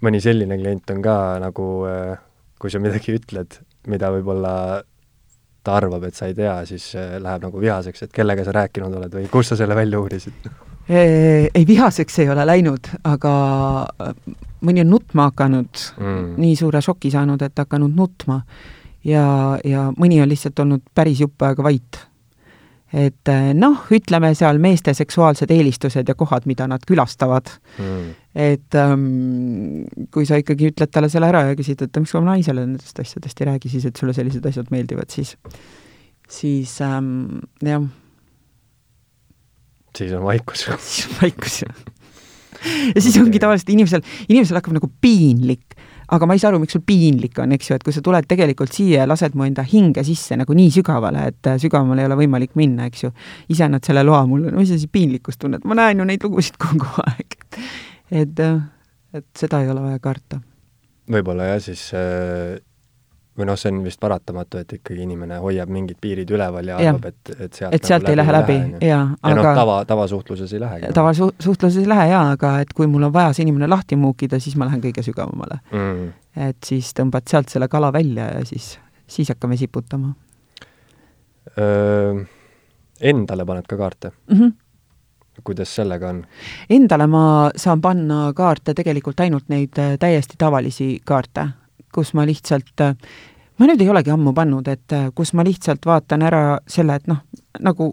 mõni 0.04 0.20
selline 0.22 0.54
klient 0.60 0.90
on 0.94 1.02
ka 1.02 1.16
nagu, 1.42 1.64
äh, 1.90 2.18
kui 2.58 2.70
sa 2.70 2.78
midagi 2.78 3.16
ütled, 3.18 3.58
mida 3.90 4.12
võib-olla 4.14 4.52
ta 5.66 5.74
arvab, 5.74 6.04
et 6.06 6.14
sa 6.14 6.28
ei 6.30 6.36
tea, 6.38 6.54
siis 6.68 6.92
äh, 6.94 7.16
läheb 7.22 7.42
nagu 7.48 7.60
vihaseks, 7.60 8.06
et 8.06 8.14
kellega 8.14 8.44
sa 8.46 8.54
rääkinud 8.54 8.94
oled 8.94 9.18
või 9.18 9.26
kust 9.32 9.52
sa 9.52 9.58
selle 9.58 9.74
välja 9.74 9.98
uurisid? 10.00 10.46
ei, 10.88 11.64
vihaseks 11.66 12.22
ei 12.22 12.30
ole 12.30 12.46
läinud, 12.46 12.92
aga 13.10 13.34
äh, 14.06 14.14
mõni 14.62 14.84
on 14.84 14.92
nutma 14.94 15.28
hakanud 15.32 15.84
mm., 15.98 16.34
nii 16.38 16.56
suure 16.58 16.82
šoki 16.84 17.10
saanud, 17.14 17.42
et 17.42 17.58
hakanud 17.58 17.94
nutma 17.98 18.40
ja, 19.08 19.24
ja 19.64 19.88
mõni 19.98 20.20
on 20.22 20.30
lihtsalt 20.30 20.58
olnud 20.62 20.84
päris 20.96 21.22
jupp 21.22 21.42
aega 21.46 21.64
vait. 21.64 22.00
et 22.88 23.28
äh, 23.28 23.50
noh, 23.52 23.82
ütleme 23.92 24.30
seal 24.36 24.60
meeste 24.62 24.94
seksuaalsed 24.96 25.50
eelistused 25.52 26.08
ja 26.08 26.14
kohad, 26.16 26.46
mida 26.48 26.64
nad 26.70 26.84
külastavad 26.88 27.50
mm.. 27.76 28.06
et 28.32 28.78
ähm, 28.80 29.82
kui 30.14 30.24
sa 30.28 30.38
ikkagi 30.40 30.70
ütled 30.72 30.92
talle 30.92 31.10
selle 31.12 31.28
ära 31.28 31.44
ja 31.50 31.58
küsid, 31.58 31.84
et 31.84 32.00
miks 32.00 32.14
oma 32.16 32.32
naisele 32.32 32.64
nendest 32.64 33.00
asjadest 33.02 33.42
ei 33.42 33.50
räägi 33.50 33.74
siis, 33.74 33.88
et 33.90 34.00
sulle 34.00 34.16
sellised 34.16 34.48
asjad 34.48 34.72
meeldivad, 34.72 35.12
siis, 35.12 35.36
siis 36.28 36.78
ähm, 36.84 37.42
jah. 37.64 37.84
siis 39.98 40.16
on 40.16 40.24
vaikus. 40.24 40.64
siis 40.88 41.10
on 41.10 41.20
vaikus, 41.20 41.60
jah. 41.66 41.84
ja 42.94 43.04
siis 43.04 43.20
ongi 43.20 43.42
tavaliselt 43.42 43.76
inimesel, 43.76 44.08
inimesel 44.30 44.62
hakkab 44.62 44.80
nagu 44.80 44.88
piinlik 45.04 45.67
aga 46.08 46.26
ma 46.26 46.36
ei 46.36 46.40
saa 46.42 46.52
aru, 46.52 46.60
miks 46.62 46.76
sul 46.76 46.84
piinlik 46.86 47.38
on, 47.42 47.52
eks 47.56 47.70
ju, 47.70 47.78
et 47.78 47.84
kui 47.84 47.94
sa 47.94 48.02
tuled 48.04 48.28
tegelikult 48.28 48.72
siia 48.74 49.02
ja 49.02 49.08
lased 49.08 49.36
mu 49.36 49.44
enda 49.46 49.64
hinge 49.68 50.04
sisse 50.06 50.38
nagu 50.40 50.56
nii 50.56 50.70
sügavale, 50.78 51.26
et 51.32 51.50
äh, 51.50 51.58
sügavamale 51.60 52.04
ei 52.04 52.10
ole 52.10 52.18
võimalik 52.22 52.54
minna, 52.58 52.88
eks 52.88 53.04
ju. 53.04 53.12
ise 53.52 53.66
annad 53.66 53.84
selle 53.86 54.04
loa 54.06 54.22
mulle, 54.30 54.52
no 54.52 54.62
mis 54.62 54.72
sa 54.72 54.78
siis 54.78 54.92
piinlikkust 54.92 55.42
tunned, 55.42 55.66
ma 55.68 55.76
näen 55.78 56.00
ju 56.00 56.08
neid 56.08 56.24
lugusid 56.24 56.56
kogu 56.60 56.88
aeg. 57.06 57.36
et, 58.10 58.44
äh, 58.44 58.62
et 59.20 59.28
seda 59.38 59.62
ei 59.64 59.72
ole 59.72 59.84
vaja 59.84 60.00
karta. 60.04 60.40
võib-olla 61.12 61.52
jah, 61.52 61.62
siis 61.68 61.84
äh, 61.96 62.56
või 63.38 63.46
noh, 63.48 63.58
see 63.58 63.70
on 63.72 63.80
vist 63.84 64.00
paratamatu, 64.02 64.60
et 64.62 64.72
ikkagi 64.78 65.04
inimene 65.04 65.38
hoiab 65.42 65.70
mingid 65.72 65.98
piirid 66.02 66.30
üleval 66.34 66.72
ja 66.72 66.78
arvab, 66.80 67.08
et, 67.12 67.32
et 67.46 67.58
sealt 67.60 67.76
et 67.76 67.88
sealt 67.88 68.04
nagu 68.04 68.14
ei 68.14 68.20
lähe 68.20 68.34
läbi, 68.34 68.56
jaa. 68.88 69.02
ja 69.14 69.34
noh, 69.38 69.50
tava, 69.60 69.78
tavasuhtluses 69.88 70.54
ei 70.56 70.62
lähegi. 70.62 70.92
tavasuhtluses 70.96 71.80
ei 71.82 71.88
lähe 71.90 72.08
jaa, 72.12 72.24
aga 72.36 72.54
et 72.64 72.72
kui 72.76 72.88
mul 72.90 73.08
on 73.08 73.14
vaja 73.14 73.34
see 73.36 73.46
inimene 73.46 73.70
lahti 73.70 73.98
muukida, 74.00 74.40
siis 74.42 74.56
ma 74.58 74.68
lähen 74.68 74.82
kõige 74.84 75.04
sügavamale 75.06 75.60
mm.. 75.70 76.08
et 76.48 76.70
siis 76.72 76.90
tõmbad 76.98 77.30
sealt 77.30 77.52
selle 77.54 77.70
kala 77.70 77.92
välja 77.94 78.30
ja 78.38 78.46
siis, 78.48 78.72
siis 79.06 79.30
hakkame 79.34 79.58
siputama. 79.60 80.14
Endale 82.98 83.44
paned 83.46 83.66
ka 83.70 83.76
kaarte 83.80 84.10
mm? 84.10 84.40
-hmm 84.40 84.56
kuidas 85.44 85.74
sellega 85.76 86.08
on? 86.08 86.26
Endale 86.70 87.06
ma 87.06 87.50
saan 87.56 87.80
panna 87.80 88.32
kaarte 88.36 88.74
tegelikult 88.74 89.20
ainult 89.20 89.48
neid 89.48 89.78
äh, 89.78 89.96
täiesti 90.00 90.34
tavalisi 90.38 90.98
kaarte, 91.04 91.48
kus 91.98 92.14
ma 92.14 92.24
lihtsalt, 92.28 92.86
ma 93.58 93.68
nüüd 93.68 93.82
ei 93.82 93.90
olegi 93.90 94.14
ammu 94.14 94.32
pannud, 94.36 94.70
et 94.70 94.96
kus 95.18 95.34
ma 95.34 95.44
lihtsalt 95.46 95.86
vaatan 95.90 96.24
ära 96.30 96.42
selle, 96.70 96.96
et 97.02 97.10
noh, 97.10 97.24
nagu 97.60 97.90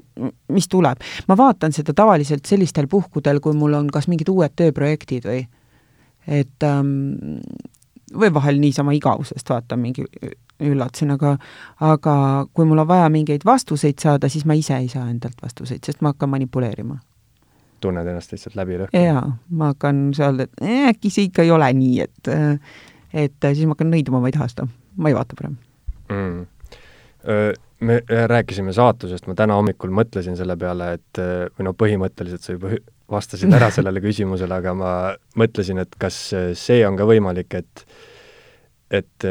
mis 0.54 0.70
tuleb. 0.70 1.02
ma 1.28 1.38
vaatan 1.38 1.74
seda 1.74 1.98
tavaliselt 1.98 2.46
sellistel 2.46 2.88
puhkudel, 2.88 3.42
kui 3.42 3.58
mul 3.58 3.82
on 3.82 3.90
kas 3.94 4.10
mingid 4.12 4.30
uued 4.30 4.54
tööprojektid 4.56 5.26
või 5.26 5.46
et 6.28 6.64
ähm, 6.64 7.50
või 8.14 8.34
vahel 8.34 8.60
niisama 8.60 8.94
igavusest 8.96 9.50
vaatan 9.50 9.82
mingi 9.82 10.06
üllatasin, 10.64 11.12
aga 11.16 11.36
aga 11.84 12.16
kui 12.54 12.66
mul 12.66 12.84
on 12.84 12.88
vaja 12.88 13.10
mingeid 13.12 13.46
vastuseid 13.46 14.00
saada, 14.02 14.30
siis 14.30 14.46
ma 14.46 14.56
ise 14.58 14.78
ei 14.78 14.88
saa 14.92 15.10
endalt 15.10 15.42
vastuseid, 15.44 15.84
sest 15.86 16.02
ma 16.02 16.14
hakkan 16.14 16.32
manipuleerima. 16.32 16.98
tunned 17.82 18.08
ennast 18.08 18.32
lihtsalt 18.32 18.56
läbi 18.56 18.80
lõhki? 18.80 19.04
jaa, 19.04 19.26
ma 19.50 19.72
hakkan 19.74 20.10
seal, 20.16 20.40
et 20.46 20.66
äkki 20.90 21.12
see 21.12 21.30
ikka 21.30 21.44
ei 21.44 21.52
ole 21.52 21.72
nii, 21.74 22.00
et 22.08 22.32
äh, 22.32 22.78
et 23.16 23.48
äh, 23.48 23.54
siis 23.56 23.70
ma 23.70 23.78
hakkan 23.78 23.94
nõiduma, 23.94 24.22
ma 24.24 24.32
ei 24.32 24.36
taha 24.36 24.50
seda, 24.52 24.68
ma 25.00 25.12
ei 25.12 25.18
vaata 25.18 25.40
parem. 25.40 25.56
Mm.. 26.14 26.44
Me 27.86 27.96
rääkisime 28.30 28.72
saatusest, 28.76 29.26
ma 29.28 29.34
täna 29.36 29.56
hommikul 29.58 29.90
mõtlesin 29.94 30.38
selle 30.38 30.54
peale, 30.62 30.92
et 31.00 31.20
või 31.58 31.66
no 31.66 31.74
põhimõtteliselt 31.76 32.46
sa 32.46 32.54
juba 32.54 32.76
vastasid 33.12 33.52
ära 33.58 33.72
sellele 33.76 34.02
küsimusele, 34.04 34.60
aga 34.62 34.74
ma 34.78 34.92
mõtlesin, 35.42 35.82
et 35.82 35.98
kas 36.00 36.20
see 36.60 36.86
on 36.88 37.00
ka 37.00 37.08
võimalik, 37.10 37.58
et 37.58 37.86
et 38.94 39.26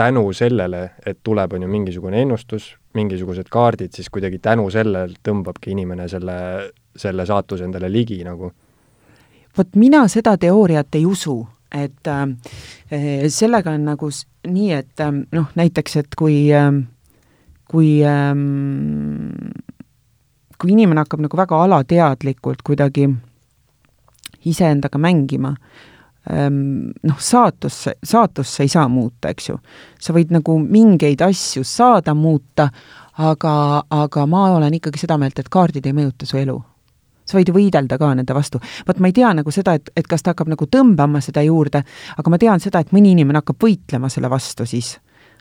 tänu 0.00 0.32
sellele, 0.32 0.90
et 1.06 1.18
tuleb, 1.22 1.52
on 1.52 1.62
ju, 1.62 1.68
mingisugune 1.68 2.22
ennustus, 2.22 2.72
mingisugused 2.94 3.48
kaardid, 3.52 3.92
siis 3.94 4.08
kuidagi 4.10 4.38
tänu 4.42 4.70
sellel 4.72 5.12
tõmbabki 5.28 5.74
inimene 5.74 6.08
selle, 6.08 6.36
selle 6.96 7.26
saatuse 7.26 7.66
endale 7.68 7.92
ligi 7.92 8.22
nagu? 8.24 8.52
vot 9.58 9.74
mina 9.74 10.04
seda 10.08 10.36
teooriat 10.38 10.94
ei 10.94 11.04
usu 11.06 11.34
et 11.72 12.06
äh, 12.08 12.26
sellega 13.28 13.74
on 13.76 13.84
nagu 13.92 14.10
nii, 14.48 14.70
et 14.72 15.00
äh, 15.00 15.12
noh, 15.32 15.50
näiteks, 15.58 15.96
et 16.02 16.16
kui 16.18 16.48
äh,, 16.54 16.72
kui 17.70 17.98
äh, 18.04 18.34
kui 20.60 20.74
inimene 20.74 21.04
hakkab 21.04 21.24
nagu 21.24 21.40
väga 21.40 21.62
alateadlikult 21.64 22.62
kuidagi 22.66 23.08
iseendaga 24.50 25.00
mängima, 25.00 25.54
ähm, 26.32 26.90
noh, 27.02 27.20
saatusse, 27.20 27.96
saatusse 28.04 28.64
ei 28.64 28.72
saa 28.72 28.88
muuta, 28.88 29.32
eks 29.32 29.48
ju. 29.50 29.58
sa 30.00 30.16
võid 30.16 30.32
nagu 30.32 30.58
mingeid 30.60 31.20
asju 31.24 31.64
saada 31.64 32.14
muuta, 32.14 32.70
aga, 33.20 33.54
aga 33.90 34.26
ma 34.26 34.46
olen 34.56 34.76
ikkagi 34.80 35.00
seda 35.00 35.18
meelt, 35.20 35.38
et 35.38 35.52
kaardid 35.52 35.86
ei 35.86 35.96
mõjuta 35.96 36.28
su 36.28 36.40
elu 36.40 36.58
sa 37.28 37.38
võid 37.38 37.50
ju 37.50 37.56
võidelda 37.56 37.98
ka 38.00 38.10
nende 38.14 38.34
vastu. 38.36 38.60
vot 38.86 38.98
ma 38.98 39.10
ei 39.10 39.16
tea 39.16 39.32
nagu 39.36 39.52
seda, 39.54 39.76
et, 39.78 39.92
et 39.96 40.08
kas 40.08 40.24
ta 40.24 40.34
hakkab 40.34 40.50
nagu 40.52 40.66
tõmbama 40.66 41.22
seda 41.24 41.44
juurde, 41.46 41.84
aga 42.16 42.32
ma 42.32 42.40
tean 42.40 42.62
seda, 42.62 42.82
et 42.82 42.92
mõni 42.96 43.14
inimene 43.14 43.42
hakkab 43.42 43.62
võitlema 43.66 44.10
selle 44.12 44.30
vastu 44.32 44.66
siis. 44.68 44.96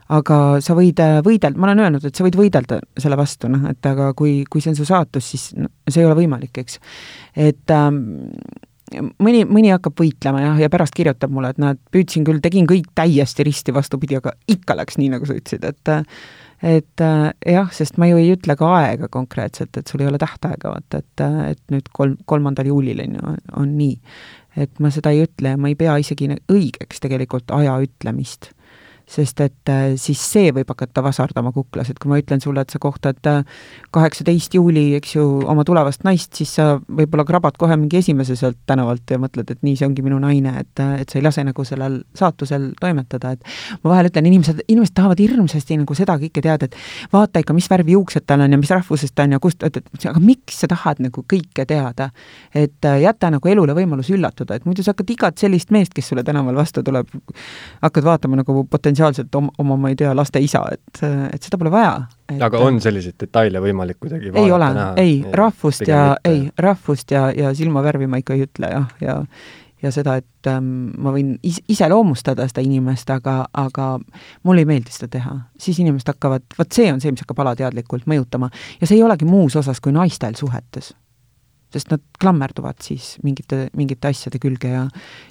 aga 0.10 0.58
sa 0.66 0.74
võid 0.74 1.00
äh, 1.04 1.20
võidelda, 1.26 1.60
ma 1.60 1.70
olen 1.70 1.84
öelnud, 1.86 2.06
et 2.06 2.16
sa 2.16 2.26
võid 2.26 2.38
võidelda 2.40 2.80
selle 2.98 3.18
vastu, 3.18 3.50
noh, 3.52 3.68
et 3.70 3.86
aga 3.86 4.14
kui, 4.18 4.42
kui 4.50 4.62
see 4.62 4.74
on 4.74 4.80
su 4.80 4.88
saatus, 4.90 5.28
siis 5.36 5.52
no, 5.58 5.70
see 5.88 6.02
ei 6.02 6.08
ole 6.10 6.18
võimalik, 6.18 6.58
eks. 6.64 6.80
et 7.38 7.76
ähm, 7.76 8.02
mõni, 9.22 9.44
mõni 9.46 9.70
hakkab 9.74 9.98
võitlema 10.02 10.42
jah, 10.42 10.60
ja 10.64 10.70
pärast 10.74 10.98
kirjutab 10.98 11.34
mulle, 11.34 11.54
et 11.54 11.62
näed, 11.62 11.82
püüdsin 11.94 12.26
küll, 12.26 12.42
tegin 12.42 12.68
kõik 12.70 12.90
täiesti 12.98 13.46
risti 13.46 13.76
vastupidi, 13.76 14.18
aga 14.18 14.34
ikka 14.50 14.78
läks 14.80 14.98
nii, 14.98 15.12
nagu 15.14 15.30
sa 15.30 15.38
ütlesid, 15.38 15.68
et 15.70 15.94
äh, 15.94 16.24
et 16.64 17.02
äh, 17.02 17.32
jah, 17.54 17.72
sest 17.72 17.98
ma 18.02 18.10
ju 18.10 18.20
ei 18.20 18.34
ütle 18.34 18.56
ka 18.60 18.70
aega 18.80 19.08
konkreetselt, 19.12 19.78
et 19.78 19.88
sul 19.88 20.04
ei 20.04 20.10
ole 20.10 20.20
tähtaega, 20.22 20.74
vaata, 20.74 21.02
et, 21.04 21.24
äh, 21.24 21.40
et 21.54 21.62
nüüd 21.74 21.90
kolm, 21.96 22.18
kolmandal 22.30 22.68
juulil 22.68 23.02
on 23.06 23.18
ju, 23.18 23.36
on 23.64 23.74
nii. 23.78 23.98
et 24.60 24.80
ma 24.84 24.92
seda 24.92 25.14
ei 25.16 25.24
ütle 25.24 25.54
ja 25.54 25.60
ma 25.62 25.70
ei 25.72 25.78
pea 25.80 25.96
isegi 26.02 26.28
õigeks 26.52 27.00
tegelikult 27.04 27.52
aja 27.56 27.78
ütlemist 27.84 28.52
sest 29.10 29.42
et 29.42 29.72
äh, 29.72 29.96
siis 29.98 30.22
see 30.22 30.52
võib 30.54 30.70
hakata 30.70 31.02
vasardama 31.02 31.52
kuklas, 31.56 31.90
et 31.90 31.98
kui 32.00 32.12
ma 32.12 32.20
ütlen 32.22 32.42
sulle, 32.44 32.62
et 32.62 32.74
sa 32.74 32.80
kohtad 32.82 33.30
äh, 33.30 33.42
kaheksateist 33.96 34.54
juuli, 34.54 34.92
eks 35.00 35.16
ju, 35.16 35.24
oma 35.50 35.66
tulevast 35.66 36.06
naist, 36.06 36.36
siis 36.38 36.52
sa 36.60 36.68
võib-olla 36.78 37.26
krabad 37.26 37.58
kohe 37.60 37.78
mingi 37.80 38.00
esimese 38.04 38.38
sealt 38.40 38.60
tänavalt 38.70 39.10
ja 39.10 39.18
mõtled, 39.22 39.50
et 39.50 39.64
nii, 39.66 39.80
see 39.80 39.88
ongi 39.90 40.06
minu 40.06 40.20
naine, 40.22 40.54
et, 40.62 40.74
äh, 40.84 41.00
et 41.02 41.10
sa 41.10 41.18
ei 41.18 41.26
lase 41.26 41.44
nagu 41.48 41.66
sellel 41.66 42.00
saatusel 42.18 42.70
toimetada, 42.82 43.34
et 43.34 43.82
ma 43.84 43.96
vahel 43.96 44.12
ütlen, 44.12 44.30
inimesed, 44.30 44.62
inimesed 44.68 44.96
tahavad 45.00 45.24
hirmsasti 45.24 45.80
nagu 45.82 45.98
seda 45.98 46.20
kõike 46.22 46.46
teada, 46.46 46.70
et 46.70 46.78
vaata 47.14 47.42
ikka, 47.42 47.58
mis 47.58 47.70
värvi 47.72 47.98
juuksed 47.98 48.28
tal 48.30 48.46
on 48.46 48.54
ja 48.54 48.62
mis 48.62 48.74
rahvusest 48.76 49.18
ta 49.18 49.26
on 49.26 49.36
ja 49.38 49.42
kust, 49.42 49.66
et, 49.66 49.82
et 49.82 50.08
aga 50.12 50.22
miks 50.22 50.62
sa 50.62 50.70
tahad 50.70 51.02
nagu 51.02 51.26
kõike 51.26 51.66
teada? 51.70 52.12
et 52.56 52.86
jäta 53.02 53.30
nagu 53.32 53.50
elule 53.50 53.74
võimalus 53.78 54.10
üllatuda, 54.14 54.58
et 54.58 54.66
muidu 54.68 54.84
sa 54.84 54.94
hakkad 54.94 55.12
igat 55.14 55.42
sellist 55.42 55.70
meest, 55.74 55.94
kes 55.96 56.10
sulle 56.12 56.24
tänaval 56.26 56.58
vastu 56.58 56.82
tuleb, 56.86 57.10
hakkad 57.84 58.06
vaatama 58.06 58.40
nagu 58.40 58.64
potentsiaalselt 58.70 58.99
potentsiaalselt 59.00 59.36
oma, 59.36 59.52
oma, 59.58 59.78
ma 59.78 59.90
ei 59.90 59.96
tea, 59.96 60.12
laste 60.16 60.42
isa, 60.44 60.64
et, 60.74 61.02
et 61.34 61.44
seda 61.44 61.60
pole 61.60 61.72
vaja 61.72 61.96
aga 62.46 62.60
on 62.62 62.80
selliseid 62.84 63.18
detaile 63.20 63.62
võimalik 63.64 64.00
kuidagi 64.02 64.32
ei 64.36 64.52
ole, 64.52 64.70
ei, 65.00 65.24
rahvust 65.34 65.88
ja, 65.88 66.18
ei, 66.26 66.50
rahvust 66.58 67.12
ja, 67.12 67.30
ja 67.36 67.54
silmavärvi 67.56 68.10
ma 68.10 68.20
ikka 68.22 68.38
ei 68.38 68.46
ütle 68.48 68.72
jah, 68.74 68.94
ja 69.04 69.18
ja 69.80 69.94
seda, 69.96 70.18
et 70.20 70.48
ähm, 70.52 70.90
ma 71.00 71.14
võin 71.16 71.38
is-, 71.48 71.62
iseloomustada 71.72 72.44
seda 72.50 72.60
inimest, 72.66 73.08
aga, 73.16 73.46
aga 73.56 73.94
mulle 74.44 74.66
ei 74.66 74.68
meeldi 74.68 74.92
seda 74.92 75.08
teha. 75.14 75.38
siis 75.56 75.80
inimesed 75.80 76.12
hakkavad, 76.12 76.44
vot 76.58 76.76
see 76.76 76.90
on 76.92 77.00
see, 77.00 77.14
mis 77.16 77.24
hakkab 77.24 77.40
alateadlikult 77.46 78.04
mõjutama. 78.12 78.50
ja 78.82 78.90
see 78.90 78.98
ei 79.00 79.06
olegi 79.06 79.30
muus 79.30 79.56
osas 79.56 79.80
kui 79.80 79.96
naistel 79.96 80.36
suhetes. 80.36 80.92
sest 81.72 81.96
nad 81.96 82.04
klammerduvad 82.20 82.84
siis 82.84 83.16
mingite, 83.24 83.70
mingite 83.78 84.12
asjade 84.12 84.44
külge 84.44 84.74
ja 84.74 84.84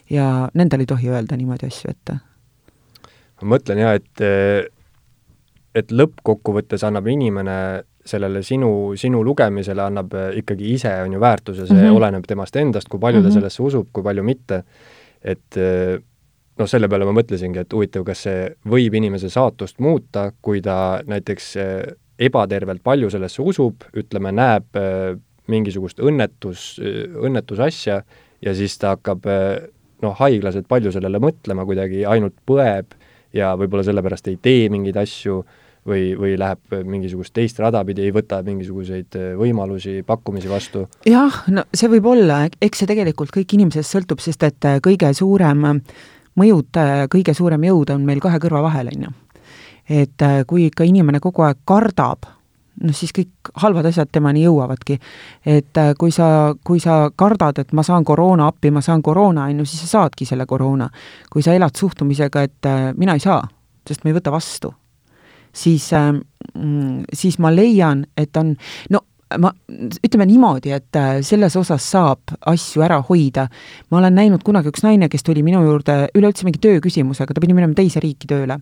ja 0.09 0.49
nendel 0.55 0.87
ei 0.87 0.89
tohi 0.97 1.13
öelda 1.13 1.37
niimoodi 1.37 1.69
asju 1.69 1.93
ette 1.93 2.17
ma 3.43 3.55
mõtlen 3.55 3.83
jah, 3.83 3.95
et 3.99 4.25
et 5.79 5.93
lõppkokkuvõttes 5.95 6.83
annab 6.89 7.07
inimene 7.07 7.59
sellele 8.09 8.41
sinu, 8.43 8.97
sinu 8.99 9.21
lugemisele 9.23 9.83
annab 9.85 10.15
ikkagi 10.41 10.73
ise, 10.75 10.91
on 11.05 11.13
ju, 11.15 11.21
väärtuse, 11.21 11.67
see 11.67 11.77
mm 11.77 11.83
-hmm. 11.83 11.97
oleneb 11.97 12.27
temast 12.27 12.57
endast, 12.57 12.89
kui 12.89 13.01
palju 13.01 13.21
mm 13.21 13.27
-hmm. 13.27 13.29
ta 13.29 13.35
mhm. 13.35 13.39
sellesse 13.39 13.63
usub, 13.63 13.89
kui 13.93 14.03
palju 14.03 14.23
mitte. 14.23 14.63
et 15.23 15.57
noh, 16.59 16.67
selle 16.67 16.89
peale 16.89 17.05
ma 17.05 17.13
mõtlesingi, 17.13 17.59
et 17.59 17.73
huvitav, 17.73 18.05
kas 18.05 18.23
see 18.23 18.51
võib 18.67 18.95
inimese 18.95 19.31
saatust 19.31 19.79
muuta, 19.79 20.33
kui 20.43 20.61
ta 20.63 21.01
näiteks 21.07 21.57
ebatervelt 22.19 22.83
palju 22.83 23.11
sellesse 23.11 23.43
usub, 23.43 23.85
ütleme, 23.97 24.33
näeb 24.33 24.79
mingisugust 25.47 26.01
õnnetus, 26.01 26.81
õnnetusasja 27.23 28.03
ja 28.43 28.55
siis 28.55 28.79
ta 28.79 28.95
hakkab 28.97 29.27
noh, 30.03 30.15
haiglaselt 30.19 30.69
palju 30.69 30.93
sellele 30.95 31.19
mõtlema 31.23 31.67
kuidagi, 31.67 32.05
ainult 32.07 32.37
põeb 32.47 32.98
ja 33.35 33.55
võib-olla 33.59 33.85
sellepärast 33.87 34.29
ei 34.31 34.39
tee 34.43 34.69
mingeid 34.73 34.97
asju 35.01 35.43
või, 35.89 36.13
või 36.19 36.37
läheb 36.39 36.77
mingisugust 36.85 37.35
teist 37.37 37.59
rada 37.63 37.83
pidi, 37.87 38.05
ei 38.07 38.15
võta 38.15 38.41
mingisuguseid 38.47 39.19
äh, 39.19 39.33
võimalusi, 39.39 40.01
pakkumisi 40.07 40.51
vastu? 40.51 40.87
jah, 41.09 41.43
no 41.53 41.65
see 41.75 41.91
võib 41.93 42.11
olla, 42.13 42.45
eks 42.61 42.85
see 42.85 42.91
tegelikult 42.91 43.33
kõik 43.35 43.57
inimesest 43.59 43.97
sõltub, 43.97 44.23
sest 44.25 44.45
et 44.49 44.69
äh, 44.69 44.81
kõige 44.85 45.13
suurem 45.17 45.67
mõjutaja 46.39 47.03
ja 47.03 47.11
kõige 47.11 47.35
suurem 47.35 47.65
jõud 47.67 47.95
on 47.95 48.05
meil 48.07 48.23
kahe 48.23 48.41
kõrva 48.43 48.63
vahel, 48.69 48.93
on 48.95 49.09
ju. 49.09 49.15
et 50.03 50.27
äh, 50.27 50.43
kui 50.47 50.69
ikka 50.69 50.87
inimene 50.89 51.21
kogu 51.25 51.47
aeg 51.47 51.65
kardab 51.69 52.29
noh 52.83 52.95
siis 52.95 53.13
kõik 53.15 53.53
halvad 53.63 53.89
asjad 53.91 54.11
temani 54.13 54.45
jõuavadki. 54.45 54.99
et 55.47 55.79
äh, 55.79 55.93
kui 55.99 56.13
sa, 56.15 56.55
kui 56.65 56.81
sa 56.81 57.11
kardad, 57.17 57.59
et 57.59 57.73
ma 57.73 57.83
saan 57.83 58.05
koroona 58.05 58.49
appi, 58.49 58.71
ma 58.71 58.81
saan 58.81 59.03
koroona, 59.03 59.49
on 59.51 59.63
ju, 59.63 59.69
siis 59.69 59.87
sa 59.87 59.99
saadki 59.99 60.27
selle 60.27 60.47
koroona. 60.47 60.89
kui 61.31 61.43
sa 61.43 61.55
elad 61.55 61.77
suhtumisega, 61.77 62.43
et 62.43 62.67
äh, 62.67 62.93
mina 62.97 63.15
ei 63.15 63.25
saa, 63.25 63.43
sest 63.89 64.05
ma 64.05 64.13
ei 64.13 64.19
võta 64.19 64.33
vastu, 64.33 64.73
siis, 65.53 65.91
mm, 65.93 67.05
siis 67.13 67.39
ma 67.39 67.55
leian, 67.55 68.07
et 68.17 68.37
on, 68.37 68.55
no 68.91 69.05
ma, 69.37 69.51
ütleme 70.05 70.27
niimoodi, 70.29 70.73
et 70.77 70.97
äh, 70.97 71.19
selles 71.27 71.57
osas 71.59 71.85
saab 71.93 72.37
asju 72.49 72.85
ära 72.85 73.01
hoida. 73.09 73.49
ma 73.91 73.99
olen 74.01 74.17
näinud 74.17 74.45
kunagi 74.45 74.73
üks 74.73 74.85
naine, 74.87 75.09
kes 75.09 75.27
tuli 75.27 75.43
minu 75.45 75.61
juurde 75.67 76.07
üleüldse 76.17 76.47
mingi 76.49 76.63
tööküsimusega, 76.65 77.35
ta 77.35 77.45
pidi 77.45 77.57
minema 77.57 77.77
teise 77.77 78.01
riiki 78.01 78.31
tööle. 78.31 78.61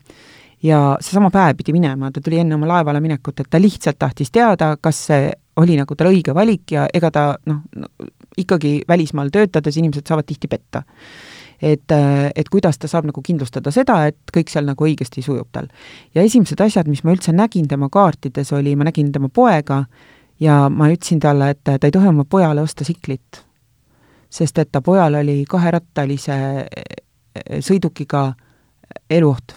Ja 0.67 0.81
seesama 1.01 1.31
päev 1.31 1.57
pidi 1.61 1.75
minema, 1.77 2.11
ta 2.11 2.21
tuli 2.25 2.41
enne 2.43 2.57
oma 2.57 2.69
laevale 2.71 3.01
minekut, 3.05 3.41
et 3.41 3.51
ta 3.51 3.61
lihtsalt 3.63 3.99
tahtis 3.99 4.33
teada, 4.35 4.75
kas 4.83 5.07
see 5.11 5.31
oli 5.63 5.79
nagu 5.79 5.95
tal 5.97 6.11
õige 6.11 6.35
valik 6.35 6.75
ja 6.75 6.89
ega 6.95 7.11
ta 7.13 7.27
noh, 7.47 7.63
ikkagi 8.37 8.81
välismaal 8.89 9.31
töötades 9.33 9.79
inimesed 9.79 10.09
saavad 10.09 10.27
tihti 10.29 10.51
petta 10.51 10.83
et, 11.63 11.93
et 12.37 12.49
kuidas 12.53 12.79
ta 12.79 12.89
saab 12.91 13.09
nagu 13.09 13.23
kindlustada 13.25 13.73
seda, 13.73 14.03
et 14.11 14.35
kõik 14.35 14.51
seal 14.53 14.67
nagu 14.69 14.85
õigesti 14.89 15.25
sujub 15.25 15.49
tal. 15.53 15.69
ja 16.15 16.25
esimesed 16.25 16.61
asjad, 16.61 16.89
mis 16.89 17.03
ma 17.05 17.15
üldse 17.15 17.33
nägin 17.33 17.69
tema 17.69 17.89
kaartides, 17.93 18.53
oli, 18.53 18.77
ma 18.77 18.89
nägin 18.89 19.13
tema 19.13 19.29
poega, 19.33 19.85
ja 20.41 20.67
ma 20.71 20.91
ütlesin 20.93 21.21
talle, 21.21 21.51
et 21.55 21.63
ta 21.65 21.79
ei 21.81 21.95
tohi 21.95 22.11
oma 22.11 22.25
pojale 22.29 22.65
osta 22.65 22.85
siklit, 22.85 23.43
sest 24.31 24.59
et 24.59 24.73
ta 24.73 24.83
pojal 24.85 25.21
oli 25.23 25.43
kaherattalise 25.49 26.37
eh, 26.65 27.61
sõidukiga 27.65 28.29
eluoht. 29.11 29.57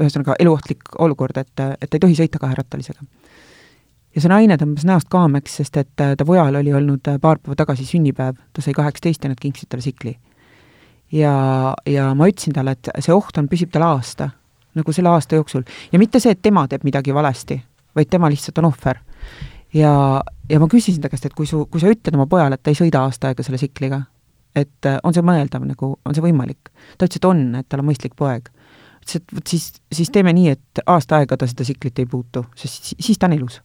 Ühesõnaga, 0.00 0.36
eluohtlik 0.40 0.94
olukord, 0.98 1.36
et, 1.40 1.62
et 1.80 1.94
ei 1.94 2.02
tohi 2.02 2.16
sõita 2.18 2.40
kaherattalisega. 2.42 3.04
ja 4.14 4.22
see 4.22 4.32
naine 4.32 4.56
tõmbas 4.58 4.86
näost 4.88 5.08
kaameks, 5.12 5.60
sest 5.60 5.76
et 5.76 5.94
ta 5.94 6.26
pojal 6.26 6.60
oli 6.62 6.74
olnud 6.74 7.12
paar 7.20 7.38
päeva 7.38 7.56
tagasi 7.56 7.86
sünnipäev, 7.86 8.40
ta 8.52 8.62
sai 8.62 8.74
kaheksateist 8.74 9.24
ja 9.24 9.30
nad 9.30 9.40
kinksid 9.40 9.70
talle 9.70 9.82
sikli. 9.82 10.16
ja, 11.12 11.74
ja 11.86 12.10
ma 12.14 12.28
ütlesin 12.28 12.56
talle, 12.56 12.76
et 12.76 12.92
see 12.98 13.14
oht 13.14 13.38
on, 13.38 13.48
püsib 13.48 13.70
tal 13.72 13.86
aasta, 13.86 14.30
nagu 14.74 14.92
selle 14.92 15.08
aasta 15.08 15.38
jooksul. 15.38 15.62
ja 15.92 15.98
mitte 15.98 16.20
see, 16.20 16.32
et 16.32 16.42
tema 16.42 16.66
teeb 16.68 16.84
midagi 16.84 17.14
valesti, 17.14 17.60
vaid 17.94 18.10
tema 18.10 18.30
lihtsalt 18.30 18.58
on 18.58 18.70
ohver 18.72 19.00
ja, 19.74 19.92
ja 20.50 20.60
ma 20.60 20.68
küsisin 20.70 21.02
ta 21.02 21.10
käest, 21.10 21.26
et 21.28 21.36
kui 21.36 21.48
su, 21.48 21.64
kui 21.70 21.82
sa 21.82 21.90
ütled 21.90 22.16
oma 22.16 22.26
pojale, 22.30 22.56
et 22.56 22.64
ta 22.64 22.72
ei 22.72 22.78
sõida 22.78 23.04
aasta 23.06 23.30
aega 23.30 23.44
selle 23.46 23.60
tsikliga, 23.60 24.02
et 24.56 24.88
äh, 24.88 24.98
on 25.06 25.14
see 25.14 25.24
mõeldav 25.26 25.64
nagu, 25.66 25.92
on 26.04 26.16
see 26.16 26.24
võimalik? 26.24 26.72
ta 26.98 27.06
ütles, 27.06 27.20
et 27.20 27.28
on, 27.28 27.44
et 27.60 27.68
tal 27.68 27.82
on 27.84 27.90
mõistlik 27.90 28.16
poeg. 28.18 28.50
Ütles, 29.00 29.16
et 29.16 29.34
vot 29.34 29.46
siis, 29.46 29.72
siis 29.92 30.10
teeme 30.10 30.32
nii, 30.36 30.54
et 30.54 30.82
aasta 30.86 31.20
aega 31.20 31.36
ta 31.36 31.48
seda 31.48 31.64
tsiklit 31.66 31.98
ei 31.98 32.06
puutu, 32.06 32.44
sest 32.56 32.94
siis 32.98 33.18
ta 33.18 33.26
on 33.26 33.36
ilus. 33.38 33.60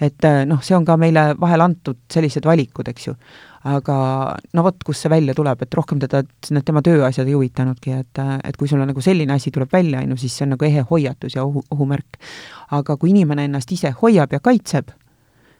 et 0.00 0.24
äh, 0.24 0.44
noh, 0.46 0.60
see 0.62 0.76
on 0.76 0.84
ka 0.86 0.94
meile 0.96 1.32
vahel 1.40 1.60
antud 1.60 1.98
sellised 2.12 2.44
valikud, 2.46 2.88
eks 2.88 3.06
ju. 3.08 3.14
aga 3.64 3.96
no 4.54 4.62
vot, 4.62 4.76
kust 4.86 5.02
see 5.02 5.10
välja 5.10 5.34
tuleb, 5.34 5.62
et 5.62 5.74
rohkem 5.74 5.98
teda, 5.98 6.22
need 6.50 6.64
tema 6.64 6.82
tööasjad 6.82 7.26
ei 7.26 7.34
huvitanudki, 7.34 7.92
et, 7.92 8.20
äh, 8.22 8.36
et 8.44 8.56
kui 8.56 8.68
sul 8.68 8.80
on 8.80 8.86
nagu 8.92 9.02
selline 9.02 9.34
asi 9.34 9.50
tuleb 9.50 9.72
välja, 9.72 10.00
on 10.00 10.14
ju, 10.14 10.20
siis 10.22 10.36
see 10.36 10.46
on 10.46 10.54
nagu 10.54 10.64
ehe 10.64 10.84
hoiatus 10.90 11.34
ja 11.34 11.44
ohu, 11.44 11.64
ohumärk. 11.70 12.20
aga 12.70 12.96
kui 12.96 13.10
inimene 13.10 13.48
ennast 13.48 13.72
ise 13.72 13.90
hoiab 14.02 14.32
ja 14.32 14.40
kaitseb, 14.40 14.92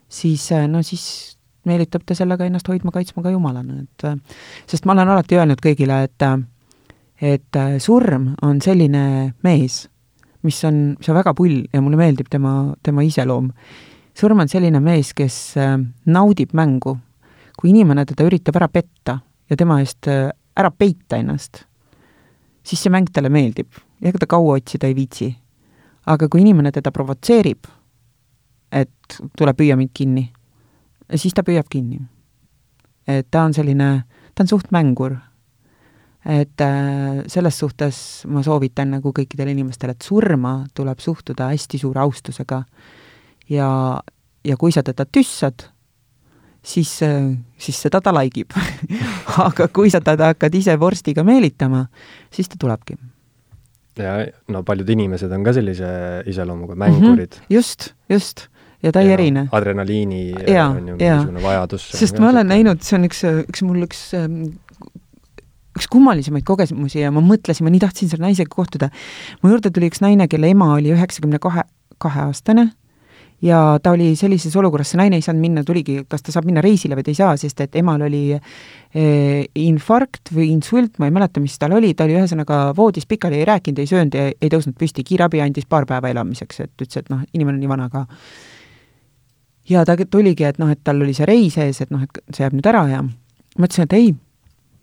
siis 0.08 0.52
äh, 0.52 0.68
no 0.68 0.82
siis 0.82 1.36
meelitab 1.66 2.06
ta 2.06 2.14
sellega 2.14 2.46
ennast 2.46 2.68
hoidma, 2.68 2.94
kaitsma 2.94 3.22
ka 3.22 3.34
jumalana, 3.34 3.82
et 3.82 4.06
sest 4.70 4.86
ma 4.86 4.94
olen 4.94 5.10
alati 5.10 5.36
öelnud 5.36 5.60
kõigile, 5.60 6.04
et 6.06 6.24
et 7.20 7.58
surm 7.82 8.32
on 8.42 8.60
selline 8.62 9.34
mees, 9.42 9.88
mis 10.46 10.58
on, 10.64 10.96
see 11.02 11.12
on 11.12 11.18
väga 11.18 11.34
pull 11.34 11.64
ja 11.72 11.82
mulle 11.82 11.98
meeldib 11.98 12.28
tema, 12.30 12.74
tema 12.82 13.02
iseloom. 13.02 13.50
surm 14.14 14.44
on 14.44 14.48
selline 14.48 14.80
mees, 14.80 15.12
kes 15.14 15.54
naudib 16.06 16.54
mängu. 16.54 16.98
kui 17.58 17.70
inimene 17.70 18.04
teda 18.06 18.22
üritab 18.22 18.56
ära 18.56 18.68
petta 18.68 19.18
ja 19.50 19.56
tema 19.56 19.80
eest 19.80 20.06
ära 20.06 20.70
peita 20.70 21.16
ennast, 21.18 21.64
siis 22.62 22.82
see 22.82 22.90
mäng 22.90 23.10
talle 23.10 23.28
meeldib 23.28 23.66
ega 24.02 24.18
ta 24.18 24.26
kaua 24.26 24.60
otsida 24.60 24.86
ei 24.86 24.94
viitsi. 24.94 25.34
aga 26.06 26.28
kui 26.28 26.40
inimene 26.40 26.70
teda 26.72 26.92
provotseerib 26.92 27.66
et 28.72 29.20
tule 29.36 29.54
püüa 29.56 29.76
mind 29.76 29.92
kinni. 29.94 30.28
siis 31.14 31.34
ta 31.34 31.42
püüab 31.42 31.68
kinni. 31.70 32.00
et 33.06 33.26
ta 33.30 33.44
on 33.44 33.54
selline, 33.54 34.04
ta 34.34 34.44
on 34.44 34.48
suht 34.48 34.70
mängur. 34.70 35.16
Et 36.28 36.60
äh, 36.60 37.24
selles 37.26 37.58
suhtes 37.58 37.98
ma 38.28 38.42
soovitan 38.44 38.92
nagu 38.98 39.12
kõikidele 39.16 39.54
inimestele, 39.54 39.96
et 39.96 40.04
surma 40.04 40.60
tuleb 40.76 41.00
suhtuda 41.00 41.48
hästi 41.54 41.80
suure 41.80 42.02
austusega. 42.04 42.62
ja, 43.48 43.70
ja 44.44 44.56
kui 44.56 44.72
sa 44.72 44.82
teda 44.84 45.06
tüssad, 45.08 45.64
siis, 46.62 46.98
äh, 47.02 47.32
siis 47.56 47.80
seda 47.80 48.00
ta 48.04 48.12
laigib 48.12 48.52
aga 49.48 49.68
kui 49.72 49.90
sa 49.90 50.00
teda 50.04 50.34
hakkad 50.34 50.54
ise 50.54 50.76
vorstiga 50.80 51.24
meelitama, 51.24 51.86
siis 52.30 52.48
ta 52.48 52.60
tulebki 52.60 52.98
ja 53.98 54.20
no 54.52 54.62
paljud 54.62 54.88
inimesed 54.94 55.32
on 55.32 55.44
ka 55.46 55.56
sellise 55.56 55.88
iseloomuga, 56.30 56.76
mängurid 56.78 57.34
mm. 57.34 57.40
-hmm. 57.40 57.54
just, 57.56 57.92
just 58.08 58.46
ja 58.82 58.92
ta 58.92 59.00
ei 59.00 59.08
ja 59.08 59.12
erine. 59.12 59.48
adrenaliini 59.52 60.34
ja, 60.46 60.68
on 60.68 60.88
ju 60.88 60.96
mingisugune 60.96 61.42
vajadus. 61.42 61.90
sest 61.90 62.18
ma 62.18 62.30
olen 62.30 62.46
näinud, 62.46 62.82
see 62.82 62.98
on 62.98 63.08
üks, 63.08 63.24
üks 63.48 63.64
mul 63.66 63.82
üks 63.88 64.02
ähm, 64.14 64.42
üks 65.78 65.88
kummalisemaid 65.92 66.46
kogemusi 66.48 67.02
ja 67.04 67.12
ma 67.14 67.22
mõtlesin, 67.24 67.66
ma 67.66 67.72
nii 67.74 67.84
tahtsin 67.86 68.10
selle 68.10 68.26
naisega 68.26 68.50
kohtuda. 68.52 68.90
mu 69.42 69.54
juurde 69.54 69.70
tuli 69.70 69.90
üks 69.90 70.02
naine, 70.04 70.28
kelle 70.28 70.50
ema 70.50 70.74
oli 70.74 70.92
üheksakümne 70.94 71.40
kahe, 71.42 71.64
kaheaastane 72.02 72.68
ja 73.42 73.78
ta 73.82 73.92
oli 73.94 74.16
sellises 74.18 74.56
olukorras, 74.58 74.90
see 74.92 74.98
naine 74.98 75.18
ei 75.18 75.22
saanud 75.22 75.42
minna, 75.42 75.62
tuligi, 75.64 76.00
kas 76.10 76.24
ta 76.26 76.34
saab 76.34 76.48
minna 76.48 76.62
reisile 76.64 76.98
või 76.98 77.06
ta 77.06 77.12
ei 77.14 77.18
saa, 77.18 77.36
sest 77.38 77.62
et 77.62 77.78
emal 77.78 78.02
oli 78.08 78.22
eh, 78.34 79.46
infarkt 79.62 80.32
või 80.34 80.50
insult, 80.56 80.98
ma 80.98 81.06
ei 81.06 81.14
mäleta, 81.14 81.40
mis 81.40 81.54
tal 81.62 81.76
oli, 81.78 81.92
ta 81.94 82.08
oli 82.08 82.18
ühesõnaga 82.18 82.60
voodis 82.76 83.06
pikali, 83.06 83.38
ei 83.38 83.48
rääkinud, 83.48 83.78
ei 83.78 83.90
söönud 83.90 84.18
ei 84.18 84.50
tõusnud 84.50 84.74
püsti, 84.78 85.06
kiirabi 85.06 85.42
andis 85.44 85.68
paar 85.70 85.86
päeva 85.86 86.10
elamiseks, 86.10 86.64
et 86.66 86.74
ütles, 86.74 86.98
et 86.98 87.12
noh, 87.14 87.22
inimene 87.32 87.60
on 87.60 87.62
nii 87.62 87.74
vana 87.76 87.90
ka 87.92 88.06
ja 89.68 89.84
ta 89.86 89.96
tuligi, 90.10 90.44
et 90.48 90.58
noh, 90.58 90.70
et 90.72 90.82
tal 90.84 91.02
oli 91.02 91.14
see 91.14 91.28
reis 91.28 91.58
ees, 91.60 91.82
et 91.84 91.94
noh, 91.94 92.02
et 92.02 92.34
see 92.34 92.44
jääb 92.44 92.56
nüüd 92.58 92.68
ära 92.68 92.84
ja 92.90 93.02
ma 93.04 93.68
ütlesin, 93.68 93.86
et 93.86 93.96
ei, 93.98 94.12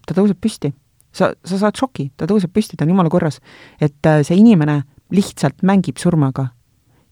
ta 0.07 0.15
tõuseb 0.17 0.39
püsti. 0.41 0.71
Sa, 1.15 1.31
sa 1.47 1.59
saad 1.61 1.79
šoki, 1.79 2.09
ta 2.17 2.27
tõuseb 2.29 2.53
püsti, 2.53 2.77
ta 2.77 2.85
on 2.85 2.93
jumala 2.93 3.11
korras. 3.11 3.39
et 3.79 4.05
äh, 4.05 4.21
see 4.27 4.37
inimene 4.41 4.83
lihtsalt 5.13 5.63
mängib 5.63 6.01
surmaga. 6.01 6.49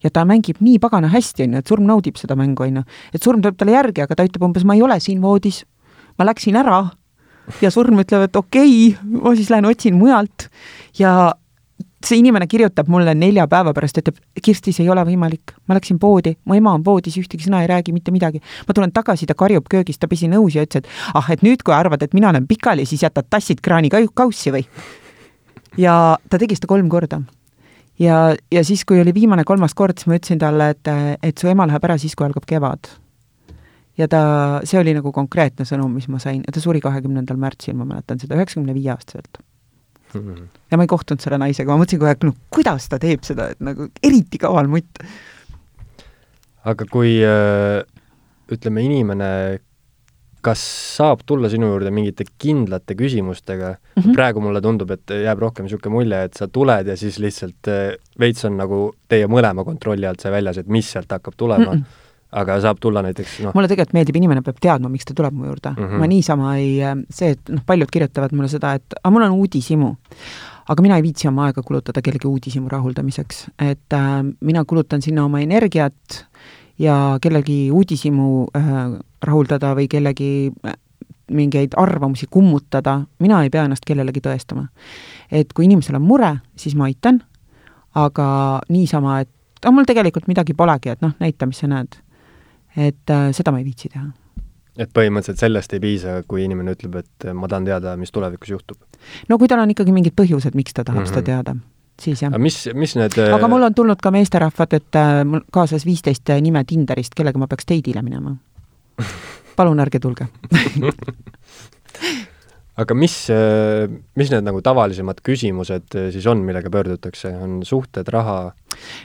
ja 0.03 0.09
ta 0.11 0.25
mängib 0.27 0.59
nii 0.59 0.79
pagana 0.83 1.07
hästi, 1.07 1.45
on 1.45 1.53
ju, 1.53 1.59
et 1.63 1.67
surm 1.67 1.85
naudib 1.87 2.17
seda 2.19 2.35
mängu, 2.35 2.63
on 2.63 2.81
ju. 2.81 2.83
et 3.13 3.23
surm 3.23 3.41
tuleb 3.41 3.57
talle 3.57 3.77
järgi, 3.77 4.03
aga 4.03 4.15
ta 4.15 4.27
ütleb 4.27 4.43
umbes, 4.43 4.65
ma 4.67 4.75
ei 4.75 4.83
ole 4.83 4.99
siin 4.99 5.21
voodis, 5.21 5.63
ma 6.19 6.27
läksin 6.27 6.59
ära 6.59 6.81
ja 7.61 7.71
surm 7.71 8.01
ütleb, 8.03 8.27
et 8.27 8.35
okei 8.35 8.91
okay,, 8.91 9.21
ma 9.23 9.35
siis 9.35 9.51
lähen 9.51 9.69
otsin 9.69 9.95
mujalt 9.99 10.49
ja 10.99 11.33
see 12.07 12.19
inimene 12.19 12.47
kirjutab 12.49 12.89
mulle 12.91 13.13
nelja 13.15 13.45
päeva 13.51 13.73
pärast, 13.75 13.99
ütleb, 14.01 14.17
Kirsti, 14.43 14.73
see 14.75 14.85
ei 14.85 14.91
ole 14.91 15.03
võimalik. 15.07 15.53
ma 15.67 15.77
läksin 15.77 15.99
poodi, 15.99 16.35
mu 16.45 16.57
ema 16.57 16.73
on 16.77 16.83
voodis, 16.85 17.15
ühtegi 17.19 17.47
sõna 17.47 17.61
ei 17.63 17.69
räägi, 17.71 17.93
mitte 17.93 18.11
midagi. 18.11 18.41
ma 18.67 18.73
tulen 18.73 18.91
tagasi, 18.91 19.25
ta 19.25 19.33
karjub 19.33 19.69
köögis, 19.69 19.99
ta 19.99 20.07
pesi 20.07 20.27
nõus 20.27 20.55
ja 20.55 20.65
ütles, 20.65 20.83
et 20.83 21.15
ah, 21.15 21.29
et 21.31 21.43
nüüd, 21.43 21.63
kui 21.63 21.73
arvad, 21.73 22.03
et 22.03 22.13
mina 22.13 22.29
olen 22.29 22.47
pikali, 22.47 22.85
siis 22.85 23.03
jätad 23.03 23.29
tassid 23.29 23.61
kraani 23.61 23.89
kaussi 23.89 24.51
või? 24.51 24.65
ja 25.77 26.17
ta 26.29 26.39
tegi 26.39 26.55
seda 26.55 26.67
kolm 26.67 26.89
korda. 26.89 27.21
ja, 27.99 28.35
ja 28.51 28.63
siis, 28.63 28.85
kui 28.85 28.99
oli 28.99 29.13
viimane 29.13 29.43
kolmas 29.43 29.73
kord, 29.73 29.97
siis 29.97 30.07
ma 30.07 30.19
ütlesin 30.19 30.39
talle, 30.39 30.69
et, 30.75 30.91
et 31.23 31.37
su 31.37 31.47
ema 31.47 31.67
läheb 31.67 31.83
ära 31.83 31.97
siis, 31.97 32.15
kui 32.15 32.25
algab 32.25 32.45
kevad. 32.45 32.91
ja 33.97 34.07
ta, 34.07 34.59
see 34.63 34.79
oli 34.79 34.93
nagu 34.93 35.11
konkreetne 35.11 35.65
sõnum, 35.65 35.93
mis 35.93 36.09
ma 36.09 36.19
sain 36.19 36.43
ja 36.43 36.51
ta 36.51 36.59
suri 36.59 36.81
kahekümnendal 36.81 37.37
märtsil, 37.37 37.77
ma 37.77 37.85
mäletan 37.85 38.19
seda, 38.19 38.35
üheksakümne 38.35 38.75
viie 38.75 38.91
aastaselt 38.91 39.43
mm. 40.13 40.33
-hmm. 40.33 40.47
ja 40.71 40.77
ma 40.77 40.85
ei 40.85 40.91
kohtunud 40.91 41.23
selle 41.23 41.39
naisega, 41.41 41.71
ma 41.71 41.81
mõtlesin 41.81 42.01
kogu 42.01 42.11
aeg, 42.11 42.25
no 42.27 42.35
kuidas 42.53 42.89
ta 42.89 42.99
teeb 43.01 43.23
seda, 43.27 43.51
et 43.53 43.61
nagu 43.63 43.89
eriti 44.03 44.41
kaval 44.41 44.67
mutt. 44.71 45.03
aga 46.63 46.85
kui 46.89 47.19
äh, 47.27 47.83
ütleme, 48.51 48.83
inimene 48.85 49.29
kas 50.43 50.61
saab 50.97 51.21
tulla 51.25 51.47
sinu 51.49 51.69
juurde 51.71 51.91
mingite 51.91 52.25
kindlate 52.37 52.97
küsimustega 52.99 53.69
mm, 53.77 54.01
-hmm. 54.01 54.13
praegu 54.13 54.41
mulle 54.43 54.61
tundub, 54.61 54.91
et 54.91 55.09
jääb 55.23 55.39
rohkem 55.39 55.65
niisugune 55.65 55.93
mulje, 55.93 56.23
et 56.23 56.33
sa 56.33 56.47
tuled 56.47 56.87
ja 56.87 56.97
siis 56.97 57.19
lihtsalt 57.19 57.71
äh, 57.71 57.95
veits 58.19 58.45
on 58.45 58.57
nagu 58.59 58.93
teie 59.07 59.27
mõlema 59.27 59.63
kontrolli 59.63 60.07
alt 60.07 60.19
see 60.19 60.31
väljas, 60.31 60.57
et 60.57 60.67
mis 60.67 60.91
sealt 60.91 61.11
hakkab 61.11 61.37
tulema 61.37 61.73
mm. 61.73 61.79
-mm 61.79 62.02
aga 62.33 62.57
saab 62.63 62.79
tulla 62.83 63.03
näiteks 63.05 63.39
noh 63.45 63.53
mulle 63.57 63.69
tegelikult 63.71 63.97
meeldib, 63.97 64.17
inimene 64.21 64.43
peab 64.45 64.61
teadma, 64.63 64.91
miks 64.91 65.07
ta 65.09 65.15
tuleb 65.17 65.35
mu 65.37 65.47
juurde 65.49 65.73
mm. 65.73 65.83
-hmm. 65.83 66.01
ma 66.01 66.09
niisama 66.09 66.55
ei, 66.61 66.73
see, 67.09 67.35
et 67.37 67.53
noh, 67.53 67.63
paljud 67.65 67.91
kirjutavad 67.91 68.33
mulle 68.33 68.49
seda, 68.51 68.73
et 68.79 68.97
aga 68.99 69.13
mul 69.13 69.27
on 69.27 69.37
uudishimu. 69.43 69.93
aga 70.69 70.81
mina 70.81 70.97
ei 70.97 71.03
viitsi 71.03 71.27
oma 71.27 71.45
aega 71.49 71.61
kulutada 71.61 72.01
kellegi 72.01 72.27
uudishimu 72.27 72.69
rahuldamiseks, 72.71 73.47
et 73.59 73.93
äh, 73.93 74.23
mina 74.41 74.65
kulutan 74.65 75.01
sinna 75.01 75.25
oma 75.25 75.39
energiat 75.39 76.25
ja 76.79 77.17
kellegi 77.21 77.71
uudishimu 77.71 78.47
äh, 78.55 78.71
rahuldada 79.21 79.73
või 79.75 79.87
kellegi 79.87 80.51
äh, 80.65 80.73
mingeid 81.31 81.75
arvamusi 81.77 82.27
kummutada, 82.29 83.01
mina 83.19 83.43
ei 83.43 83.49
pea 83.49 83.65
ennast 83.65 83.85
kellelegi 83.85 84.21
tõestama. 84.23 84.67
et 85.31 85.53
kui 85.53 85.65
inimesel 85.65 85.95
on 85.95 86.01
mure, 86.01 86.35
siis 86.55 86.75
ma 86.75 86.85
aitan, 86.85 87.21
aga 87.95 88.61
niisama, 88.69 89.19
et 89.21 89.29
aga 89.63 89.71
mul 89.71 89.87
tegelikult 89.87 90.27
midagi 90.27 90.55
polegi, 90.57 90.91
et 90.93 91.01
noh, 91.03 91.13
näita, 91.23 91.47
mis 91.49 91.61
sa 91.63 91.69
näed. 91.71 91.95
Et 92.77 93.13
äh, 93.13 93.29
seda 93.35 93.53
ma 93.53 93.57
ei 93.61 93.67
viitsi 93.67 93.87
teha. 93.93 94.05
et 94.77 94.93
põhimõtteliselt 94.93 95.39
sellest 95.43 95.73
ei 95.73 95.79
piisa, 95.83 96.09
kui 96.27 96.43
inimene 96.45 96.71
ütleb, 96.77 96.93
et 97.03 97.17
ma 97.33 97.47
tahan 97.47 97.65
teada, 97.69 97.97
mis 97.97 98.11
tulevikus 98.11 98.49
juhtub? 98.55 98.77
no 99.29 99.37
kui 99.37 99.47
tal 99.51 99.63
on 99.63 99.69
ikkagi 99.75 99.91
mingid 99.95 100.13
põhjused, 100.17 100.53
miks 100.57 100.73
ta 100.73 100.83
tahab 100.83 101.01
mm 101.01 101.05
-hmm. 101.05 101.09
seda 101.09 101.21
mhm. 101.21 101.25
teada, 101.25 101.55
siis 102.01 102.21
jah. 102.21 102.33
aga 102.33 102.41
mis, 102.41 102.57
mis 102.73 102.95
need 102.95 103.11
aga 103.27 103.47
mul 103.47 103.63
on 103.69 103.73
tulnud 103.73 103.99
ka 104.01 104.11
meesterahvad, 104.11 104.73
et 104.73 104.95
äh, 104.95 105.25
mul 105.25 105.41
kaasas 105.51 105.85
viisteist 105.85 106.29
nime 106.41 106.63
Tinderist, 106.63 107.13
kellega 107.15 107.39
ma 107.39 107.47
peaks 107.47 107.65
date'ile 107.65 108.01
minema 108.01 108.35
palun 109.57 109.79
ärge 109.79 109.99
tulge 109.99 110.27
aga 112.81 112.95
mis, 112.97 113.15
mis 114.17 114.31
need 114.33 114.45
nagu 114.45 114.61
tavalisemad 114.65 115.19
küsimused 115.25 115.93
siis 116.13 116.25
on, 116.29 116.41
millega 116.45 116.71
pöördutakse, 116.73 117.29
on 117.37 117.61
suhted, 117.67 118.09
raha? 118.13 118.53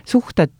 suhted, 0.08 0.54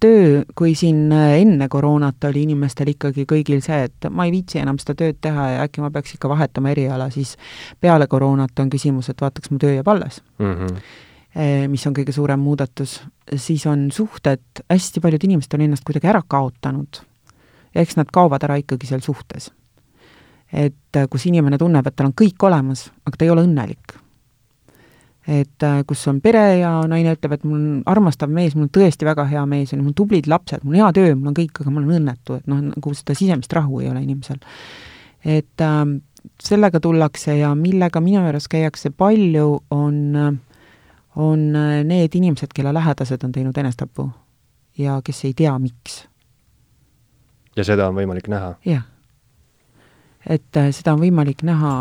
töö, 0.00 0.42
kui 0.54 0.74
siin 0.76 1.08
enne 1.12 1.68
koroonat 1.72 2.28
oli 2.28 2.44
inimestel 2.44 2.92
ikkagi 2.92 3.24
kõigil 3.28 3.62
see, 3.64 3.86
et 3.88 4.10
ma 4.12 4.28
ei 4.28 4.34
viitsi 4.34 4.60
enam 4.60 4.80
seda 4.82 4.98
tööd 5.00 5.20
teha 5.24 5.46
ja 5.54 5.62
äkki 5.64 5.84
ma 5.84 5.92
peaks 5.94 6.16
ikka 6.18 6.28
vahetama 6.28 6.74
eriala, 6.74 7.08
siis 7.14 7.36
peale 7.80 8.08
koroonat 8.10 8.60
on 8.60 8.72
küsimus, 8.72 9.08
et 9.08 9.24
vaataks, 9.24 9.52
mu 9.52 9.60
töö 9.62 9.78
jääb 9.78 9.88
alles 9.88 10.20
mm. 10.38 10.58
-hmm 10.58 11.06
mis 11.70 11.86
on 11.86 11.94
kõige 11.94 12.10
suurem 12.10 12.40
muudatus, 12.42 12.96
siis 13.36 13.62
on 13.70 13.84
suhted, 13.94 14.42
hästi 14.66 15.00
paljud 15.00 15.24
inimesed 15.24 15.54
on 15.54 15.60
ennast 15.62 15.84
kuidagi 15.86 16.08
ära 16.10 16.24
kaotanud 16.26 16.98
ja 17.74 17.84
eks 17.84 17.96
nad 17.96 18.10
kaovad 18.12 18.42
ära 18.42 18.56
ikkagi 18.60 18.88
seal 18.90 19.02
suhtes. 19.04 19.50
Et 20.52 20.96
äh, 20.96 21.08
kus 21.10 21.26
inimene 21.30 21.58
tunneb, 21.58 21.86
et 21.86 21.96
tal 21.96 22.10
on 22.10 22.16
kõik 22.16 22.46
olemas, 22.46 22.88
aga 23.06 23.16
ta 23.18 23.26
ei 23.26 23.32
ole 23.34 23.46
õnnelik. 23.46 23.96
et 25.30 25.62
äh, 25.62 25.82
kus 25.86 26.02
on 26.10 26.20
pere 26.20 26.58
ja 26.58 26.70
naine 26.90 27.12
ütleb, 27.14 27.36
et 27.36 27.44
mul 27.44 27.58
on 27.58 27.82
armastav 27.86 28.30
mees, 28.32 28.56
mul 28.56 28.66
on 28.66 28.72
tõesti 28.74 29.06
väga 29.06 29.26
hea 29.30 29.44
mees, 29.46 29.72
on 29.76 29.84
mul 29.84 29.94
tublid 29.94 30.26
lapsed, 30.26 30.64
mul 30.64 30.74
on 30.74 30.80
hea 30.80 30.92
töö, 30.96 31.14
mul 31.14 31.30
on 31.30 31.36
kõik, 31.36 31.60
aga 31.60 31.70
ma 31.70 31.82
olen 31.82 32.00
õnnetu, 32.00 32.38
et 32.40 32.48
noh, 32.50 32.62
nagu 32.70 32.94
seda 32.96 33.14
sisemist 33.14 33.52
rahu 33.52 33.82
ei 33.82 33.90
ole 33.92 34.02
inimesel. 34.02 34.40
et 35.24 35.66
äh, 35.66 35.84
sellega 36.42 36.80
tullakse 36.80 37.36
ja 37.38 37.54
millega 37.54 38.00
minu 38.00 38.24
juures 38.24 38.48
käiakse 38.48 38.90
palju, 38.90 39.60
on, 39.70 40.40
on 41.16 41.46
need 41.84 42.16
inimesed, 42.16 42.52
kelle 42.54 42.74
lähedased 42.74 43.24
on 43.24 43.32
teinud 43.32 43.56
enestapu 43.56 44.10
ja 44.78 45.00
kes 45.04 45.24
ei 45.28 45.34
tea, 45.36 45.54
miks 45.58 46.02
ja 47.56 47.66
seda 47.66 47.88
on 47.90 47.98
võimalik 47.98 48.30
näha? 48.30 48.54
jah. 48.66 48.86
Et 50.28 50.56
äh, 50.56 50.70
seda 50.74 50.94
on 50.94 51.02
võimalik 51.04 51.44
näha 51.46 51.74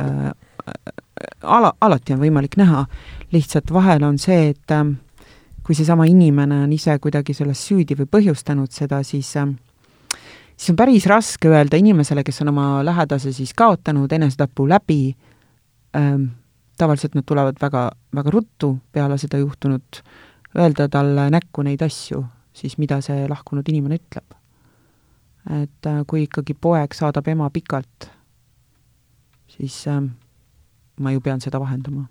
äh,, 0.00 0.30
ala, 1.42 1.72
alati 1.80 2.14
on 2.14 2.22
võimalik 2.22 2.56
näha, 2.60 2.86
lihtsalt 3.32 3.72
vahel 3.74 4.04
on 4.06 4.18
see, 4.18 4.52
et 4.54 4.74
äh, 4.74 4.86
kui 5.62 5.76
seesama 5.78 6.06
inimene 6.10 6.62
on 6.64 6.72
ise 6.74 6.96
kuidagi 6.98 7.34
selles 7.36 7.60
süüdi 7.68 7.96
või 7.98 8.08
põhjustanud 8.10 8.72
seda, 8.72 9.02
siis 9.06 9.34
äh, 9.40 9.50
siis 10.56 10.72
on 10.72 10.78
päris 10.78 11.06
raske 11.10 11.50
öelda 11.50 11.76
inimesele, 11.80 12.24
kes 12.24 12.42
on 12.42 12.52
oma 12.52 12.66
lähedase 12.84 13.32
siis 13.32 13.54
kaotanud 13.54 14.12
enesetapu 14.12 14.68
läbi. 14.68 15.16
Ähm,, 15.96 16.30
tavaliselt 16.78 17.14
nad 17.14 17.24
tulevad 17.28 17.58
väga, 17.60 17.90
väga 18.16 18.30
ruttu 18.30 18.78
peale 18.92 19.18
seda 19.20 19.38
juhtunut, 19.38 20.00
öelda 20.58 20.88
talle 20.88 21.28
näkku 21.30 21.62
neid 21.62 21.82
asju, 21.84 22.24
siis 22.52 22.78
mida 22.78 23.00
see 23.04 23.28
lahkunud 23.28 23.68
inimene 23.68 24.00
ütleb 24.00 24.41
et 25.50 25.86
äh, 25.86 26.02
kui 26.06 26.26
ikkagi 26.26 26.54
poeg 26.54 26.94
saadab 26.94 27.28
ema 27.32 27.48
pikalt, 27.50 28.08
siis 29.50 29.82
äh, 29.90 30.02
ma 31.00 31.14
ju 31.14 31.20
pean 31.20 31.40
seda 31.40 31.60
vahendama. 31.60 32.06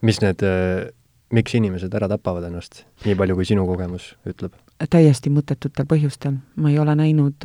mis 0.00 0.20
need, 0.22 0.42
äh, 0.42 0.88
miks 1.32 1.54
inimesed 1.54 1.94
ära 1.94 2.08
tapavad 2.08 2.46
ennast, 2.48 2.84
nii 3.04 3.16
palju 3.18 3.36
kui 3.36 3.48
sinu 3.48 3.66
kogemus 3.68 4.14
ütleb? 4.28 4.56
täiesti 4.90 5.32
mõttetutel 5.32 5.88
põhjustel. 5.88 6.38
ma 6.56 6.70
ei 6.70 6.78
ole 6.78 6.96
näinud 6.96 7.44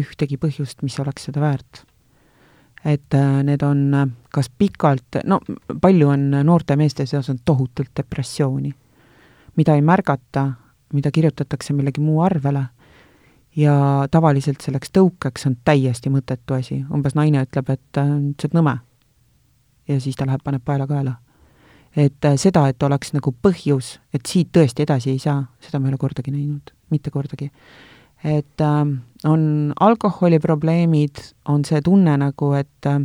ühtegi 0.00 0.38
põhjust, 0.38 0.82
mis 0.82 0.98
oleks 1.00 1.26
seda 1.30 1.42
väärt. 1.42 1.84
et 2.84 3.18
need 3.42 3.62
on 3.62 4.14
kas 4.30 4.50
pikalt, 4.50 5.22
no 5.24 5.40
palju 5.80 6.08
on 6.08 6.30
noorte 6.30 6.76
meeste 6.76 7.06
seas 7.06 7.30
on 7.30 7.38
tohutult 7.44 7.90
depressiooni, 7.96 8.74
mida 9.56 9.74
ei 9.74 9.82
märgata, 9.82 10.52
mida 10.92 11.10
kirjutatakse 11.10 11.72
millegi 11.72 12.00
muu 12.00 12.20
arvele 12.22 12.68
ja 13.56 13.74
tavaliselt 14.10 14.62
selleks 14.64 14.92
tõukeks 14.94 15.46
on 15.48 15.56
täiesti 15.64 16.10
mõttetu 16.12 16.56
asi, 16.58 16.80
umbes 16.92 17.14
naine 17.18 17.44
ütleb, 17.46 17.70
et 17.74 18.00
äh, 18.00 18.10
sa 18.40 18.48
oled 18.48 18.58
nõme. 18.58 18.78
ja 19.88 20.00
siis 20.00 20.16
ta 20.16 20.26
läheb, 20.26 20.42
paneb 20.44 20.64
paela 20.64 20.86
kaela. 20.86 21.16
et 21.96 22.24
äh, 22.24 22.36
seda, 22.36 22.66
et 22.68 22.82
oleks 22.82 23.12
nagu 23.14 23.34
põhjus, 23.42 23.98
et 24.12 24.26
siit 24.26 24.50
tõesti 24.52 24.82
edasi 24.82 25.10
ei 25.10 25.18
saa, 25.18 25.44
seda 25.60 25.78
ma 25.78 25.88
ei 25.88 25.94
ole 25.94 25.98
kordagi 25.98 26.30
näinud, 26.30 26.72
mitte 26.90 27.10
kordagi. 27.10 27.50
et 28.24 28.60
äh, 28.60 28.80
on 29.24 29.72
alkoholiprobleemid, 29.80 31.22
on 31.48 31.64
see 31.64 31.80
tunne 31.80 32.16
nagu, 32.18 32.52
et 32.58 32.86
äh, 32.86 33.00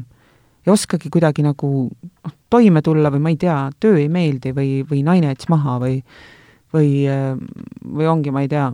ei 0.66 0.74
oskagi 0.74 1.10
kuidagi 1.10 1.44
nagu 1.46 1.90
noh, 1.90 2.36
toime 2.50 2.82
tulla 2.82 3.12
või 3.14 3.22
ma 3.22 3.30
ei 3.30 3.38
tea, 3.38 3.70
töö 3.80 3.98
ei 4.02 4.10
meeldi 4.10 4.52
või, 4.56 4.84
või 4.90 5.06
naine 5.06 5.30
jättis 5.30 5.50
maha 5.50 5.78
või 5.80 6.02
või, 6.74 7.08
äh, 7.10 7.38
või 7.86 8.08
ongi, 8.10 8.32
ma 8.32 8.44
ei 8.44 8.50
tea, 8.50 8.70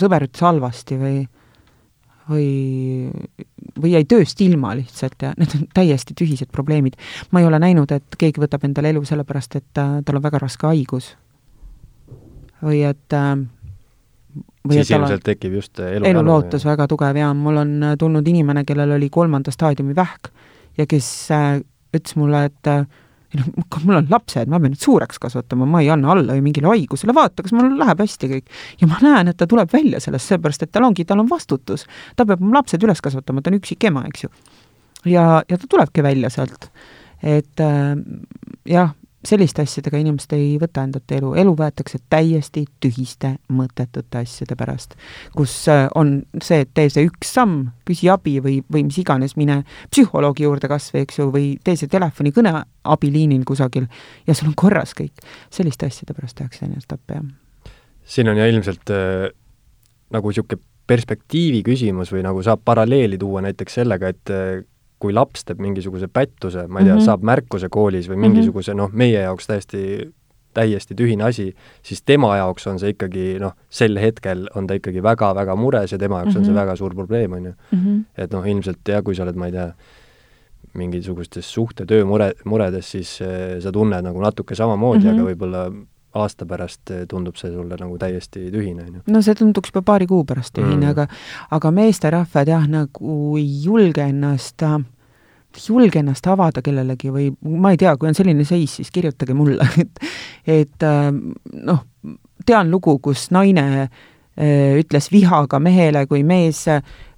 sõber 0.00 0.26
ütles 0.28 0.44
halvasti 0.44 1.00
või 1.00 1.18
või, 2.26 3.10
või 3.78 3.92
jäi 3.92 4.06
tööst 4.10 4.40
ilma 4.42 4.72
lihtsalt 4.74 5.20
ja 5.22 5.32
need 5.38 5.52
on 5.54 5.66
täiesti 5.74 6.14
tühised 6.18 6.50
probleemid. 6.52 6.96
ma 7.30 7.40
ei 7.40 7.46
ole 7.46 7.60
näinud, 7.62 7.92
et 7.94 8.18
keegi 8.18 8.42
võtab 8.42 8.64
endale 8.66 8.90
elu 8.90 9.04
sellepärast, 9.06 9.56
et 9.60 9.82
äh, 9.82 10.00
tal 10.04 10.18
on 10.18 10.24
väga 10.24 10.40
raske 10.42 10.66
haigus. 10.66 11.14
või 12.62 12.82
et 12.88 13.14
äh, 13.14 13.36
või 14.66 14.80
siis 14.80 14.90
ilmselt 14.90 15.24
tekib 15.24 15.56
just 15.60 15.80
elu 15.80 16.06
elulootus 16.08 16.64
väga 16.66 16.86
tugev 16.90 17.16
ja 17.20 17.32
mul 17.34 17.62
on 17.62 17.72
äh, 17.82 17.96
tulnud 17.98 18.28
inimene, 18.28 18.64
kellel 18.64 18.96
oli 18.98 19.10
kolmanda 19.10 19.54
staadiumi 19.54 19.96
vähk 19.96 20.30
ja 20.78 20.86
kes 20.86 21.30
äh, 21.34 21.60
ütles 21.96 22.16
mulle, 22.18 22.44
et 22.50 22.70
äh, 22.70 22.86
noh, 23.34 23.48
mul 23.84 23.98
on 23.98 24.10
lapsed, 24.10 24.50
ma 24.50 24.60
pean 24.62 24.74
nüüd 24.74 24.82
suureks 24.82 25.18
kasvatama, 25.22 25.66
ma 25.68 25.82
ei 25.84 25.90
anna 25.92 26.12
alla 26.14 26.36
ju 26.36 26.44
mingile 26.44 26.70
haigusele, 26.70 27.14
vaata, 27.16 27.44
kas 27.44 27.54
mul 27.56 27.72
läheb 27.80 28.02
hästi 28.04 28.30
kõik. 28.32 28.52
ja 28.80 28.90
ma 28.90 29.00
näen, 29.02 29.32
et 29.32 29.38
ta 29.40 29.48
tuleb 29.50 29.72
välja 29.72 30.00
sellest, 30.02 30.30
seepärast 30.30 30.66
et 30.66 30.72
tal 30.74 30.86
ongi, 30.88 31.06
tal 31.08 31.22
on 31.22 31.30
vastutus. 31.30 31.86
ta 32.16 32.26
peab 32.26 32.42
oma 32.42 32.60
lapsed 32.60 32.82
üles 32.86 33.02
kasvatama, 33.04 33.42
ta 33.42 33.52
on 33.52 33.58
üksik 33.60 33.88
ema, 33.90 34.04
eks 34.10 34.26
ju. 34.26 34.32
ja, 35.12 35.26
ja 35.48 35.58
ta 35.58 35.66
tulebki 35.70 36.04
välja 36.06 36.30
sealt. 36.32 36.70
et 37.22 37.64
äh, 37.64 37.96
jah, 38.70 38.94
selliste 39.24 39.64
asjadega 39.64 39.98
inimesed 40.00 40.32
ei 40.36 40.56
võta 40.60 40.84
endalt 40.86 41.12
elu, 41.12 41.32
elu 41.40 41.54
võetakse 41.58 41.98
täiesti 42.12 42.64
tühiste 42.82 43.36
mõttetute 43.52 44.20
asjade 44.22 44.56
pärast. 44.58 44.94
kus 45.36 45.54
äh, 45.72 45.86
on 45.94 46.20
see, 46.42 46.60
et 46.64 46.70
tee 46.74 46.90
see 46.92 47.06
üks 47.08 47.32
samm, 47.38 47.70
küsi 47.88 48.10
abi 48.12 48.38
või, 48.44 48.60
või 48.72 48.86
mis 48.88 48.98
iganes, 49.02 49.36
mine 49.36 49.62
psühholoogi 49.90 50.46
juurde 50.46 50.68
kas 50.68 50.90
või, 50.94 51.06
eks 51.06 51.18
ju, 51.18 51.30
või 51.32 51.48
tee 51.64 51.76
see 51.76 51.90
telefonikõne 51.92 52.54
abiliinil 52.84 53.44
kusagil 53.48 53.88
ja 54.26 54.34
sul 54.34 54.52
on 54.52 54.54
korras 54.56 54.94
kõik. 54.94 55.24
selliste 55.50 55.86
asjade 55.86 56.14
pärast 56.14 56.36
tehakse 56.38 56.66
enesetappe, 56.66 57.18
jah. 57.18 57.74
siin 58.04 58.28
on 58.28 58.38
ja 58.38 58.46
ilmselt 58.46 58.94
äh, 58.94 59.28
nagu 60.14 60.30
niisugune 60.30 60.62
perspektiivi 60.86 61.64
küsimus 61.66 62.12
või 62.14 62.22
nagu 62.22 62.42
saab 62.46 62.60
paralleeli 62.64 63.18
tuua 63.18 63.42
näiteks 63.42 63.80
sellega, 63.80 64.12
et 64.14 64.30
äh, 64.30 64.62
kui 64.98 65.12
laps 65.12 65.44
teeb 65.44 65.60
mingisuguse 65.60 66.08
pättuse, 66.08 66.66
ma 66.66 66.80
ei 66.80 66.86
tea 66.86 66.94
mm, 66.94 67.00
-hmm. 67.00 67.04
saab 67.04 67.24
märkuse 67.26 67.68
koolis 67.68 68.08
või 68.08 68.16
mingisuguse 68.16 68.72
mm 68.72 68.78
-hmm. 68.78 68.82
noh, 68.82 68.92
meie 68.92 69.20
jaoks 69.20 69.46
täiesti, 69.46 69.82
täiesti 70.54 70.94
tühine 70.94 71.24
asi, 71.24 71.54
siis 71.82 72.02
tema 72.02 72.36
jaoks 72.36 72.66
on 72.66 72.78
see 72.80 72.94
ikkagi 72.94 73.26
noh, 73.40 73.52
sel 73.70 73.98
hetkel 74.00 74.48
on 74.54 74.66
ta 74.66 74.74
ikkagi 74.74 75.02
väga-väga 75.02 75.56
mures 75.56 75.92
ja 75.92 75.98
tema 75.98 76.22
jaoks 76.22 76.34
mm 76.34 76.34
-hmm. 76.34 76.38
on 76.38 76.44
see 76.44 76.54
mhm. 76.54 76.60
väga 76.60 76.76
suur 76.76 76.94
probleem, 76.94 77.32
on 77.32 77.44
ju. 77.44 77.52
Mhm. 77.72 78.00
et 78.16 78.32
noh, 78.32 78.46
ilmselt 78.46 78.88
jah, 78.88 79.04
kui 79.04 79.14
sa 79.14 79.22
oled, 79.22 79.36
ma 79.36 79.46
ei 79.46 79.52
tea, 79.52 79.72
mingisugustes 80.74 81.54
suhtetöö 81.54 82.04
mure, 82.04 82.32
muredes, 82.44 82.90
siis 82.90 83.18
äh, 83.22 83.60
sa 83.60 83.72
tunned 83.72 84.02
nagu 84.02 84.20
natuke 84.20 84.54
samamoodi 84.54 84.98
mm, 84.98 85.04
-hmm. 85.04 85.12
aga 85.12 85.22
mhm. 85.22 85.30
võib-olla 85.30 85.86
aasta 86.16 86.46
pärast 86.48 86.90
eh, 86.94 87.04
tundub 87.10 87.38
see 87.40 87.52
sulle 87.52 87.78
nagu 87.80 87.98
täiesti 88.00 88.48
tühine, 88.52 88.86
on 88.86 88.98
ju. 88.98 89.04
no 89.12 89.22
see 89.22 89.36
tunduks 89.38 89.72
juba 89.72 89.84
paari 89.92 90.08
kuu 90.10 90.24
pärast 90.28 90.54
tühine 90.56 90.86
mm., 90.86 90.92
aga 90.94 91.06
aga 91.56 91.72
meesterahvad 91.78 92.52
jah, 92.52 92.68
nagu 92.70 93.16
ei 93.40 93.48
julge 93.64 94.04
ennast 94.06 94.64
äh, 94.66 94.78
julge 95.68 96.00
ennast 96.02 96.26
avada 96.28 96.62
kellelegi 96.64 97.10
või 97.12 97.30
ma 97.56 97.72
ei 97.72 97.80
tea, 97.80 97.96
kui 97.96 98.10
on 98.10 98.16
selline 98.16 98.44
seis, 98.44 98.78
siis 98.80 98.92
kirjutage 98.92 99.34
mulle, 99.36 99.66
et 99.82 100.02
et 100.46 100.86
äh, 100.86 101.10
noh, 101.70 101.84
tean 102.46 102.70
lugu, 102.70 102.98
kus 103.02 103.30
naine 103.34 103.66
äh, 103.82 104.76
ütles 104.80 105.10
vihaga 105.12 105.60
mehele, 105.62 106.06
kui 106.06 106.22
mees 106.24 106.66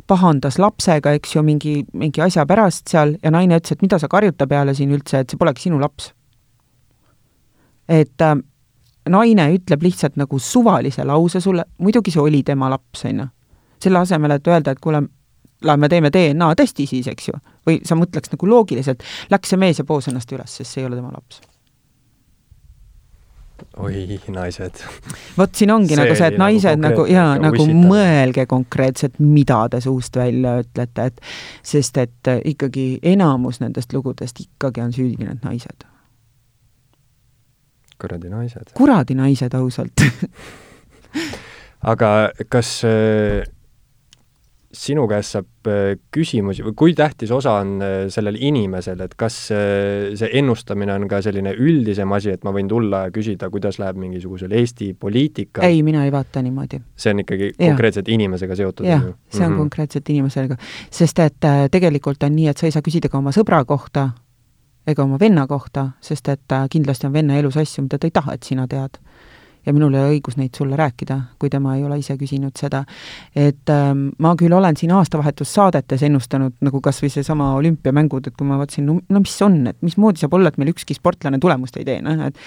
pahandas 0.09 0.57
lapsega, 0.59 1.13
eks 1.19 1.35
ju, 1.37 1.43
mingi, 1.45 1.83
mingi 1.93 2.23
asja 2.25 2.47
pärast 2.49 2.89
seal 2.89 3.19
ja 3.23 3.33
naine 3.35 3.59
ütles, 3.61 3.77
et 3.77 3.83
mida 3.85 3.99
sa 4.01 4.09
karjuta 4.09 4.47
peale 4.49 4.75
siin 4.75 4.95
üldse, 4.97 5.21
et 5.21 5.31
see 5.31 5.41
polegi 5.41 5.67
sinu 5.67 5.81
laps. 5.83 6.13
et 7.89 8.21
naine 9.13 9.49
ütleb 9.55 9.83
lihtsalt 9.83 10.17
nagu 10.21 10.39
suvalise 10.39 11.05
lause 11.05 11.41
sulle, 11.41 11.65
muidugi 11.79 12.15
see 12.15 12.23
oli 12.23 12.43
tema 12.47 12.71
laps, 12.71 13.05
on 13.09 13.25
ju. 13.25 13.29
selle 13.83 13.99
asemel, 14.03 14.35
et 14.35 14.47
öelda, 14.47 14.75
et 14.75 14.81
kuule, 14.83 15.03
lähme 15.65 15.89
teeme 15.89 16.11
DNA 16.15 16.55
testi 16.55 16.87
siis, 16.87 17.07
eks 17.09 17.29
ju. 17.29 17.37
või 17.67 17.79
sa 17.85 17.99
mõtleks 17.99 18.33
nagu 18.33 18.49
loogiliselt, 18.49 19.05
läks 19.31 19.55
see 19.55 19.61
mees 19.61 19.79
ja 19.79 19.85
poos 19.85 20.09
ennast 20.09 20.33
üles, 20.33 20.57
sest 20.57 20.75
see 20.75 20.83
ei 20.83 20.89
ole 20.89 20.99
tema 20.99 21.13
laps. 21.15 21.41
oi, 23.77 24.21
naised. 24.29 24.83
vot 25.39 25.55
siin 25.55 25.71
ongi 25.75 25.95
see 25.95 26.03
nagu 26.03 26.15
see, 26.15 26.31
et 26.31 26.39
nagu 26.39 26.45
naised 26.45 26.83
nagu, 26.83 27.03
nagu 27.03 27.13
jaa, 27.13 27.37
nagu 27.43 27.63
ussitada. 27.63 27.93
mõelge 27.93 28.47
konkreetselt, 28.47 29.19
mida 29.19 29.65
te 29.69 29.81
suust 29.81 30.17
välja 30.17 30.59
ütlete, 30.63 31.11
et 31.13 31.21
sest 31.63 31.99
et 31.99 32.35
ikkagi 32.45 32.89
enamus 33.03 33.61
nendest 33.61 33.93
lugudest 33.93 34.41
ikkagi 34.47 34.85
on 34.85 34.93
süüdi 34.95 35.27
need 35.27 35.43
naised. 35.43 35.89
Kuradi 38.01 38.33
naised. 38.33 38.73
kuradi 38.75 39.15
naised, 39.19 39.55
ausalt 39.55 40.05
aga 41.93 42.11
kas 42.51 42.73
äh, 42.89 43.47
sinu 44.75 45.07
käest 45.09 45.33
saab 45.33 45.69
äh, 45.71 45.95
küsimusi 46.13 46.65
või 46.67 46.75
kui 46.77 46.95
tähtis 46.97 47.31
osa 47.33 47.55
on 47.63 47.79
äh, 47.85 47.95
sellel 48.13 48.37
inimesel, 48.37 49.01
et 49.05 49.15
kas 49.19 49.37
äh, 49.55 50.13
see 50.19 50.29
ennustamine 50.41 50.93
on 50.93 51.07
ka 51.09 51.23
selline 51.25 51.55
üldisem 51.57 52.13
asi, 52.13 52.35
et 52.37 52.45
ma 52.45 52.53
võin 52.55 52.69
tulla 52.69 53.07
ja 53.07 53.15
küsida, 53.15 53.49
kuidas 53.53 53.81
läheb 53.81 54.01
mingisugusel 54.01 54.53
Eesti 54.61 54.93
poliitika? 55.01 55.65
ei, 55.65 55.81
mina 55.87 56.05
ei 56.05 56.13
vaata 56.13 56.45
niimoodi. 56.45 56.83
see 56.97 57.17
on 57.17 57.25
ikkagi 57.25 57.51
ja. 57.55 57.65
konkreetselt 57.65 58.13
inimesega 58.13 58.61
seotud? 58.61 58.89
jah, 58.89 59.09
see 59.33 59.41
on 59.41 59.53
mm 59.53 59.55
-hmm. 59.55 59.59
konkreetselt 59.65 60.09
inimesega. 60.09 60.57
sest 60.91 61.19
et 61.25 61.51
tegelikult 61.71 62.23
on 62.23 62.37
nii, 62.37 62.49
et 62.49 62.59
sa 62.59 62.69
ei 62.69 62.73
saa 62.73 62.85
küsida 62.85 63.09
ka 63.09 63.19
oma 63.19 63.33
sõbra 63.33 63.65
kohta 63.65 64.11
ega 64.89 65.05
oma 65.05 65.19
venna 65.21 65.47
kohta, 65.47 65.91
sest 66.01 66.29
et 66.33 66.57
kindlasti 66.73 67.09
on 67.09 67.13
venna 67.13 67.37
elus 67.39 67.57
asju, 67.61 67.85
mida 67.85 67.99
ta 67.99 68.09
ei 68.09 68.15
taha, 68.15 68.39
et 68.39 68.49
sina 68.49 68.67
tead 68.69 68.97
ja 69.69 69.75
minul 69.77 69.93
ei 69.95 70.01
ole 70.01 70.17
õigus 70.17 70.39
neid 70.39 70.57
sulle 70.57 70.77
rääkida, 70.79 71.17
kui 71.41 71.51
tema 71.53 71.75
ei 71.77 71.83
ole 71.85 71.99
ise 72.01 72.17
küsinud 72.19 72.57
seda. 72.59 72.85
et 73.37 73.73
ähm, 73.73 74.09
ma 74.23 74.35
küll 74.39 74.55
olen 74.55 74.77
siin 74.81 74.93
aastavahetussaadetes 74.97 76.05
ennustanud 76.09 76.57
nagu 76.65 76.81
kas 76.85 77.03
või 77.03 77.13
seesama 77.13 77.51
olümpiamängud, 77.59 78.31
et 78.31 78.37
kui 78.39 78.49
ma 78.49 78.59
vaatasin, 78.61 78.87
no, 78.89 78.99
no 79.09 79.23
mis 79.25 79.37
on, 79.45 79.61
et 79.69 79.77
mismoodi 79.85 80.25
saab 80.25 80.39
olla, 80.39 80.53
et 80.53 80.61
meil 80.61 80.73
ükski 80.73 80.97
sportlane 80.97 81.41
tulemust 81.43 81.77
ei 81.77 81.85
tee, 81.89 82.01
noh 82.05 82.25
et 82.29 82.41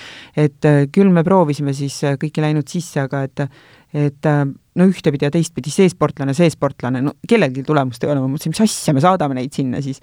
et 0.48 0.68
äh, 0.68 0.82
küll 0.94 1.14
me 1.14 1.24
proovisime 1.28 1.76
siis, 1.78 2.00
äh, 2.08 2.18
kõik 2.22 2.40
ei 2.40 2.50
läinud 2.50 2.68
sisse, 2.72 3.06
aga 3.06 3.24
et 3.28 3.46
et 3.94 4.26
äh, 4.26 4.44
no 4.48 4.88
ühtepidi 4.88 5.28
ja 5.28 5.32
teistpidi, 5.34 5.72
see 5.74 5.90
sportlane, 5.92 6.34
see 6.34 6.50
sportlane, 6.50 7.02
no 7.04 7.18
kellelgi 7.28 7.64
tulemust 7.68 8.04
ei 8.06 8.14
ole, 8.14 8.24
ma 8.24 8.32
mõtlesin, 8.32 8.56
mis 8.56 8.64
asja, 8.64 8.96
me 8.96 9.04
saadame 9.04 9.38
neid 9.38 9.54
sinna 9.56 9.82
siis. 9.84 10.00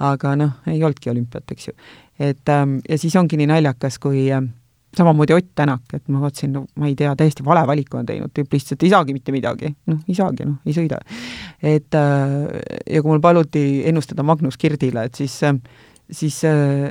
Aga 0.00 0.34
noh, 0.36 0.58
ei 0.66 0.82
olnudki 0.82 1.10
olümpiat, 1.10 1.50
eks 1.54 1.68
ju. 1.68 1.74
et 2.18 2.48
ähm, 2.48 2.78
ja 2.88 2.98
siis 2.98 3.16
ongi 3.16 3.38
nii 3.38 3.48
naljakas, 3.50 3.98
kui 4.02 4.26
äh, 4.32 4.42
samamoodi 4.96 5.34
Ott 5.34 5.52
Tänak, 5.54 5.82
et 5.94 6.08
ma 6.08 6.20
vaatasin, 6.22 6.52
no 6.54 6.64
ma 6.78 6.88
ei 6.90 6.96
tea, 6.98 7.14
täiesti 7.16 7.44
vale 7.44 7.66
valiku 7.66 7.98
on 7.98 8.06
teinud, 8.06 8.32
tüüp 8.34 8.52
lihtsalt 8.54 8.82
ei 8.82 8.90
saagi 8.92 9.14
mitte 9.14 9.34
midagi, 9.34 9.70
noh, 9.90 10.02
ei 10.08 10.18
saagi, 10.18 10.46
noh, 10.48 10.58
ei 10.66 10.74
sõida. 10.76 10.98
et 11.62 11.98
äh, 11.98 12.34
ja 12.90 13.02
kui 13.02 13.12
mul 13.12 13.22
paluti 13.22 13.82
ennustada 13.88 14.26
Magnus 14.26 14.58
Kirdile, 14.60 15.06
et 15.08 15.14
siis, 15.14 15.36
äh, 15.46 15.54
siis 16.10 16.40
äh, 16.48 16.90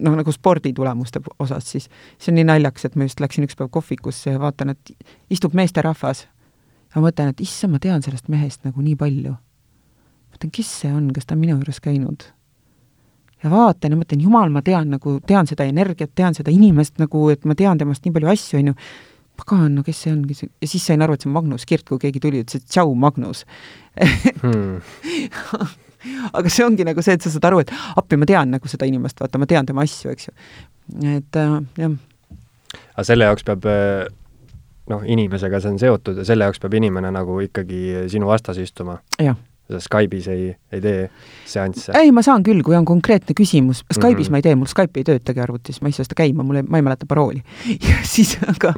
noh, 0.00 0.18
nagu 0.18 0.32
sporditulemuste 0.32 1.24
osas, 1.38 1.70
siis 1.70 1.88
see 2.18 2.32
on 2.32 2.40
nii 2.40 2.48
naljakas, 2.52 2.88
et 2.88 2.96
ma 2.96 3.08
just 3.08 3.20
läksin 3.24 3.48
üks 3.48 3.56
päev 3.56 3.72
kohvikusse 3.72 4.36
ja 4.36 4.40
vaatan, 4.42 4.76
et 4.76 5.12
istub 5.32 5.56
meesterahvas 5.56 6.26
ma 6.94 7.06
mõtlen, 7.06 7.32
et 7.32 7.40
issand, 7.44 7.72
ma 7.74 7.80
tean 7.82 8.04
sellest 8.04 8.28
mehest 8.32 8.66
nagu 8.66 8.84
nii 8.84 8.96
palju. 9.00 9.36
Mõtlen, 10.42 10.54
kes 10.54 10.70
see 10.82 10.92
on, 10.92 11.10
kes 11.14 11.26
ta 11.26 11.36
on 11.36 11.40
minu 11.42 11.56
juures 11.56 11.80
käinud 11.82 12.24
ja 13.42 13.50
vaatan 13.50 13.94
ja 13.94 13.98
mõtlen, 13.98 14.22
jumal, 14.22 14.50
ma 14.50 14.62
tean 14.62 14.90
nagu, 14.90 15.20
tean 15.26 15.46
seda 15.46 15.64
energiat, 15.64 16.12
tean 16.14 16.34
seda 16.34 16.50
inimest 16.50 16.98
nagu, 16.98 17.28
et 17.30 17.44
ma 17.44 17.54
tean 17.54 17.78
temast 17.78 18.04
nii 18.04 18.14
palju 18.14 18.30
asju, 18.30 18.58
on 18.58 18.70
ju, 18.70 18.74
pagan, 19.36 19.74
no 19.74 19.82
kes 19.82 20.02
see 20.04 20.12
on, 20.12 20.24
kes 20.28 20.44
ja 20.44 20.68
siis 20.68 20.86
sain 20.86 21.02
aru, 21.02 21.14
et 21.14 21.22
see 21.22 21.30
on 21.30 21.34
Magnus 21.34 21.66
Kirt, 21.66 21.86
kui 21.88 21.98
keegi 21.98 22.20
tuli, 22.22 22.42
ütles, 22.42 22.62
et 22.62 22.68
tšau, 22.68 22.94
Magnus 22.94 23.44
hmm. 24.42 24.80
aga 26.38 26.50
see 26.52 26.66
ongi 26.66 26.86
nagu 26.86 27.02
see, 27.02 27.18
et 27.18 27.26
sa 27.26 27.34
saad 27.34 27.50
aru, 27.50 27.62
et 27.64 27.74
appi, 27.96 28.18
ma 28.18 28.28
tean 28.30 28.54
nagu 28.54 28.70
seda 28.70 28.86
inimest, 28.86 29.20
vaata, 29.22 29.42
ma 29.42 29.50
tean 29.50 29.66
tema 29.66 29.86
asju, 29.86 30.14
eks 30.14 30.30
ju. 30.30 30.34
et 31.16 31.38
äh, 31.42 31.54
jah. 31.82 31.96
aga 32.94 33.06
selle 33.10 33.30
jaoks 33.30 33.46
peab 33.48 33.66
äh, 33.70 34.04
noh, 34.90 35.02
inimesega 35.02 35.62
see 35.62 35.74
on 35.74 35.82
seotud 35.82 36.22
ja 36.22 36.28
selle 36.30 36.46
jaoks 36.46 36.62
peab 36.62 36.78
inimene 36.78 37.10
nagu 37.14 37.40
ikkagi 37.42 38.06
sinu 38.12 38.30
vastas 38.30 38.62
istuma? 38.62 39.00
jah 39.18 39.38
Skype'is 39.78 40.28
ei, 40.28 40.56
ei 40.72 40.80
tee 40.80 41.10
seansse? 41.48 41.92
ei, 41.98 42.12
ma 42.12 42.22
saan 42.22 42.42
küll, 42.42 42.62
kui 42.66 42.76
on 42.76 42.84
konkreetne 42.88 43.36
küsimus, 43.38 43.84
Skype'is 43.88 44.16
mm 44.16 44.22
-hmm. 44.24 44.30
ma 44.30 44.36
ei 44.42 44.42
tee, 44.42 44.54
mul 44.54 44.70
Skype 44.70 45.00
ei 45.00 45.04
töötagi 45.04 45.40
arvutis, 45.40 45.80
ma 45.82 45.88
ei 45.88 45.92
saa 45.92 46.04
seda 46.04 46.18
käima, 46.18 46.42
mul 46.42 46.60
ei, 46.60 46.62
ma 46.62 46.80
ei 46.80 46.82
mäleta 46.82 47.06
parooli. 47.08 47.42
ja 47.88 47.96
siis 48.02 48.36
aga, 48.46 48.74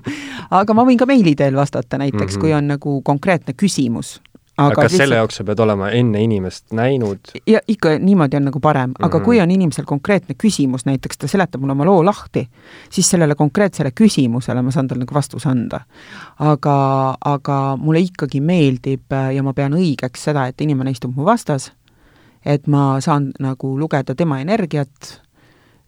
aga 0.51 0.74
ma 0.74 0.85
võin 0.85 0.99
ka 0.99 1.07
meili 1.07 1.35
teel 1.35 1.57
vastata 1.57 1.99
näiteks 1.99 2.37
mm, 2.37 2.37
-hmm. 2.37 2.41
kui 2.41 2.53
on 2.53 2.68
nagu 2.68 3.03
konkreetne 3.03 3.55
küsimus 3.57 4.20
aga, 4.57 4.66
aga 4.66 4.74
kas 4.74 4.92
lihtsalt... 4.92 5.02
selle 5.02 5.18
jaoks 5.18 5.38
sa 5.40 5.44
pead 5.46 5.61
olema 5.64 5.90
enne 5.96 6.22
inimest 6.22 6.74
näinud? 6.76 7.32
ja 7.50 7.61
ikka 7.68 7.96
niimoodi 7.98 8.38
on 8.38 8.48
nagu 8.48 8.61
parem, 8.61 8.94
aga 8.98 9.09
mm 9.09 9.20
-hmm. 9.20 9.24
kui 9.24 9.40
on 9.40 9.50
inimesel 9.50 9.84
konkreetne 9.84 10.34
küsimus, 10.42 10.86
näiteks 10.86 11.18
ta 11.18 11.28
seletab 11.28 11.61
mulle 11.61 11.72
oma 11.72 11.84
loo 11.84 12.05
lahti, 12.05 12.48
siis 12.90 13.11
sellele 13.11 13.34
konkreetsele 13.34 13.90
küsimusele 13.90 14.62
ma 14.62 14.70
saan 14.70 14.88
talle 14.88 15.05
nagu 15.05 15.14
vastuse 15.14 15.48
anda. 15.48 15.80
aga, 16.38 17.14
aga 17.24 17.76
mulle 17.80 18.00
ikkagi 18.00 18.40
meeldib 18.40 19.12
ja 19.34 19.42
ma 19.42 19.52
pean 19.52 19.72
õigeks 19.72 20.24
seda, 20.24 20.46
et 20.46 20.61
inimene 20.61 20.90
istub 20.90 21.16
mu 21.16 21.24
vastas, 21.24 21.72
et 22.44 22.66
ma 22.66 23.00
saan 23.00 23.32
nagu 23.40 23.78
lugeda 23.78 24.14
tema 24.14 24.40
energiat, 24.40 25.20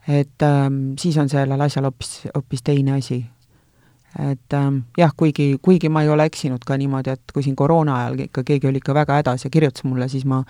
et 0.09 0.43
ähm, 0.43 0.95
siis 0.99 1.17
on 1.17 1.29
sellel 1.29 1.61
asjal 1.61 1.85
hoopis, 1.85 2.29
hoopis 2.35 2.62
teine 2.62 2.93
asi 2.93 3.27
et 4.19 4.55
ähm, 4.55 4.79
jah, 4.99 5.11
kuigi, 5.17 5.59
kuigi 5.63 5.89
ma 5.93 6.03
ei 6.03 6.09
ole 6.09 6.25
eksinud 6.31 6.63
ka 6.67 6.77
niimoodi, 6.81 7.13
et 7.13 7.33
kui 7.35 7.45
siin 7.45 7.57
koroona 7.57 7.99
ajal 8.01 8.23
ikka 8.27 8.45
keegi 8.49 8.69
oli 8.71 8.81
ikka 8.81 8.95
väga 8.97 9.19
hädas 9.21 9.45
ja 9.45 9.51
kirjutas 9.53 9.85
mulle, 9.85 10.09
siis 10.09 10.25
ma, 10.25 10.43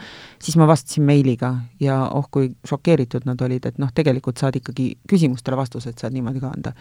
siis 0.43 0.59
ma 0.61 0.69
vastasin 0.71 1.03
meiliga 1.07 1.53
ja 1.83 1.99
oh 2.15 2.29
kui 2.31 2.53
šokeeritud 2.69 3.27
nad 3.27 3.41
olid, 3.43 3.67
et 3.67 3.81
noh, 3.83 3.91
tegelikult 3.95 4.39
saad 4.39 4.59
ikkagi 4.61 4.93
küsimustele 5.11 5.59
vastused 5.59 5.99
saad 5.99 6.15
niimoodi 6.15 6.43
ka 6.43 6.53
anda. 6.55 6.73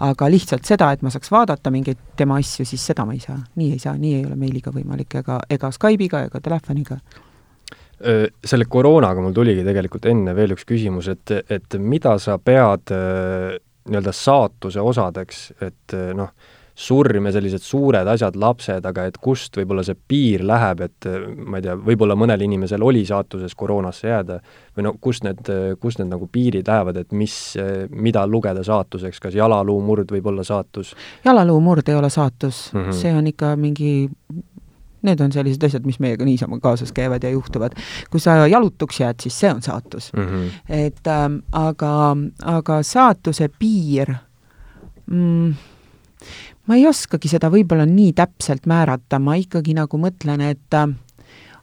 aga 0.00 0.30
lihtsalt 0.32 0.64
seda, 0.64 0.92
et 0.92 1.02
ma 1.02 1.12
saaks 1.12 1.30
vaadata 1.30 1.70
mingeid 1.70 2.00
tema 2.16 2.38
asju, 2.40 2.64
siis 2.68 2.86
seda 2.86 3.04
ma 3.08 3.12
ei 3.12 3.20
saa, 3.20 3.36
nii 3.56 3.74
ei 3.76 3.82
saa, 3.82 3.98
nii 3.98 4.14
ei 4.20 4.24
ole 4.24 4.38
meiliga 4.40 4.72
võimalik 4.72 5.18
ega, 5.20 5.42
ega 5.50 5.70
Skype'iga 5.70 6.24
ega 6.30 6.40
telefoniga 6.40 7.00
selle 8.02 8.66
koroonaga 8.66 9.22
mul 9.22 9.34
tuligi 9.36 9.62
tegelikult 9.62 10.08
enne 10.10 10.32
veel 10.34 10.56
üks 10.56 10.64
küsimus, 10.66 11.06
et, 11.12 11.30
et 11.54 11.76
mida 11.78 12.16
sa 12.18 12.34
pead 12.42 12.90
nii-öelda 13.88 14.12
saatuse 14.14 14.82
osadeks, 14.82 15.46
et 15.60 15.94
eh, 15.96 16.10
noh, 16.16 16.32
surm 16.82 17.26
ja 17.28 17.34
sellised 17.34 17.60
suured 17.60 18.08
asjad, 18.08 18.36
lapsed, 18.40 18.86
aga 18.88 19.04
et 19.10 19.18
kust 19.20 19.58
võib-olla 19.58 19.84
see 19.84 19.98
piir 20.08 20.44
läheb, 20.48 20.80
et 20.86 21.08
eh, 21.10 21.26
ma 21.36 21.60
ei 21.60 21.66
tea, 21.66 21.74
võib-olla 21.88 22.16
mõnel 22.18 22.44
inimesel 22.46 22.84
oli 22.84 23.02
saatuses 23.08 23.54
koroonasse 23.58 24.08
jääda, 24.08 24.38
või 24.76 24.86
no 24.86 24.94
kust 25.00 25.26
need, 25.26 25.50
kust 25.82 26.00
need 26.00 26.12
nagu 26.12 26.28
piirid 26.32 26.70
lähevad, 26.70 27.02
et 27.02 27.12
mis, 27.16 27.36
mida 27.90 28.24
lugeda 28.26 28.64
saatuseks, 28.66 29.20
kas 29.20 29.36
jalaluumurd 29.36 30.14
võib 30.14 30.32
olla 30.32 30.46
saatus? 30.46 30.94
jalaluumurd 31.26 31.92
ei 31.92 31.98
ole 31.98 32.10
saatus 32.10 32.70
mm, 32.72 32.80
-hmm. 32.80 33.02
see 33.02 33.14
on 33.14 33.26
ikka 33.34 33.56
mingi 33.56 33.92
Need 35.02 35.20
on 35.20 35.32
sellised 35.34 35.64
asjad, 35.66 35.86
mis 35.86 35.98
meiega 35.98 36.24
niisama 36.24 36.60
kaasas 36.62 36.92
käivad 36.94 37.24
ja 37.24 37.30
juhtuvad. 37.30 37.74
kui 38.10 38.20
sa 38.20 38.46
jalutuks 38.46 39.00
jääd, 39.00 39.20
siis 39.22 39.40
see 39.40 39.50
on 39.50 39.62
saatus 39.62 40.12
mm. 40.12 40.26
-hmm. 40.28 40.50
et 40.68 41.06
ähm, 41.06 41.38
aga, 41.52 42.16
aga 42.44 42.82
saatuse 42.82 43.48
piir 43.58 44.14
mm, 45.06 45.54
ma 46.66 46.76
ei 46.78 46.86
oskagi 46.86 47.28
seda 47.28 47.50
võib-olla 47.50 47.86
nii 47.86 48.12
täpselt 48.12 48.66
määrata, 48.66 49.18
ma 49.18 49.34
ikkagi 49.34 49.74
nagu 49.74 49.98
mõtlen, 49.98 50.40
et 50.40 50.74
äh, 50.78 50.94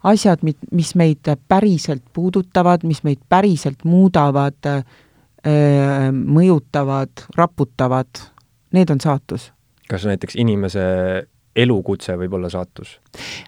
asjad, 0.03 0.43
mis 0.71 0.95
meid 0.95 1.29
päriselt 1.47 2.03
puudutavad, 2.13 2.83
mis 2.87 3.03
meid 3.03 3.21
päriselt 3.29 3.83
muudavad 3.83 4.67
äh,, 4.67 4.83
mõjutavad, 6.11 7.25
raputavad, 7.37 8.23
need 8.75 8.89
on 8.91 8.99
saatus. 9.01 9.51
kas 9.89 10.05
näiteks 10.05 10.35
inimese 10.35 10.81
elukutse 11.55 12.15
võib 12.19 12.35
olla 12.37 12.49
saatus? 12.51 12.97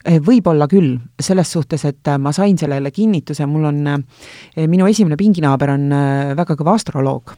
Eh, 0.06 0.20
võib-olla 0.24 0.68
küll, 0.72 0.96
selles 1.22 1.52
suhtes, 1.54 1.86
et 1.86 2.10
äh, 2.10 2.18
ma 2.22 2.34
sain 2.36 2.58
sellele 2.58 2.92
kinnituse, 2.92 3.46
mul 3.50 3.70
on, 3.70 3.80
äh, 3.94 4.66
minu 4.68 4.90
esimene 4.90 5.18
pinginaaber 5.20 5.76
on 5.76 5.88
äh, 5.96 6.34
väga 6.38 6.58
kõva 6.60 6.76
astroloog 6.80 7.36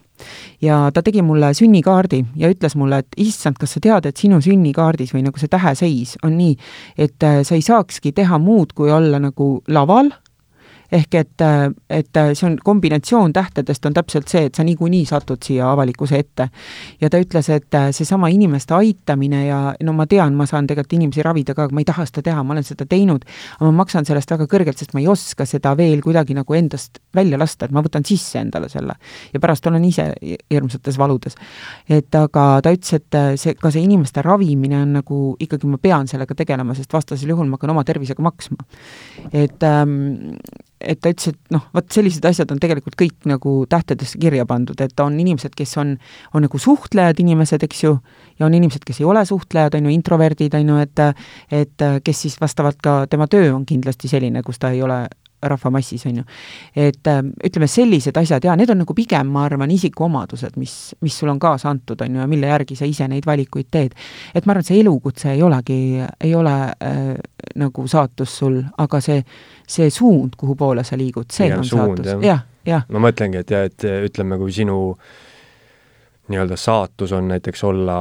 ja 0.64 0.78
ta 0.94 1.02
tegi 1.04 1.24
mulle 1.26 1.50
sünnikaardi 1.58 2.22
ja 2.40 2.52
ütles 2.54 2.78
mulle, 2.80 3.02
et 3.04 3.18
issand, 3.20 3.58
kas 3.60 3.76
sa 3.76 3.82
tead, 3.84 4.08
et 4.08 4.20
sinu 4.20 4.40
sünnikaardis 4.44 5.12
või 5.16 5.26
nagu 5.26 5.42
see 5.42 5.52
täheseis 5.52 6.16
on 6.24 6.38
nii, 6.38 6.54
et 7.02 7.18
sa 7.20 7.58
ei 7.58 7.66
saakski 7.66 8.14
teha 8.16 8.38
muud, 8.40 8.76
kui 8.78 8.94
olla 8.94 9.20
nagu 9.20 9.56
laval 9.68 10.14
ehk 10.94 11.16
et, 11.18 11.44
et 11.90 12.20
see 12.34 12.46
on 12.48 12.58
kombinatsioon 12.64 13.34
tähtedest 13.34 13.86
on 13.90 13.96
täpselt 13.96 14.30
see, 14.32 14.46
et 14.48 14.56
sa 14.56 14.66
niikuinii 14.66 15.06
satud 15.10 15.42
siia 15.44 15.72
avalikkuse 15.72 16.20
ette. 16.20 16.50
ja 17.02 17.10
ta 17.10 17.22
ütles, 17.22 17.50
et 17.54 17.78
seesama 17.96 18.30
inimeste 18.34 18.76
aitamine 18.78 19.46
ja 19.48 19.60
no 19.84 19.96
ma 19.98 20.06
tean, 20.10 20.36
ma 20.38 20.46
saan 20.50 20.68
tegelikult 20.70 20.98
inimesi 21.00 21.26
ravida 21.26 21.56
ka, 21.58 21.68
aga 21.68 21.76
ma 21.76 21.82
ei 21.82 21.88
taha 21.90 22.06
seda 22.10 22.26
teha, 22.30 22.44
ma 22.44 22.56
olen 22.56 22.68
seda 22.68 22.86
teinud, 22.90 23.26
aga 23.58 23.72
ma 23.72 23.84
maksan 23.84 24.06
sellest 24.06 24.34
väga 24.36 24.48
kõrgelt, 24.52 24.80
sest 24.80 24.94
ma 24.94 25.02
ei 25.02 25.10
oska 25.12 25.48
seda 25.50 25.74
veel 25.80 26.04
kuidagi 26.06 26.38
nagu 26.38 26.58
endast 26.58 27.02
välja 27.16 27.40
lasta, 27.42 27.66
et 27.66 27.76
ma 27.76 27.84
võtan 27.86 28.06
sisse 28.08 28.42
endale 28.42 28.70
selle. 28.70 28.98
ja 29.34 29.42
pärast 29.42 29.68
olen 29.68 29.86
ise 29.86 30.12
hirmsates 30.52 31.00
valudes. 31.02 31.38
et 31.90 32.16
aga 32.16 32.46
ta 32.64 32.74
ütles, 32.76 32.94
et 33.00 33.40
see, 33.40 33.56
ka 33.58 33.72
see 33.74 33.86
inimeste 33.88 34.22
ravimine 34.22 34.82
on 34.84 34.94
nagu, 35.00 35.22
ikkagi 35.40 35.70
ma 35.70 35.82
pean 35.82 36.08
sellega 36.08 36.36
tegelema, 36.38 36.76
sest 36.78 36.94
vastasel 36.94 37.34
juhul 37.34 37.50
ma 37.50 37.58
hakkan 37.58 37.74
oma 37.74 37.84
tervisega 37.88 38.22
maksma. 38.22 38.68
et 39.32 39.64
ähm, 39.64 40.38
et 40.84 41.00
ta 41.02 41.12
ütles, 41.14 41.34
et 41.34 41.56
noh, 41.56 41.64
vot 41.76 41.88
sellised 41.96 42.26
asjad 42.28 42.52
on 42.54 42.62
tegelikult 42.62 42.98
kõik 43.00 43.28
nagu 43.30 43.56
tähtedesse 43.70 44.20
kirja 44.22 44.46
pandud, 44.50 44.80
et 44.84 45.04
on 45.04 45.18
inimesed, 45.20 45.56
kes 45.58 45.78
on, 45.82 45.96
on 46.34 46.46
nagu 46.48 46.62
suhtlejad 46.62 47.20
inimesed, 47.24 47.64
eks 47.68 47.84
ju, 47.86 47.96
ja 48.40 48.48
on 48.48 48.56
inimesed, 48.58 48.86
kes 48.88 49.02
ei 49.02 49.10
ole 49.10 49.26
suhtlejad, 49.28 49.78
on 49.80 49.90
ju, 49.90 49.96
introverdid, 49.96 50.56
on 50.60 50.74
ju, 50.74 50.80
et 50.84 51.04
et 51.64 51.84
kes 52.04 52.24
siis 52.26 52.40
vastavalt 52.42 52.80
ka, 52.84 53.04
tema 53.10 53.28
töö 53.32 53.54
on 53.54 53.66
kindlasti 53.66 54.12
selline, 54.12 54.44
kus 54.46 54.60
ta 54.62 54.74
ei 54.74 54.82
ole 54.86 55.06
rahvamassis, 55.50 56.06
on 56.06 56.22
ju. 56.22 56.24
et 56.76 57.08
äh, 57.08 57.22
ütleme, 57.46 57.68
sellised 57.68 58.18
asjad 58.18 58.46
jaa, 58.46 58.56
need 58.60 58.72
on 58.74 58.82
nagu 58.84 58.96
pigem, 58.98 59.32
ma 59.34 59.46
arvan, 59.48 59.72
isikuomadused, 59.72 60.58
mis, 60.62 60.76
mis 61.02 61.18
sul 61.20 61.32
on 61.34 61.40
kaasa 61.40 61.70
antud, 61.70 62.02
on 62.02 62.16
ju, 62.16 62.22
ja 62.22 62.28
mille 62.30 62.52
järgi 62.52 62.78
sa 62.80 62.88
ise 62.90 63.08
neid 63.12 63.28
valikuid 63.28 63.70
teed. 63.72 63.98
et 64.34 64.46
ma 64.46 64.54
arvan, 64.54 64.66
et 64.66 64.72
see 64.72 64.80
elukutse 64.82 65.32
ei 65.34 65.44
olegi, 65.44 65.80
ei 66.24 66.36
ole 66.36 66.56
äh, 66.70 67.02
nagu 67.60 67.88
saatus 67.88 68.38
sul, 68.38 68.62
aga 68.78 69.02
see, 69.04 69.20
see 69.68 69.90
suund, 69.90 70.38
kuhu 70.38 70.56
poole 70.60 70.84
sa 70.84 70.98
liigud, 71.00 71.30
see 71.32 71.48
Pigem 71.48 71.60
on 71.60 71.70
suund, 71.70 72.04
saatus 72.04 72.12
ja,, 72.14 72.34
jah, 72.34 72.48
jah. 72.66 72.88
ma 72.90 73.04
mõtlengi, 73.08 73.44
et 73.44 73.54
jah, 73.54 73.68
et 73.70 73.88
ütleme, 74.10 74.40
kui 74.42 74.56
sinu 74.56 74.80
nii-öelda 76.32 76.58
saatus 76.58 77.12
on 77.12 77.28
näiteks 77.34 77.64
olla 77.68 77.98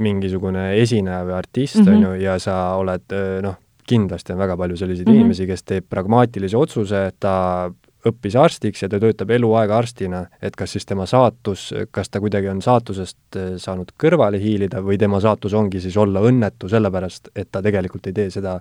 mingisugune 0.00 0.72
esineja 0.80 1.20
või 1.26 1.36
artist 1.36 1.78
mm, 1.78 1.88
on 1.88 1.94
-hmm. 1.94 2.16
ju, 2.16 2.22
ja 2.24 2.38
sa 2.42 2.56
oled 2.80 3.14
noh, 3.44 3.60
kindlasti 3.86 4.34
on 4.34 4.38
väga 4.38 4.56
palju 4.56 4.76
selliseid 4.76 5.08
mm 5.08 5.12
-hmm. 5.12 5.20
inimesi, 5.20 5.46
kes 5.46 5.62
teeb 5.62 5.88
pragmaatilise 5.90 6.56
otsuse, 6.56 7.10
ta 7.20 7.70
õppis 8.08 8.36
arstiks 8.38 8.84
ja 8.84 8.88
ta 8.92 9.00
töötab 9.00 9.32
eluaeg 9.34 9.72
arstina, 9.72 10.24
et 10.42 10.56
kas 10.56 10.74
siis 10.76 10.86
tema 10.86 11.06
saatus, 11.08 11.70
kas 11.94 12.10
ta 12.12 12.20
kuidagi 12.20 12.50
on 12.52 12.62
saatusest 12.64 13.38
eh, 13.40 13.50
saanud 13.60 13.94
kõrvale 14.00 14.40
hiilida 14.40 14.82
või 14.84 14.98
tema 15.00 15.20
saatus 15.24 15.54
ongi 15.56 15.80
siis 15.80 15.96
olla 16.00 16.22
õnnetu 16.24 16.68
sellepärast, 16.68 17.32
et 17.34 17.50
ta 17.52 17.62
tegelikult 17.64 18.06
ei 18.10 18.16
tee 18.16 18.30
seda, 18.34 18.58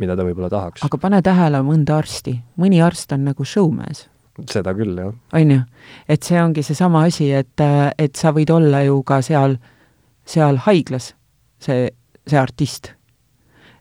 mida 0.00 0.16
ta 0.16 0.26
võib-olla 0.26 0.50
tahaks. 0.52 0.84
aga 0.84 0.98
pane 0.98 1.22
tähele 1.22 1.62
mõnda 1.66 1.98
arsti, 2.02 2.36
mõni 2.60 2.82
arst 2.84 3.12
on 3.12 3.24
nagu 3.30 3.44
showmees. 3.44 4.08
seda 4.50 4.74
küll, 4.74 4.96
jah. 4.98 5.12
on 5.32 5.56
ju, 5.56 5.60
et 6.08 6.22
see 6.22 6.40
ongi 6.42 6.62
seesama 6.62 7.06
asi, 7.08 7.32
et, 7.32 7.66
et 7.98 8.16
sa 8.16 8.32
võid 8.32 8.52
olla 8.52 8.84
ju 8.84 9.02
ka 9.02 9.22
seal, 9.22 9.56
seal 10.24 10.60
haiglas, 10.68 11.14
see, 11.60 11.88
see 12.26 12.38
artist 12.38 12.94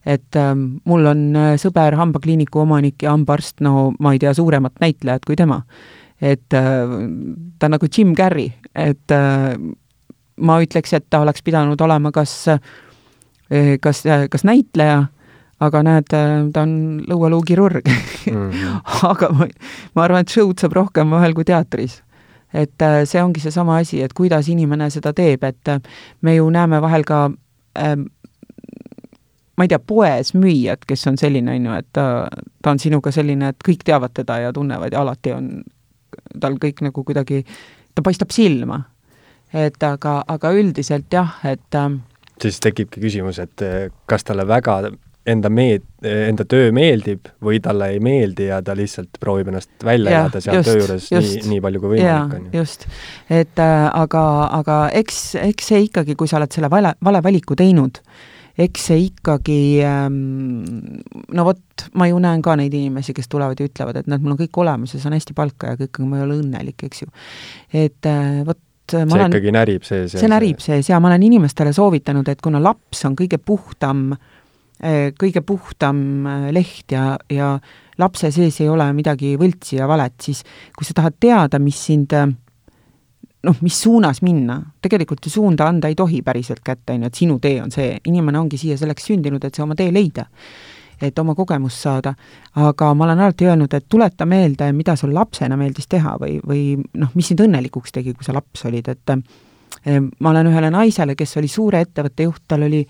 et 0.06 0.36
ähm, 0.36 0.82
mul 0.86 1.06
on 1.06 1.24
äh, 1.38 1.54
sõber 1.62 1.96
hambakliiniku 2.00 2.64
omanik 2.64 3.04
ja 3.06 3.14
hambaarst, 3.14 3.60
no 3.62 3.92
ma 4.00 4.16
ei 4.16 4.22
tea 4.22 4.34
suuremat 4.34 4.82
näitlejat 4.82 5.26
kui 5.26 5.38
tema. 5.38 5.62
et 6.22 6.54
äh, 6.54 6.90
ta 7.60 7.66
on 7.66 7.72
nagu 7.72 7.88
Jim 7.98 8.16
Carrey, 8.16 8.52
et 8.76 9.12
äh, 9.12 9.56
ma 10.38 10.60
ütleks, 10.62 10.94
et 10.94 11.06
ta 11.10 11.22
oleks 11.22 11.42
pidanud 11.44 11.82
olema 11.82 12.12
kas 12.12 12.48
äh,, 12.48 12.60
kas 13.82 14.06
äh,, 14.06 14.28
kas 14.30 14.44
näitleja, 14.44 15.06
aga 15.62 15.84
näed, 15.86 16.10
ta 16.10 16.62
on 16.62 17.04
lõualuukirurg 17.10 17.86
mm. 17.86 18.52
-hmm. 18.52 18.80
aga 19.12 19.30
ma, 19.34 19.48
ma 19.96 20.04
arvan, 20.04 20.22
et 20.22 20.30
show'd 20.30 20.60
saab 20.60 20.74
rohkem 20.74 21.10
vahel 21.10 21.34
kui 21.34 21.46
teatris 21.46 22.02
et 22.54 22.84
see 23.06 23.22
ongi 23.24 23.40
seesama 23.40 23.78
asi, 23.80 24.02
et 24.02 24.14
kuidas 24.14 24.50
inimene 24.52 24.90
seda 24.90 25.14
teeb, 25.14 25.44
et 25.44 25.70
me 26.22 26.36
ju 26.36 26.50
näeme 26.50 26.82
vahel 26.82 27.04
ka 27.08 27.30
äh, 27.80 27.96
ma 29.62 29.68
ei 29.68 29.70
tea, 29.70 29.78
poes 29.78 30.34
müüjad, 30.34 30.82
kes 30.90 31.06
on 31.12 31.20
selline, 31.22 31.54
on 31.54 31.68
ju, 31.70 31.76
et 31.84 31.90
ta, 31.94 32.06
ta 32.66 32.74
on 32.74 32.82
sinuga 32.82 33.14
selline, 33.14 33.52
et 33.54 33.68
kõik 33.68 33.86
teavad 33.86 34.16
teda 34.18 34.40
ja 34.48 34.56
tunnevad 34.56 34.96
ja 34.96 35.04
alati 35.06 35.36
on 35.36 35.52
tal 36.42 36.58
kõik 36.62 36.82
nagu 36.88 37.04
kuidagi, 37.06 37.44
ta 37.94 38.04
paistab 38.06 38.34
silma. 38.34 38.82
et 39.54 39.84
aga, 39.84 40.22
aga 40.32 40.50
üldiselt 40.56 41.12
jah, 41.12 41.36
et 41.44 41.76
äh, 41.76 41.90
siis 42.42 42.60
tekibki 42.64 43.02
küsimus, 43.04 43.40
et 43.44 43.64
äh, 43.68 43.90
kas 44.08 44.24
talle 44.24 44.48
väga 44.48 44.80
enda 45.28 45.52
meed-, 45.54 45.86
enda 46.08 46.46
töö 46.50 46.72
meeldib 46.74 47.30
või 47.46 47.60
talle 47.62 47.92
ei 47.94 48.00
meeldi 48.02 48.48
ja 48.48 48.62
ta 48.66 48.74
lihtsalt 48.78 49.20
proovib 49.22 49.52
ennast 49.52 49.86
välja 49.86 50.14
ja, 50.14 50.24
jääda 50.24 50.42
seal 50.42 50.58
just, 50.58 50.70
töö 50.70 50.80
juures 50.80 51.10
just, 51.12 51.36
nii, 51.36 51.50
nii 51.52 51.62
palju 51.68 51.84
kui 51.84 51.94
võimalik, 51.94 52.34
on 52.40 52.48
ju. 52.48 52.64
just, 52.64 52.88
et 53.30 53.62
äh, 53.62 53.86
aga, 53.92 54.24
aga 54.58 54.82
eks, 54.98 55.22
eks 55.44 55.72
see 55.74 55.86
ikkagi, 55.90 56.18
kui 56.18 56.32
sa 56.32 56.40
oled 56.40 56.56
selle 56.56 56.72
vale, 56.74 56.96
vale 57.06 57.22
valiku 57.24 57.58
teinud, 57.60 58.02
eks 58.60 58.88
see 58.90 59.06
ikkagi 59.08 59.60
ähm, 59.88 60.18
no 61.32 61.46
vot, 61.48 61.86
ma 61.98 62.08
ju 62.10 62.20
näen 62.22 62.44
ka 62.46 62.58
neid 62.60 62.74
inimesi, 62.76 63.16
kes 63.18 63.32
tulevad 63.32 63.60
ja 63.60 63.70
ütlevad, 63.70 64.02
et 64.02 64.10
näed, 64.12 64.24
mul 64.24 64.36
on 64.36 64.42
kõik 64.42 64.60
olemas 64.64 64.96
ja 64.96 65.04
saan 65.04 65.16
hästi 65.16 65.36
palka 65.38 65.74
ja 65.74 65.80
kõik, 65.80 65.94
aga 65.96 66.10
ma 66.10 66.20
ei 66.20 66.26
ole 66.26 66.42
õnnelik, 66.42 66.86
eks 66.88 67.06
ju. 67.06 67.14
et 67.86 68.10
äh, 68.10 68.42
vot 68.48 68.60
ma 68.92 69.06
see 69.08 69.22
olen, 69.22 69.32
ikkagi 69.32 69.54
närib 69.56 69.88
sees. 69.88 70.18
see 70.20 70.32
närib 70.32 70.60
sees 70.64 70.90
ja 70.92 71.00
ma 71.00 71.12
olen 71.12 71.24
inimestele 71.30 71.74
soovitanud, 71.76 72.28
et 72.32 72.44
kuna 72.44 72.62
laps 72.64 73.06
on 73.08 73.16
kõige 73.20 73.40
puhtam, 73.40 74.10
äh, 74.84 75.12
kõige 75.18 75.44
puhtam 75.48 76.28
äh, 76.28 76.50
leht 76.56 76.92
ja, 76.92 77.16
ja 77.32 77.56
lapse 78.02 78.32
sees 78.34 78.60
ei 78.64 78.70
ole 78.72 78.90
midagi 78.98 79.36
võltsi 79.40 79.80
ja 79.80 79.88
valet, 79.90 80.18
siis 80.24 80.44
kui 80.76 80.88
sa 80.88 80.98
tahad 80.98 81.20
teada, 81.22 81.62
mis 81.62 81.80
sind 81.92 82.16
noh, 83.44 83.62
mis 83.62 83.78
suunas 83.82 84.22
minna, 84.22 84.60
tegelikult 84.82 85.26
ju 85.26 85.34
suunda 85.34 85.68
anda 85.70 85.90
ei 85.90 85.96
tohi 85.98 86.22
päriselt 86.26 86.62
kätte, 86.66 86.94
on 86.94 87.06
ju, 87.06 87.10
et 87.10 87.18
sinu 87.18 87.40
tee 87.42 87.58
on 87.64 87.74
see, 87.74 87.96
inimene 88.10 88.40
ongi 88.40 88.60
siia 88.62 88.78
selleks 88.78 89.10
sündinud, 89.10 89.44
et 89.46 89.58
see 89.58 89.66
oma 89.66 89.78
tee 89.78 89.92
leida. 89.94 90.28
et 91.02 91.18
oma 91.18 91.34
kogemust 91.34 91.82
saada, 91.82 92.12
aga 92.62 92.92
ma 92.94 93.08
olen 93.08 93.20
alati 93.24 93.48
öelnud, 93.50 93.72
et 93.74 93.88
tuleta 93.90 94.26
meelde, 94.30 94.68
mida 94.78 94.94
sul 94.96 95.16
lapsena 95.16 95.56
meeldis 95.58 95.88
teha 95.90 96.12
või, 96.22 96.36
või 96.46 96.76
noh, 96.78 97.10
mis 97.18 97.32
sind 97.32 97.42
õnnelikuks 97.42 97.96
tegi, 97.96 98.14
kui 98.14 98.22
sa 98.28 98.36
laps 98.36 98.68
olid, 98.70 98.92
et 98.94 99.14
eh, 99.16 99.98
ma 99.98 100.30
olen 100.30 100.52
ühele 100.52 100.70
naisele, 100.70 101.16
kes 101.18 101.34
oli 101.42 101.50
suure 101.50 101.82
ettevõtte 101.82 102.28
juht, 102.30 102.44
tal 102.46 102.68
oli 102.68 102.84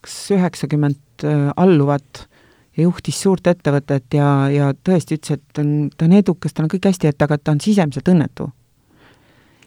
kas 0.00 0.16
üheksakümmend 0.32 1.26
eh, 1.28 1.50
alluvat 1.60 2.22
ja 2.78 2.86
juhtis 2.86 3.20
suurt 3.20 3.52
ettevõtet 3.52 4.16
ja, 4.16 4.30
ja 4.48 4.70
tõesti 4.72 5.20
ütles, 5.20 5.36
et 5.36 5.44
ta 5.52 5.60
on, 5.60 5.90
ta 5.92 6.08
on 6.08 6.16
edukas, 6.22 6.56
tal 6.56 6.70
on 6.70 6.72
kõik 6.72 6.88
hästi, 6.88 7.12
et 7.12 7.28
aga 7.28 7.36
ta 7.36 7.52
on 7.52 7.60
sisemiselt 7.60 8.08
õnnetu 8.08 8.48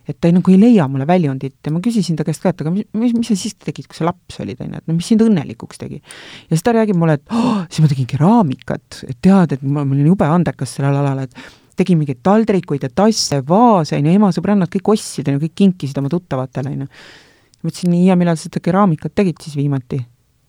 et 0.09 0.17
ta 0.17 0.29
ei, 0.29 0.35
nagu 0.35 0.51
ei 0.51 0.59
leia 0.59 0.87
mulle 0.89 1.05
väljundit 1.09 1.67
ja 1.67 1.73
ma 1.73 1.81
küsisin 1.83 2.17
ta 2.19 2.25
käest 2.27 2.43
ka, 2.43 2.53
et 2.53 2.61
aga 2.63 2.73
mis, 2.73 2.87
mis, 2.97 3.13
mis 3.17 3.31
sa 3.31 3.37
siis 3.37 3.55
tegid, 3.61 3.87
kui 3.89 3.97
sa 3.97 4.07
laps 4.07 4.41
olid, 4.43 4.59
on 4.63 4.73
ju, 4.73 4.81
et 4.81 4.89
no 4.89 4.97
mis 4.97 5.09
sind 5.11 5.23
õnnelikuks 5.25 5.81
tegi. 5.81 6.01
ja 6.01 6.51
siis 6.55 6.65
ta 6.65 6.73
räägib 6.75 6.99
mulle, 6.99 7.19
et 7.19 7.35
oh, 7.35 7.63
siis 7.69 7.83
ma 7.85 7.91
tegin 7.91 8.09
keraamikat, 8.09 9.01
et 9.07 9.19
tead, 9.21 9.57
et 9.57 9.65
ma, 9.65 9.85
ma 9.85 9.97
olin 9.97 10.11
jube 10.13 10.27
andekas 10.27 10.77
sellel 10.77 11.01
alal, 11.01 11.25
et 11.27 11.51
tegin 11.77 11.99
mingeid 12.01 12.21
taldrikuid 12.25 12.85
ja 12.85 12.91
tasse, 12.93 13.41
vaase, 13.47 13.97
on 13.97 14.09
ju, 14.09 14.15
ema 14.19 14.31
sõbrannad 14.35 14.71
kõik 14.73 14.93
ostsid, 14.95 15.29
on 15.29 15.37
ju, 15.37 15.45
kõik 15.47 15.57
kinkisid 15.63 16.01
oma 16.01 16.11
tuttavatele, 16.13 16.73
on 16.73 16.85
ju. 16.85 16.89
ma 17.61 17.73
ütlesin, 17.73 17.93
nii, 17.93 18.07
ja 18.09 18.17
millal 18.19 18.39
sa 18.39 18.49
seda 18.49 18.63
keraamikat 18.63 19.15
tegid 19.17 19.41
siis 19.43 19.57
viimati? 19.59 20.01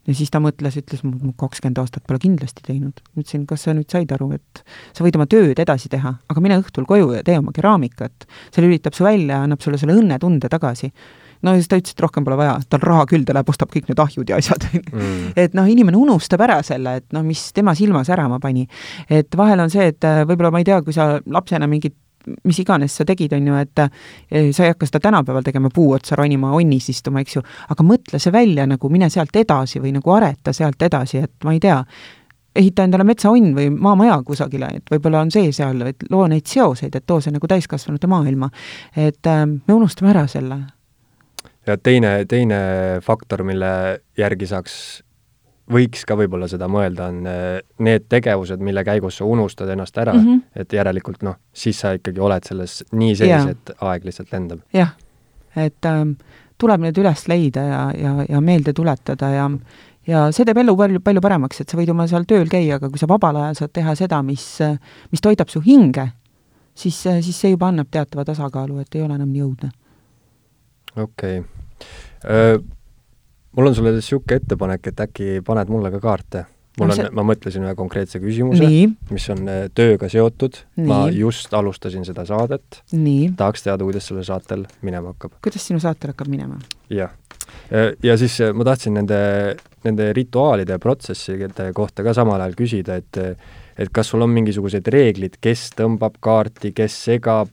Ja 0.08 0.14
siis 0.16 0.30
ta 0.32 0.40
mõtles, 0.42 0.76
ütles, 0.80 1.02
ma 1.06 1.32
kakskümmend 1.38 1.78
aastat 1.82 2.04
pole 2.08 2.20
kindlasti 2.22 2.64
teinud. 2.66 3.02
ütlesin, 3.14 3.46
kas 3.48 3.66
sa 3.66 3.74
nüüd 3.76 3.90
said 3.92 4.10
aru, 4.14 4.32
et 4.36 4.62
sa 4.96 5.06
võid 5.06 5.18
oma 5.18 5.28
tööd 5.30 5.58
edasi 5.62 5.90
teha, 5.92 6.16
aga 6.28 6.44
mine 6.44 6.58
õhtul 6.62 6.86
koju 6.88 7.12
ja 7.16 7.24
tee 7.26 7.38
oma 7.38 7.54
keraamikat. 7.54 8.26
see 8.54 8.64
lülitab 8.64 8.96
su 8.98 9.06
välja 9.06 9.38
ja 9.38 9.42
annab 9.46 9.62
sulle 9.62 9.78
selle 9.78 9.94
õnnetunde 9.98 10.50
tagasi. 10.50 10.92
no 11.42 11.54
ja 11.54 11.62
siis 11.62 11.70
ta 11.70 11.78
ütles, 11.78 11.94
et 11.94 12.02
rohkem 12.02 12.26
pole 12.26 12.38
vaja, 12.40 12.58
tal 12.68 12.82
raha 12.82 13.06
küll, 13.10 13.24
ta 13.26 13.36
läheb, 13.36 13.48
ostab 13.54 13.70
kõik 13.70 13.88
need 13.90 14.02
ahjud 14.02 14.28
ja 14.28 14.38
asjad 14.42 14.66
mm.. 14.74 15.32
et 15.36 15.54
noh, 15.54 15.66
inimene 15.70 15.98
unustab 15.98 16.42
ära 16.42 16.60
selle, 16.66 16.96
et 17.02 17.08
noh, 17.14 17.22
mis 17.26 17.50
tema 17.54 17.74
silma 17.78 18.04
särama 18.06 18.40
pani. 18.42 18.66
et 19.08 19.38
vahel 19.38 19.62
on 19.62 19.70
see, 19.70 19.92
et 19.94 20.08
äh, 20.08 20.22
võib-olla 20.26 20.50
ma 20.54 20.62
ei 20.62 20.70
tea, 20.70 20.82
kui 20.82 20.94
sa 20.94 21.14
lapsena 21.26 21.70
mingit 21.70 21.94
mis 22.44 22.58
iganes 22.62 22.96
sa 22.96 23.06
tegid, 23.08 23.32
on 23.36 23.46
ju, 23.50 23.60
et 23.62 23.84
eh, 23.84 24.48
sa 24.52 24.66
ei 24.66 24.72
hakka 24.72 24.88
seda 24.88 25.02
tänapäeval 25.08 25.44
tegema, 25.46 25.70
puu 25.74 25.92
otsa 25.96 26.16
ronima, 26.18 26.52
onnis 26.56 26.88
istuma, 26.92 27.22
eks 27.22 27.36
ju, 27.38 27.44
aga 27.74 27.86
mõtle 27.86 28.20
see 28.22 28.34
välja 28.34 28.66
nagu, 28.68 28.90
mine 28.92 29.10
sealt 29.12 29.36
edasi 29.36 29.82
või 29.82 29.94
nagu 29.96 30.14
areta 30.14 30.54
sealt 30.56 30.82
edasi, 30.82 31.22
et 31.26 31.46
ma 31.46 31.54
ei 31.56 31.62
tea, 31.62 31.78
ehita 32.56 32.86
endale 32.86 33.06
metsaonn 33.08 33.54
või 33.56 33.70
maamaja 33.72 34.18
kusagile, 34.26 34.68
et 34.78 34.92
võib-olla 34.92 35.22
on 35.24 35.32
see 35.32 35.52
seal, 35.56 35.80
et 35.88 36.04
loo 36.12 36.26
neid 36.30 36.46
seoseid, 36.48 36.94
et 36.94 37.06
too 37.06 37.20
see 37.24 37.32
nagu 37.34 37.48
täiskasvanute 37.48 38.10
maailma. 38.10 38.50
et 38.96 39.26
äh, 39.26 39.46
me 39.46 39.74
unustame 39.74 40.12
ära 40.12 40.26
selle. 40.26 40.60
ja 41.66 41.78
teine, 41.78 42.24
teine 42.28 42.60
faktor, 43.02 43.42
mille 43.42 44.02
järgi 44.18 44.46
saaks 44.46 45.02
võiks 45.72 46.04
ka 46.08 46.16
võib-olla 46.18 46.48
seda 46.50 46.68
mõelda, 46.70 47.08
on 47.12 47.28
äh, 47.28 47.60
need 47.84 48.08
tegevused, 48.12 48.62
mille 48.64 48.84
käigus 48.86 49.20
sa 49.20 49.28
unustad 49.28 49.70
ennast 49.72 49.98
ära 49.98 50.14
mm, 50.14 50.26
-hmm. 50.26 50.42
et 50.64 50.72
järelikult 50.72 51.22
noh, 51.26 51.38
siis 51.52 51.80
sa 51.80 51.94
ikkagi 51.96 52.20
oled 52.20 52.44
selles 52.48 52.82
nii 52.92 53.16
sees, 53.16 53.46
et 53.54 53.72
aeg 53.80 54.04
lihtsalt 54.04 54.32
lendab. 54.32 54.60
jah, 54.72 54.94
et 55.56 55.88
ähm, 55.88 56.16
tuleb 56.58 56.80
need 56.80 56.98
üles 56.98 57.28
leida 57.28 57.64
ja, 57.68 57.82
ja, 57.96 58.26
ja 58.28 58.40
meelde 58.40 58.72
tuletada 58.72 59.30
ja 59.30 59.50
ja 60.06 60.24
see 60.32 60.44
teeb 60.44 60.58
elu 60.58 60.76
palju, 60.76 61.00
palju 61.00 61.20
paremaks, 61.20 61.60
et 61.60 61.68
sa 61.68 61.78
võid 61.78 61.90
oma 61.90 62.06
seal 62.10 62.24
tööl 62.26 62.48
käia, 62.50 62.76
aga 62.76 62.90
kui 62.90 62.98
sa 62.98 63.06
vabal 63.06 63.36
ajal 63.36 63.54
saad 63.54 63.72
teha 63.72 63.94
seda, 63.94 64.22
mis, 64.22 64.58
mis 65.10 65.20
toidab 65.20 65.48
su 65.48 65.60
hinge, 65.60 66.08
siis, 66.74 66.98
siis 67.02 67.38
see 67.38 67.50
juba 67.54 67.68
annab 67.68 67.90
teatava 67.90 68.24
tasakaalu, 68.24 68.80
et 68.82 68.94
ei 68.94 69.02
ole 69.02 69.14
enam 69.14 69.30
nii 69.30 69.42
õudne. 69.42 69.70
okei 70.96 71.40
okay 71.40 72.62
mul 73.56 73.70
on 73.70 73.76
sulle 73.76 73.92
niisugune 73.96 74.40
ettepanek, 74.40 74.90
et 74.92 75.06
äkki 75.06 75.38
paned 75.46 75.72
mulle 75.72 75.92
ka 75.94 76.02
kaarte? 76.02 76.46
mul 76.80 76.92
on 76.92 77.08
ma 77.18 77.24
mõtlesin 77.28 77.66
ühe 77.66 77.74
konkreetse 77.76 78.20
küsimuse, 78.22 78.68
mis 79.12 79.26
on 79.34 79.48
äh, 79.50 79.64
tööga 79.76 80.08
seotud, 80.12 80.56
ma 80.88 81.02
just 81.12 81.52
alustasin 81.52 82.06
seda 82.08 82.24
saadet, 82.28 82.80
tahaks 83.36 83.66
teada, 83.66 83.84
kuidas 83.84 84.08
sellel 84.08 84.24
saatel 84.24 84.64
minema 84.80 85.12
hakkab. 85.12 85.36
kuidas 85.44 85.66
sinu 85.68 85.82
saatel 85.82 86.14
hakkab 86.14 86.30
minema? 86.32 86.56
jah. 86.92 87.12
ja 88.02 88.16
siis 88.20 88.38
äh, 88.40 88.54
ma 88.56 88.64
tahtsin 88.70 88.96
nende, 88.96 89.18
nende 89.84 90.08
rituaalide 90.16 90.78
ja 90.78 90.80
protsesside 90.80 91.68
kohta 91.76 92.06
ka 92.06 92.16
samal 92.16 92.40
ajal 92.40 92.56
küsida, 92.64 92.96
et 93.02 93.20
et 93.80 93.88
kas 93.92 94.10
sul 94.12 94.20
on 94.24 94.28
mingisugused 94.32 94.88
reeglid, 94.92 95.38
kes 95.40 95.70
tõmbab 95.76 96.18
kaarti, 96.24 96.74
kes 96.76 96.96
segab, 97.06 97.52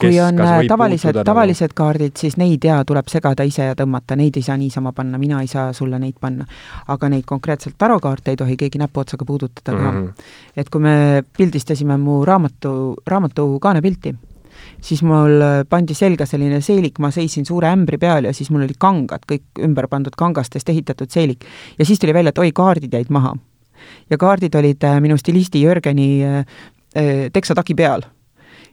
kui 0.00 0.20
on 0.20 0.40
äh, 0.40 0.62
tavalised, 0.68 1.20
tavalised 1.24 1.74
kaardid, 1.76 2.16
siis 2.16 2.36
neid 2.40 2.64
jaa, 2.64 2.80
tuleb 2.88 3.10
segada 3.12 3.44
ise 3.46 3.70
ja 3.70 3.76
tõmmata, 3.78 4.16
neid 4.16 4.36
ei 4.36 4.46
saa 4.46 4.56
niisama 4.60 4.92
panna, 4.96 5.18
mina 5.20 5.42
ei 5.44 5.50
saa 5.50 5.72
sulle 5.76 5.98
neid 5.98 6.16
panna. 6.20 6.46
aga 6.88 7.08
neid 7.08 7.24
konkreetselt 7.26 7.76
tarokaarte 7.78 8.30
ei 8.30 8.36
tohi 8.36 8.56
keegi 8.56 8.78
näpuotsaga 8.78 9.24
puudutada 9.24 9.76
ka 9.76 9.92
mm. 9.92 10.06
-hmm. 10.06 10.32
et 10.56 10.70
kui 10.70 10.80
me 10.80 11.24
pildistasime 11.36 11.96
mu 11.96 12.24
raamatu, 12.24 12.96
raamatu 13.06 13.58
kaanepilti, 13.60 14.14
siis 14.80 15.02
mul 15.02 15.42
pandi 15.68 15.94
selga 15.94 16.26
selline 16.26 16.60
seelik, 16.64 16.98
ma 16.98 17.10
seisin 17.14 17.46
suure 17.48 17.70
ämbri 17.70 17.98
peal 17.98 18.28
ja 18.28 18.34
siis 18.36 18.50
mul 18.50 18.64
olid 18.66 18.78
kangad, 18.80 19.24
kõik 19.28 19.62
ümber 19.66 19.88
pandud 19.88 20.16
kangastest 20.16 20.68
ehitatud 20.68 21.10
seelik. 21.10 21.44
ja 21.78 21.84
siis 21.84 21.98
tuli 21.98 22.14
välja, 22.14 22.34
et 22.34 22.38
oi, 22.38 22.52
kaardid 22.52 22.92
jäid 22.92 23.10
maha. 23.10 23.34
ja 24.10 24.18
kaardid 24.18 24.54
olid 24.54 24.84
äh, 24.84 25.00
minu 25.00 25.16
stilisti 25.16 25.62
Jörgeni 25.62 26.24
äh, 26.24 26.38
äh, 26.96 27.30
teksatagi 27.32 27.74
peal. 27.74 28.02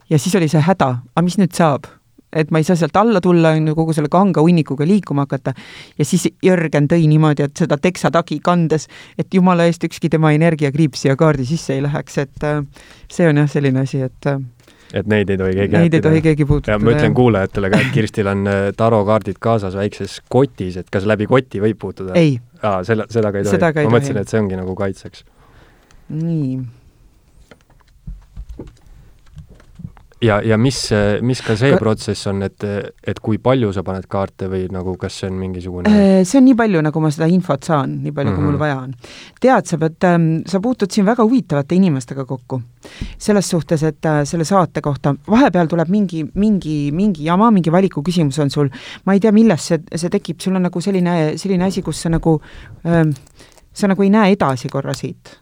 Ja 0.09 0.19
siis 0.19 0.35
oli 0.35 0.49
see 0.51 0.63
häda, 0.63 0.91
aga 1.15 1.25
mis 1.25 1.39
nüüd 1.41 1.55
saab? 1.57 1.87
et 2.35 2.49
ma 2.51 2.59
ei 2.59 2.65
saa 2.67 2.75
sealt 2.75 2.97
alla 2.99 3.21
tulla, 3.23 3.53
on 3.55 3.69
ju, 3.69 3.75
kogu 3.75 3.93
selle 3.95 4.09
kanga 4.11 4.41
hunnikuga 4.43 4.85
liikuma 4.87 5.23
hakata 5.23 5.53
ja 5.97 6.05
siis 6.05 6.27
Jörgen 6.43 6.89
tõi 6.91 7.07
niimoodi, 7.07 7.45
et 7.47 7.55
seda 7.57 7.77
teksatagi 7.81 8.41
kandes, 8.43 8.89
et 9.17 9.33
jumala 9.33 9.67
eest 9.69 9.85
ükski 9.87 10.11
tema 10.11 10.33
energiakriips 10.35 11.05
siia 11.05 11.15
kaardi 11.19 11.47
sisse 11.47 11.77
ei 11.77 11.85
läheks, 11.85 12.17
et 12.25 12.47
äh, 12.47 12.59
see 13.11 13.29
on 13.29 13.39
jah 13.39 13.47
selline 13.51 13.85
asi, 13.85 14.03
et 14.03 14.29
äh, 14.29 14.41
et 14.93 15.07
neid 15.07 15.31
ei 15.31 15.39
tohi 15.39 15.55
keegi 15.55 15.75
neid 15.75 15.95
ei 15.97 16.03
tohi 16.03 16.21
keegi 16.23 16.47
puudutada. 16.47 16.79
ma 16.83 16.93
ütlen 16.95 17.15
kuulajatele 17.15 17.71
ka, 17.71 17.79
et 17.83 17.95
Kirstil 17.95 18.31
on 18.31 18.43
äh, 18.51 18.59
tarokaardid 18.77 19.39
kaasas 19.43 19.75
väikses 19.79 20.19
kotis, 20.31 20.77
et 20.83 20.91
kas 20.91 21.07
läbi 21.07 21.27
koti 21.31 21.63
võib 21.63 21.79
puutuda? 21.79 22.15
ei, 22.19 22.37
aa, 22.61 22.83
selle, 22.87 23.07
seda 23.11 23.31
ka 23.31 23.39
ei 23.39 23.47
tohi 23.47 23.87
ma 23.87 23.95
mõtlesin, 23.97 24.19
tohi. 24.19 24.27
et 24.27 24.35
see 24.35 24.43
ongi 24.43 24.59
nagu 24.59 24.75
kaitseks. 24.75 25.23
nii, 26.11 26.59
ja, 30.21 30.39
ja 30.41 30.57
mis, 30.57 30.79
mis 31.21 31.41
ka 31.45 31.55
see 31.59 31.71
Ka- 31.75 31.77
protsess 31.81 32.27
on, 32.27 32.41
et, 32.43 32.63
et 33.07 33.19
kui 33.23 33.37
palju 33.37 33.69
sa 33.75 33.83
paned 33.85 34.07
kaarte 34.09 34.47
või 34.49 34.63
nagu 34.73 34.95
kas 34.97 35.13
see 35.21 35.29
on 35.29 35.37
mingisugune 35.39 35.91
Äh, 35.91 36.23
see 36.25 36.39
on 36.39 36.45
nii 36.47 36.55
palju, 36.57 36.81
nagu 36.81 36.99
ma 37.03 37.11
seda 37.13 37.27
infot 37.29 37.63
saan, 37.67 37.97
nii 38.03 38.11
palju, 38.15 38.33
kui 38.33 38.41
Mhm. 38.43 38.49
mul 38.51 38.57
vaja 38.61 38.77
on. 38.81 38.93
tead 39.39 39.65
sa, 39.69 39.77
pead 39.77 40.03
ähm,, 40.09 40.27
sa 40.49 40.59
puutud 40.59 40.91
siin 40.91 41.05
väga 41.05 41.23
huvitavate 41.23 41.75
inimestega 41.75 42.25
kokku. 42.25 42.61
selles 43.17 43.49
suhtes, 43.49 43.83
et 43.83 44.05
äh, 44.05 44.23
selle 44.25 44.45
saate 44.47 44.81
kohta 44.81 45.15
vahepeal 45.27 45.67
tuleb 45.67 45.89
mingi, 45.89 46.23
mingi, 46.35 46.91
mingi 46.91 47.23
jama, 47.25 47.51
mingi 47.51 47.71
valiku 47.71 48.01
küsimus 48.01 48.39
on 48.39 48.49
sul, 48.49 48.69
ma 49.05 49.13
ei 49.13 49.19
tea, 49.19 49.31
millest 49.31 49.67
see, 49.73 49.79
see 49.95 50.09
tekib, 50.09 50.39
sul 50.39 50.55
on 50.55 50.61
nagu 50.63 50.81
selline, 50.81 51.37
selline 51.37 51.65
asi, 51.67 51.81
kus 51.83 52.01
sa 52.01 52.09
nagu 52.09 52.39
ähm,, 52.85 53.11
sa 53.73 53.87
nagu 53.91 54.01
ei 54.03 54.09
näe 54.09 54.31
edasi 54.37 54.69
korra 54.69 54.93
siit 54.97 55.35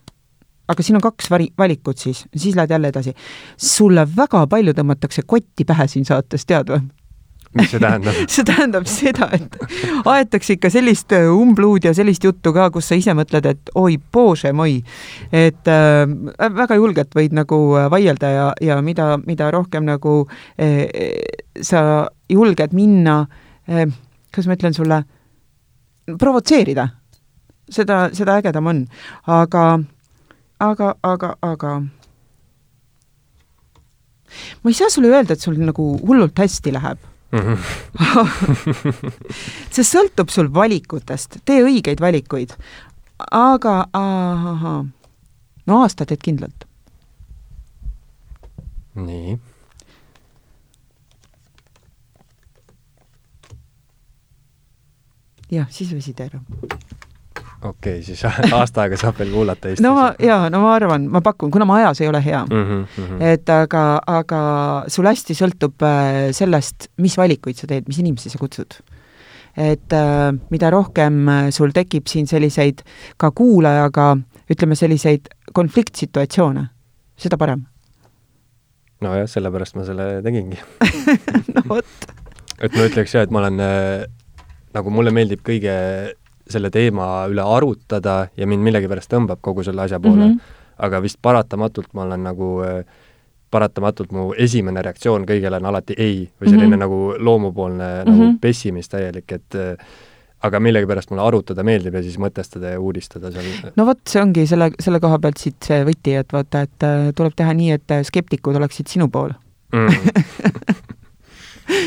aga 0.68 0.82
siin 0.82 0.98
on 0.98 1.04
kaks 1.04 1.30
vari-, 1.30 1.52
valikut 1.58 1.98
siis, 1.98 2.24
siis 2.36 2.56
lähed 2.56 2.70
jälle 2.70 2.88
edasi. 2.88 3.14
sulle 3.56 4.06
väga 4.16 4.46
palju 4.46 4.74
tõmmatakse 4.76 5.26
kotti 5.26 5.64
pähe 5.64 5.88
siin 5.88 6.04
saates, 6.04 6.46
tead 6.46 6.70
või? 6.72 6.86
mis 7.56 7.70
see 7.70 7.80
tähendab? 7.80 8.18
see 8.34 8.44
tähendab 8.46 8.88
seda, 8.90 9.28
et 9.36 9.56
aetakse 10.04 10.56
ikka 10.56 10.70
sellist 10.72 11.12
äh, 11.16 11.28
umbluud 11.32 11.86
ja 11.86 11.94
sellist 11.96 12.24
juttu 12.26 12.52
ka, 12.56 12.68
kus 12.74 12.90
sa 12.90 12.98
ise 12.98 13.14
mõtled, 13.16 13.48
et 13.48 13.72
oi, 13.78 13.96
bože 14.12 14.52
moi. 14.56 14.78
et 15.32 15.72
äh, 15.72 16.04
väga 16.60 16.78
julgelt 16.78 17.16
võid 17.16 17.36
nagu 17.36 17.60
äh, 17.78 17.88
vaielda 17.92 18.32
ja, 18.32 18.46
ja 18.60 18.78
mida, 18.84 19.14
mida 19.26 19.50
rohkem 19.54 19.86
nagu 19.88 20.18
äh, 20.60 20.84
sa 21.62 21.82
julged 22.32 22.76
minna 22.76 23.22
äh,, 23.70 23.86
kuidas 24.32 24.50
ma 24.50 24.56
ütlen 24.58 24.76
sulle, 24.76 25.02
provotseerida, 26.20 26.88
seda, 27.72 28.06
seda 28.14 28.38
ägedam 28.40 28.68
on, 28.70 28.82
aga, 29.32 29.66
aga, 30.60 30.94
aga, 31.02 31.36
aga 31.42 31.80
ma 34.62 34.70
ei 34.70 34.76
saa 34.76 34.90
sulle 34.90 35.12
öelda, 35.12 35.34
et 35.34 35.44
sul 35.44 35.58
nagu 35.60 35.84
hullult 36.06 36.38
hästi 36.38 36.72
läheb 36.76 36.98
see 39.74 39.84
sõltub 39.84 40.30
sul 40.32 40.48
valikutest, 40.54 41.40
tee 41.44 41.60
õigeid 41.66 42.00
valikuid. 42.00 42.54
aga 43.34 43.74
ahahah, 43.92 44.86
no 45.66 45.82
aasta 45.82 46.06
teed 46.06 46.22
kindlalt. 46.22 46.64
nii, 48.96 49.36
jah, 55.52 55.68
siis 55.70 55.92
võisid 55.92 56.20
ära. 56.24 56.40
Okei 57.68 57.98
okay,, 57.98 58.02
siis 58.02 58.22
aasta 58.58 58.84
aega 58.84 58.98
saab 59.00 59.18
veel 59.20 59.32
kuulata 59.34 59.70
Eestis 59.70 59.84
no 59.84 59.94
ma, 59.96 60.08
jaa, 60.22 60.48
no 60.52 60.62
ma 60.62 60.74
arvan, 60.76 61.08
ma 61.12 61.22
pakun, 61.24 61.52
kuna 61.54 61.66
ma 61.68 61.80
ajas 61.80 62.02
ei 62.02 62.10
ole 62.10 62.22
hea 62.24 62.42
mm., 62.44 62.66
mm. 62.72 62.84
-hmm. 62.96 63.22
et 63.32 63.52
aga, 63.52 63.84
aga 64.06 64.40
sul 64.92 65.08
hästi 65.08 65.36
sõltub 65.38 65.86
äh, 65.86 66.28
sellest, 66.36 66.90
mis 67.02 67.16
valikuid 67.18 67.58
sa 67.58 67.70
teed, 67.70 67.88
mis 67.90 68.00
inimesi 68.02 68.32
sa 68.32 68.40
kutsud. 68.42 68.78
et 69.56 69.92
äh, 69.92 70.32
mida 70.50 70.70
rohkem 70.70 71.28
äh, 71.28 71.50
sul 71.50 71.72
tekib 71.74 72.06
siin 72.12 72.26
selliseid 72.26 72.82
ka 73.16 73.30
kuulajaga, 73.30 74.16
ütleme 74.52 74.76
selliseid 74.76 75.32
konfliktsituatsioone, 75.52 76.66
seda 77.16 77.36
parem. 77.36 77.64
nojah, 79.00 79.26
sellepärast 79.28 79.76
ma 79.76 79.84
selle 79.84 80.20
tegingi. 80.22 80.60
no 81.54 81.62
vot, 81.68 82.12
et 82.60 82.76
ma 82.76 82.86
ütleks 82.90 83.16
jah, 83.16 83.24
et 83.26 83.30
ma 83.32 83.44
olen 83.44 83.60
äh, 83.60 84.06
nagu 84.76 84.92
mulle 84.92 85.12
meeldib 85.14 85.40
kõige 85.46 85.74
selle 86.50 86.70
teema 86.70 87.26
üle 87.30 87.42
arutada 87.42 88.26
ja 88.36 88.46
mind 88.46 88.64
millegipärast 88.66 89.10
tõmbab 89.12 89.42
kogu 89.44 89.64
selle 89.66 89.82
asja 89.82 90.00
poole 90.00 90.24
mm. 90.24 90.32
-hmm. 90.32 90.62
aga 90.86 91.02
vist 91.02 91.18
paratamatult 91.22 91.94
ma 91.94 92.02
olen 92.02 92.24
nagu 92.24 92.50
äh, 92.64 92.82
paratamatult 93.50 94.12
mu 94.12 94.32
esimene 94.38 94.82
reaktsioon 94.82 95.24
kõigele 95.26 95.60
on 95.60 95.70
alati 95.70 95.94
ei 95.98 96.28
või 96.40 96.50
selline 96.50 96.66
mm. 96.66 96.72
-hmm. 96.72 96.84
nagu 96.84 97.14
loomupoolne 97.18 97.84
mm 97.84 98.02
-hmm. 98.02 98.10
nagu 98.10 98.22
Mhm. 98.22 98.36
pessimist 98.40 98.90
täielik, 98.90 99.32
et 99.32 99.54
äh, 99.54 99.86
aga 100.42 100.60
millegipärast 100.60 101.10
mulle 101.10 101.22
arutada 101.22 101.62
meeldib 101.62 101.94
ja 101.94 102.02
siis 102.02 102.18
mõtestada 102.18 102.74
ja 102.74 102.80
uudistada 102.80 103.32
seal 103.32 103.72
no 103.76 103.86
vot, 103.86 104.00
see 104.08 104.22
ongi 104.22 104.46
selle, 104.46 104.70
selle 104.80 105.00
koha 105.00 105.18
pealt 105.18 105.38
siit 105.42 105.56
see 105.64 105.84
võti, 105.84 106.16
et 106.20 106.32
vaata, 106.32 106.60
et 106.60 106.86
äh, 106.86 107.12
tuleb 107.16 107.34
teha 107.36 107.54
nii, 107.54 107.70
et 107.70 107.96
skeptikud 108.06 108.56
oleksid 108.56 108.86
sinu 108.86 109.08
pool 109.08 109.32
mm. 109.72 109.88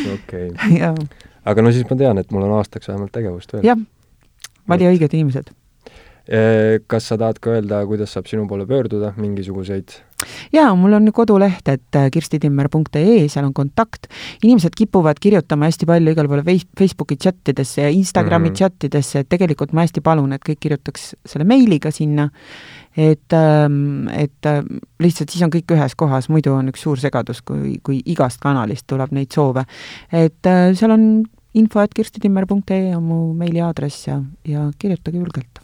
okei 0.15 0.51
aga 1.45 1.61
no 1.61 1.71
siis 1.71 1.87
ma 1.89 1.97
tean, 1.99 2.17
et 2.21 2.31
mul 2.35 2.45
on 2.47 2.57
aastaks 2.59 2.87
vähemalt 2.91 3.13
tegevust 3.15 3.53
veel. 3.53 3.65
jah, 3.65 3.79
vali 4.69 4.87
õiged 4.89 5.17
inimesed. 5.17 5.55
kas 6.87 7.07
sa 7.09 7.17
tahad 7.17 7.39
ka 7.41 7.55
öelda, 7.57 7.79
kuidas 7.89 8.11
saab 8.13 8.27
sinu 8.29 8.43
poole 8.47 8.67
pöörduda, 8.69 9.15
mingisuguseid 9.17 9.95
jaa, 10.53 10.69
mul 10.75 10.93
on 10.97 11.09
koduleht, 11.15 11.67
et 11.71 11.97
äh, 11.97 12.09
kirstitimmer.ee, 12.11 13.27
seal 13.31 13.45
on 13.45 13.53
kontakt. 13.53 14.07
inimesed 14.43 14.75
kipuvad 14.77 15.19
kirjutama 15.21 15.69
hästi 15.69 15.87
palju 15.89 16.13
igale 16.13 16.31
poole 16.31 16.43
Face- 16.43 16.67
Facebooki 16.79 17.17
chatidesse 17.17 17.81
ja 17.81 17.89
Instagrami 17.89 18.49
mm 18.49 18.53
-hmm. 18.53 18.57
chatidesse, 18.57 19.19
et 19.19 19.29
tegelikult 19.29 19.73
ma 19.73 19.81
hästi 19.81 20.01
palun, 20.01 20.33
et 20.33 20.41
kõik 20.49 20.59
kirjutaks 20.59 21.15
selle 21.25 21.45
meiliga 21.45 21.91
sinna, 21.91 22.29
et, 22.97 23.33
et 24.13 24.45
äh, 24.45 24.63
lihtsalt 24.99 25.29
siis 25.29 25.43
on 25.43 25.51
kõik 25.51 25.71
ühes 25.71 25.95
kohas, 25.95 26.29
muidu 26.29 26.53
on 26.53 26.67
üks 26.67 26.81
suur 26.81 26.99
segadus, 26.99 27.41
kui, 27.41 27.79
kui 27.83 28.01
igast 28.05 28.39
kanalist 28.41 28.87
tuleb 28.87 29.11
neid 29.11 29.31
soove. 29.31 29.63
et 30.11 30.45
äh, 30.45 30.73
seal 30.73 30.91
on 30.91 31.25
info, 31.53 31.81
et 31.81 31.93
kirstitimmer.ee 31.95 32.95
on 32.95 33.03
mu 33.03 33.19
meiliaadress 33.37 34.07
ja, 34.07 34.19
ja 34.47 34.69
kirjutage 34.79 35.17
julgelt. 35.17 35.61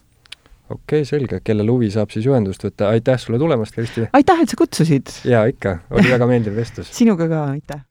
okei 0.70 1.02
okay,, 1.02 1.06
selge, 1.06 1.42
kellel 1.44 1.70
huvi, 1.72 1.92
saab 1.94 2.14
siis 2.14 2.26
ühendust 2.30 2.66
võtta, 2.66 2.90
aitäh 2.96 3.20
sulle 3.22 3.40
tulemast, 3.42 3.76
Kristi! 3.76 4.08
aitäh, 4.14 4.42
et 4.42 4.50
sa 4.50 4.60
kutsusid, 4.60 5.14
jaa, 5.30 5.46
ikka, 5.52 5.80
oli 5.92 6.10
väga 6.10 6.30
meeldiv 6.30 6.58
vestlus. 6.58 6.90
sinuga 7.00 7.30
ka, 7.32 7.44
aitäh! 7.56 7.84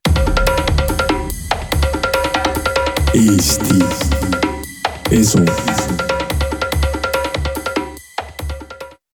Eesti 3.15 3.79
Esu 5.15 5.39